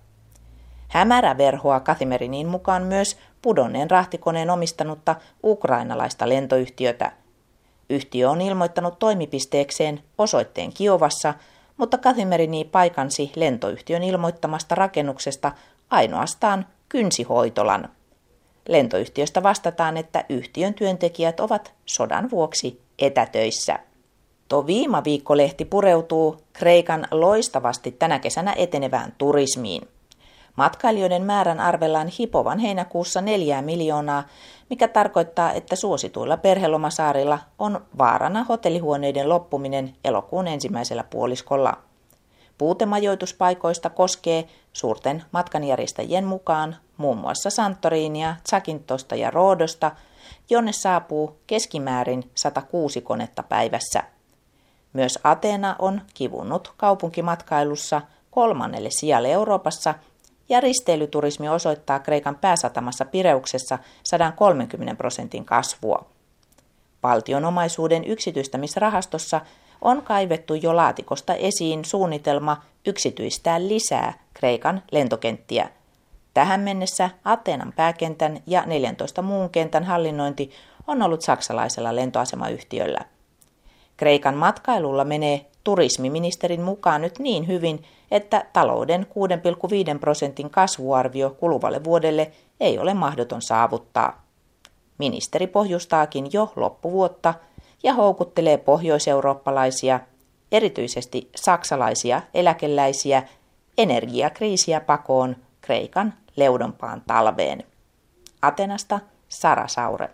Hämärä 0.87 1.37
verhoa 1.37 1.79
Kathimerinin 1.79 2.47
mukaan 2.47 2.83
myös 2.83 3.17
pudonneen 3.41 3.91
rahtikoneen 3.91 4.49
omistanutta 4.49 5.15
ukrainalaista 5.43 6.29
lentoyhtiötä– 6.29 7.11
Yhtiö 7.91 8.29
on 8.29 8.41
ilmoittanut 8.41 8.99
toimipisteekseen 8.99 10.03
osoitteen 10.17 10.73
Kiovassa, 10.73 11.33
mutta 11.77 11.97
Kathimerini 11.97 12.63
paikansi 12.63 13.31
lentoyhtiön 13.35 14.03
ilmoittamasta 14.03 14.75
rakennuksesta 14.75 15.51
ainoastaan 15.89 16.65
kynsihoitolan. 16.89 17.89
Lentoyhtiöstä 18.71 19.43
vastataan, 19.43 19.97
että 19.97 20.25
yhtiön 20.29 20.73
työntekijät 20.73 21.39
ovat 21.39 21.73
sodan 21.85 22.31
vuoksi 22.31 22.81
etätöissä. 22.99 23.79
To 24.47 24.67
viima 24.67 25.03
viikkolehti 25.03 25.65
pureutuu 25.65 26.37
Kreikan 26.53 27.07
loistavasti 27.11 27.91
tänä 27.91 28.19
kesänä 28.19 28.53
etenevään 28.57 29.13
turismiin. 29.17 29.87
Matkailijoiden 30.55 31.23
määrän 31.23 31.59
arvellaan 31.59 32.07
hipovan 32.07 32.59
heinäkuussa 32.59 33.21
neljää 33.21 33.61
miljoonaa, 33.61 34.27
mikä 34.69 34.87
tarkoittaa, 34.87 35.53
että 35.53 35.75
suosituilla 35.75 36.37
perhelomasaarilla 36.37 37.39
on 37.59 37.85
vaarana 37.97 38.43
hotellihuoneiden 38.43 39.29
loppuminen 39.29 39.95
elokuun 40.05 40.47
ensimmäisellä 40.47 41.03
puoliskolla. 41.03 41.77
Puutemajoituspaikoista 42.57 43.89
koskee 43.89 44.47
suurten 44.73 45.23
matkanjärjestäjien 45.31 46.25
mukaan 46.25 46.75
muun 47.01 47.17
muassa 47.17 47.49
Santorinia, 47.49 48.35
Zakintosta 48.49 49.15
ja 49.15 49.31
Roodosta, 49.31 49.91
jonne 50.49 50.71
saapuu 50.71 51.39
keskimäärin 51.47 52.31
106 52.35 53.01
konetta 53.01 53.43
päivässä. 53.43 54.03
Myös 54.93 55.19
Ateena 55.23 55.75
on 55.79 56.01
kivunnut 56.13 56.73
kaupunkimatkailussa 56.77 58.01
kolmannelle 58.31 58.89
sijalle 58.91 59.31
Euroopassa– 59.31 59.95
ja 60.51 60.59
risteilyturismi 60.59 61.49
osoittaa 61.49 61.99
Kreikan 61.99 62.35
pääsatamassa 62.35 63.05
Pireuksessa 63.05 63.79
130 64.03 64.95
prosentin 64.95 65.45
kasvua. 65.45 66.05
Valtion 67.03 67.45
omaisuuden 67.45 68.03
yksityistämisrahastossa 68.05 69.41
on 69.81 70.01
kaivettu 70.01 70.55
jo 70.55 70.75
laatikosta 70.75 71.33
esiin 71.35 71.85
suunnitelma 71.85 72.63
yksityistää 72.85 73.67
lisää 73.67 74.13
Kreikan 74.33 74.83
lentokenttiä. 74.91 75.69
Tähän 76.33 76.59
mennessä 76.61 77.09
Ateenan 77.25 77.73
pääkentän 77.75 78.39
ja 78.47 78.63
14 78.65 79.21
muun 79.21 79.49
kentän 79.49 79.83
hallinnointi 79.83 80.51
on 80.87 81.01
ollut 81.01 81.21
saksalaisella 81.21 81.95
lentoasemayhtiöllä. 81.95 82.99
Kreikan 83.97 84.35
matkailulla 84.35 85.03
menee 85.03 85.45
turismiministerin 85.63 86.61
mukaan 86.61 87.01
nyt 87.01 87.19
niin 87.19 87.47
hyvin, 87.47 87.83
että 88.11 88.45
talouden 88.53 89.07
6,5 89.93 89.99
prosentin 89.99 90.49
kasvuarvio 90.49 91.29
kuluvalle 91.29 91.83
vuodelle 91.83 92.31
ei 92.59 92.79
ole 92.79 92.93
mahdoton 92.93 93.41
saavuttaa. 93.41 94.25
Ministeri 94.97 95.47
pohjustaakin 95.47 96.29
jo 96.33 96.53
loppuvuotta 96.55 97.33
ja 97.83 97.93
houkuttelee 97.93 98.57
pohjoiseurooppalaisia, 98.57 99.99
erityisesti 100.51 101.29
saksalaisia 101.35 102.21
eläkeläisiä, 102.33 103.23
energiakriisiä 103.77 104.81
pakoon 104.81 105.35
Kreikan 105.61 106.13
leudompaan 106.35 107.01
talveen. 107.07 107.63
Atenasta 108.41 108.99
Sara 109.29 109.67
Saure. 109.67 110.09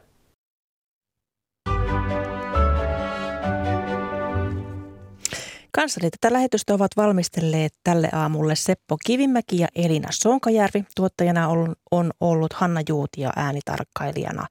Kanssani 5.71 6.09
tätä 6.09 6.33
lähetystä 6.33 6.73
ovat 6.73 6.91
valmistelleet 6.97 7.73
tälle 7.83 8.09
aamulle 8.13 8.55
Seppo 8.55 8.97
Kivimäki 9.05 9.59
ja 9.59 9.67
Elina 9.75 10.07
Sonkajärvi. 10.11 10.83
Tuottajana 10.95 11.47
on, 11.91 12.11
ollut 12.21 12.53
Hanna 12.53 12.81
Juuti 12.89 13.21
ja 13.21 13.33
äänitarkkailijana 13.35 14.47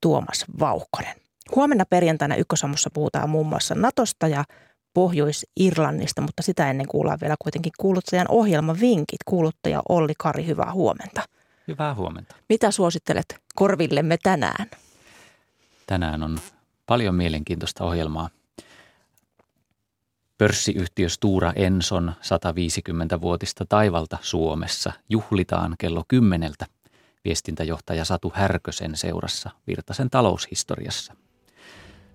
Tuomas 0.00 0.44
Vauhkonen. 0.60 1.14
Huomenna 1.54 1.84
perjantaina 1.90 2.36
Ykkösamussa 2.36 2.90
puhutaan 2.94 3.30
muun 3.30 3.46
muassa 3.46 3.74
Natosta 3.74 4.28
ja 4.28 4.44
Pohjois-Irlannista, 4.94 6.22
mutta 6.22 6.42
sitä 6.42 6.70
ennen 6.70 6.88
kuullaan 6.88 7.18
vielä 7.20 7.34
kuitenkin 7.38 7.72
kuuluttajan 7.80 8.26
ohjelmavinkit. 8.28 9.20
Kuuluttaja 9.24 9.82
Olli 9.88 10.12
Kari, 10.18 10.46
hyvää 10.46 10.72
huomenta. 10.72 11.22
Hyvää 11.68 11.94
huomenta. 11.94 12.36
Mitä 12.48 12.70
suosittelet 12.70 13.36
korvillemme 13.54 14.16
tänään? 14.22 14.70
Tänään 15.86 16.22
on 16.22 16.38
paljon 16.86 17.14
mielenkiintoista 17.14 17.84
ohjelmaa– 17.84 18.30
Pörssiyhtiö 20.42 21.08
Stura 21.08 21.52
Enson 21.56 22.12
150-vuotista 22.20 23.64
taivalta 23.68 24.18
Suomessa 24.20 24.92
juhlitaan 25.08 25.74
kello 25.78 26.04
kymmeneltä 26.08 26.66
viestintäjohtaja 27.24 28.04
Satu 28.04 28.32
Härkösen 28.34 28.96
seurassa 28.96 29.50
Virtasen 29.66 30.10
taloushistoriassa. 30.10 31.14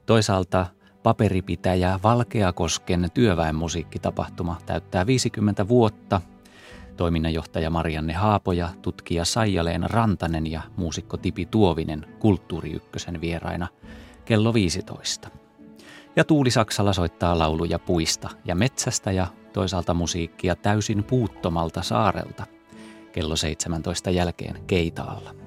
Toisaalta 0.05 0.65
paperipitäjä 1.07 1.99
Valkeakosken 2.03 3.09
työväenmusiikkitapahtuma 3.13 4.57
täyttää 4.65 5.05
50 5.05 5.67
vuotta. 5.67 6.21
Toiminnanjohtaja 6.97 7.69
Marianne 7.69 8.13
Haapoja, 8.13 8.69
tutkija 8.81 9.25
Saija-Leena 9.25 9.87
Rantanen 9.87 10.47
ja 10.47 10.61
muusikko 10.77 11.17
Tipi 11.17 11.45
Tuovinen 11.45 12.05
Kulttuuri 12.19 12.71
Ykkösen 12.71 13.21
vieraina 13.21 13.67
kello 14.25 14.53
15. 14.53 15.29
Ja 16.15 16.23
Tuuli 16.23 16.51
Saksala 16.51 16.93
soittaa 16.93 17.39
lauluja 17.39 17.79
puista 17.79 18.29
ja 18.45 18.55
metsästä 18.55 19.11
ja 19.11 19.27
toisaalta 19.53 19.93
musiikkia 19.93 20.55
täysin 20.55 21.03
puuttomalta 21.03 21.81
saarelta 21.81 22.45
kello 23.11 23.35
17 23.35 24.09
jälkeen 24.09 24.63
Keitaalla. 24.67 25.46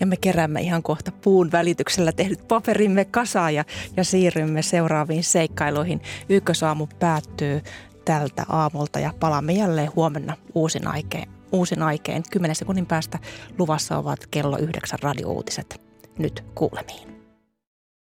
Ja 0.00 0.06
me 0.06 0.16
keräämme 0.16 0.60
ihan 0.60 0.82
kohta 0.82 1.12
puun 1.12 1.52
välityksellä 1.52 2.12
tehdyt 2.12 2.48
paperimme 2.48 3.04
kasaan 3.04 3.54
ja, 3.54 3.64
ja 3.96 4.04
siirrymme 4.04 4.62
seuraaviin 4.62 5.24
seikkailuihin. 5.24 6.00
Ykkösaamu 6.28 6.86
päättyy 6.98 7.62
tältä 8.04 8.46
aamulta 8.48 8.98
ja 8.98 9.14
palaamme 9.20 9.52
jälleen 9.52 9.90
huomenna 9.96 10.36
uusin 10.54 10.86
aikeen. 10.86 11.28
Uusin 11.52 11.82
aikeen. 11.82 12.22
Kymmenen 12.30 12.56
sekunnin 12.56 12.86
päästä 12.86 13.18
luvassa 13.58 13.98
ovat 13.98 14.26
kello 14.30 14.58
yhdeksän 14.58 14.98
radiouutiset. 15.02 15.80
Nyt 16.18 16.44
kuulemiin. 16.54 17.15